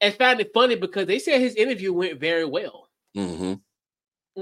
I 0.02 0.10
found 0.10 0.40
it 0.40 0.52
funny 0.52 0.74
because 0.74 1.06
they 1.06 1.20
said 1.20 1.40
his 1.40 1.54
interview 1.54 1.92
went 1.92 2.20
very 2.20 2.44
well. 2.44 2.88
Mm-hmm. 3.16 3.54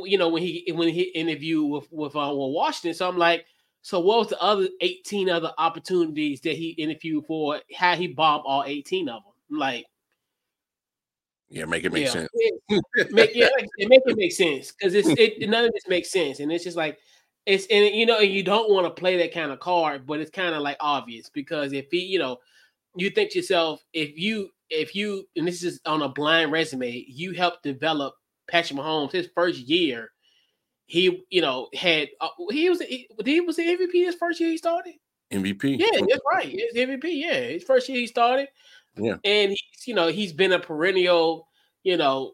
You 0.05 0.18
know 0.18 0.31
when 0.31 0.43
he 0.43 0.72
when 0.75 0.89
he 0.89 1.03
interviewed 1.03 1.70
with 1.70 1.93
with, 1.93 2.16
uh, 2.16 2.35
with 2.35 2.55
Washington, 2.55 2.95
so 2.95 3.07
I'm 3.07 3.18
like, 3.18 3.45
so 3.83 4.01
what 4.01 4.20
was 4.20 4.29
the 4.29 4.43
other 4.43 4.68
18 4.81 5.29
other 5.29 5.53
opportunities 5.59 6.41
that 6.41 6.57
he 6.57 6.70
interviewed 6.70 7.27
for? 7.27 7.61
How 7.77 7.95
he 7.95 8.09
bombed 8.09 8.45
all 8.47 8.64
18 8.66 9.09
of 9.11 9.22
them? 9.22 9.59
like, 9.59 9.85
yeah, 11.55 11.64
make 11.66 11.84
it 11.84 11.92
make 11.92 12.07
yeah. 12.07 12.11
sense. 12.11 12.28
make, 13.11 13.34
yeah, 13.34 13.48
it 13.78 13.88
make 13.88 14.02
it 14.05 14.16
make 14.16 14.32
sense 14.32 14.72
because 14.72 14.94
it's 14.94 15.09
it 15.18 15.48
none 15.48 15.64
of 15.64 15.72
this 15.72 15.88
makes 15.88 16.11
sense, 16.11 16.40
and 16.40 16.50
it's 16.50 16.64
just 16.64 16.76
like 16.76 16.98
it's 17.46 17.66
and 17.70 17.94
you 17.94 18.07
know, 18.07 18.18
and 18.18 18.30
you 18.30 18.42
don't 18.42 18.70
want 18.70 18.86
to 18.86 19.00
play 19.00 19.16
that 19.18 19.32
kind 19.32 19.52
of 19.52 19.61
card, 19.61 20.07
but 20.07 20.20
it's 20.20 20.30
kind 20.30 20.55
of 20.55 20.62
like 20.62 20.76
obvious 20.80 21.28
because 21.28 21.72
if 21.72 21.86
he, 21.90 22.00
you 22.00 22.18
know, 22.18 22.38
you 22.96 23.11
think 23.11 23.30
to 23.30 23.38
yourself, 23.38 23.84
if 23.92 24.18
you 24.18 24.50
if 24.68 24.96
you 24.96 25.28
and 25.36 25.46
this 25.46 25.62
is 25.62 25.80
on 25.86 26.02
a 26.02 26.09
blind 26.09 26.50
resume, 26.50 27.05
you 27.07 27.32
help 27.32 27.62
develop 27.62 28.14
Patrick 28.50 28.78
Mahomes 28.78 29.12
his 29.12 29.28
first 29.34 29.61
year. 29.61 30.11
He, 30.86 31.24
you 31.30 31.40
know, 31.40 31.68
had 31.74 32.09
uh, 32.20 32.28
he 32.50 32.68
was 32.68 32.80
he, 32.80 33.09
he 33.24 33.40
was 33.40 33.57
the 33.57 33.64
MVP 33.64 33.92
his 33.92 34.16
first 34.16 34.40
year 34.40 34.50
he 34.50 34.59
started. 34.59 34.94
MVP. 35.32 35.78
Yeah, 35.78 36.00
that's 36.09 36.20
right. 36.30 36.48
His 36.48 36.74
MVP. 36.74 37.05
Yeah, 37.05 37.40
his 37.40 37.64
first 37.64 37.88
year 37.88 37.98
he 37.98 38.07
started. 38.07 38.48
Yeah. 38.97 39.16
And 39.24 39.51
he's, 39.51 39.86
you 39.86 39.95
know, 39.95 40.09
he's 40.09 40.32
been 40.32 40.53
a 40.53 40.59
perennial, 40.59 41.49
you 41.82 41.97
know, 41.97 42.32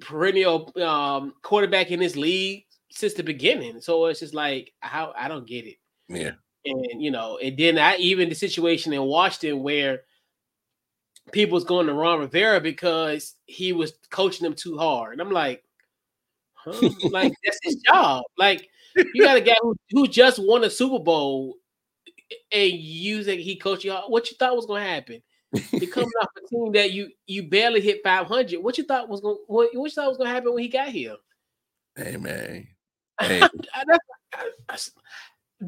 perennial 0.00 0.72
um 0.82 1.34
quarterback 1.42 1.90
in 1.90 2.00
this 2.00 2.16
league 2.16 2.64
since 2.90 3.14
the 3.14 3.22
beginning. 3.22 3.80
So 3.80 4.06
it's 4.06 4.20
just 4.20 4.34
like 4.34 4.72
how 4.80 5.12
I 5.16 5.28
don't 5.28 5.46
get 5.46 5.66
it. 5.66 5.76
Yeah. 6.08 6.32
And 6.64 7.02
you 7.02 7.10
know, 7.10 7.38
and 7.38 7.56
then 7.56 7.78
I 7.78 7.96
even 7.96 8.28
the 8.28 8.34
situation 8.34 8.92
in 8.92 9.02
Washington 9.02 9.62
where 9.62 10.02
people 11.32 11.54
was 11.54 11.64
going 11.64 11.86
to 11.86 11.94
Ron 11.94 12.20
Rivera 12.20 12.60
because 12.60 13.34
he 13.46 13.72
was 13.72 13.92
coaching 14.10 14.44
them 14.44 14.54
too 14.54 14.76
hard. 14.78 15.12
And 15.12 15.20
I'm 15.20 15.30
like, 15.32 15.64
huh? 16.54 16.90
like 17.10 17.32
that's 17.44 17.58
his 17.62 17.76
job. 17.76 18.24
Like 18.36 18.68
you 18.96 19.22
got 19.22 19.36
a 19.36 19.40
guy 19.40 19.56
who, 19.60 19.74
who 19.90 20.08
just 20.08 20.38
won 20.40 20.64
a 20.64 20.70
Super 20.70 20.98
Bowl 20.98 21.56
and 22.52 22.72
you 22.72 23.24
think 23.24 23.40
he 23.40 23.56
coached 23.56 23.84
you. 23.84 23.94
What 24.08 24.30
you 24.30 24.36
thought 24.36 24.56
was 24.56 24.66
going 24.66 24.82
to 24.82 24.88
happen? 24.88 25.22
You're 25.52 25.90
coming 25.90 26.10
off 26.22 26.28
a 26.36 26.48
team 26.48 26.72
that 26.72 26.92
you 26.92 27.10
you 27.26 27.44
barely 27.44 27.80
hit 27.80 28.02
500. 28.02 28.62
What 28.62 28.78
you 28.78 28.84
thought 28.84 29.08
was 29.08 29.20
going 29.20 29.38
what, 29.46 29.68
what 29.74 29.88
you 29.88 29.90
thought 29.90 30.08
was 30.08 30.16
going 30.16 30.28
to 30.28 30.34
happen 30.34 30.52
when 30.54 30.62
he 30.62 30.68
got 30.68 30.88
here? 30.88 31.16
Hey 31.96 32.16
man, 32.16 32.66
hey. 33.20 33.42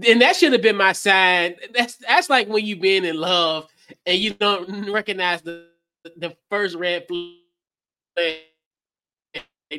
and 0.06 0.22
that 0.22 0.36
should 0.36 0.52
have 0.52 0.62
been 0.62 0.76
my 0.76 0.92
sign. 0.92 1.56
That's 1.74 1.96
that's 1.96 2.30
like 2.30 2.48
when 2.48 2.64
you've 2.64 2.80
been 2.80 3.04
in 3.04 3.16
love 3.16 3.68
and 4.06 4.18
you 4.18 4.32
don't 4.32 4.90
recognize 4.90 5.42
the 5.42 5.68
the 6.16 6.34
first 6.50 6.76
red 6.76 7.06
flag. 7.06 8.38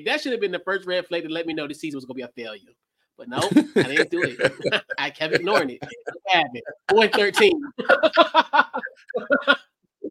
That 0.06 0.22
should 0.22 0.34
have 0.34 0.42
been 0.42 0.52
the 0.52 0.60
first 0.60 0.86
red 0.86 1.08
flag 1.08 1.24
to 1.24 1.30
let 1.30 1.48
me 1.48 1.54
know 1.54 1.68
the 1.68 1.74
season 1.74 1.98
was 1.98 2.06
going 2.06 2.20
to 2.20 2.28
be 2.28 2.42
a 2.42 2.46
failure. 2.46 2.74
But 3.18 3.30
no, 3.30 3.38
I 3.78 3.84
didn't 3.84 4.12
do 4.12 4.24
it. 4.24 4.84
I 4.98 5.10
kept 5.10 5.34
ignoring 5.34 5.80
it. 5.80 6.64
Boy, 6.90 7.08
13. 7.08 7.62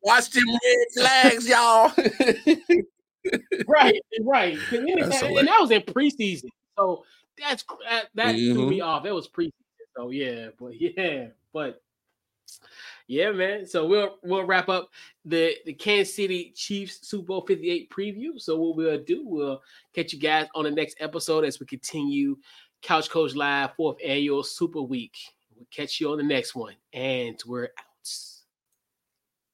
Watch 0.04 0.30
them 0.30 0.44
red 0.48 0.86
flags, 0.94 1.48
y'all. 1.48 1.92
right, 3.66 4.00
right. 4.20 4.58
And, 4.70 4.88
and 4.88 5.12
that 5.12 5.58
was 5.60 5.70
in 5.70 5.80
preseason. 5.82 6.50
So 6.78 7.04
that's 7.38 7.64
that, 7.88 8.08
that 8.14 8.34
mm-hmm. 8.34 8.54
threw 8.54 8.68
me 8.68 8.80
off. 8.80 9.06
It 9.06 9.12
was 9.12 9.28
preseason. 9.28 9.52
So 9.96 10.10
yeah, 10.10 10.48
but 10.58 10.72
yeah, 10.80 11.28
but 11.52 11.82
yeah, 13.06 13.30
man. 13.32 13.66
So 13.66 13.86
we'll 13.86 14.18
we'll 14.22 14.44
wrap 14.44 14.68
up 14.68 14.90
the 15.24 15.56
the 15.64 15.72
Kansas 15.72 16.14
City 16.14 16.52
Chiefs 16.54 17.06
Super 17.08 17.26
Bowl 17.26 17.44
58 17.46 17.90
preview. 17.90 18.40
So 18.40 18.58
what 18.58 18.76
we'll 18.76 19.02
do, 19.02 19.22
we'll 19.26 19.62
catch 19.94 20.12
you 20.12 20.18
guys 20.18 20.48
on 20.54 20.64
the 20.64 20.70
next 20.70 20.96
episode 21.00 21.44
as 21.44 21.60
we 21.60 21.66
continue 21.66 22.36
Couch 22.82 23.08
Coach 23.08 23.34
Live 23.34 23.74
fourth 23.76 23.96
annual 24.04 24.42
Super 24.42 24.82
Week. 24.82 25.16
We'll 25.56 25.66
catch 25.70 26.00
you 26.00 26.10
on 26.10 26.18
the 26.18 26.24
next 26.24 26.54
one, 26.54 26.74
and 26.92 27.40
we're 27.46 27.64
out. 27.78 28.33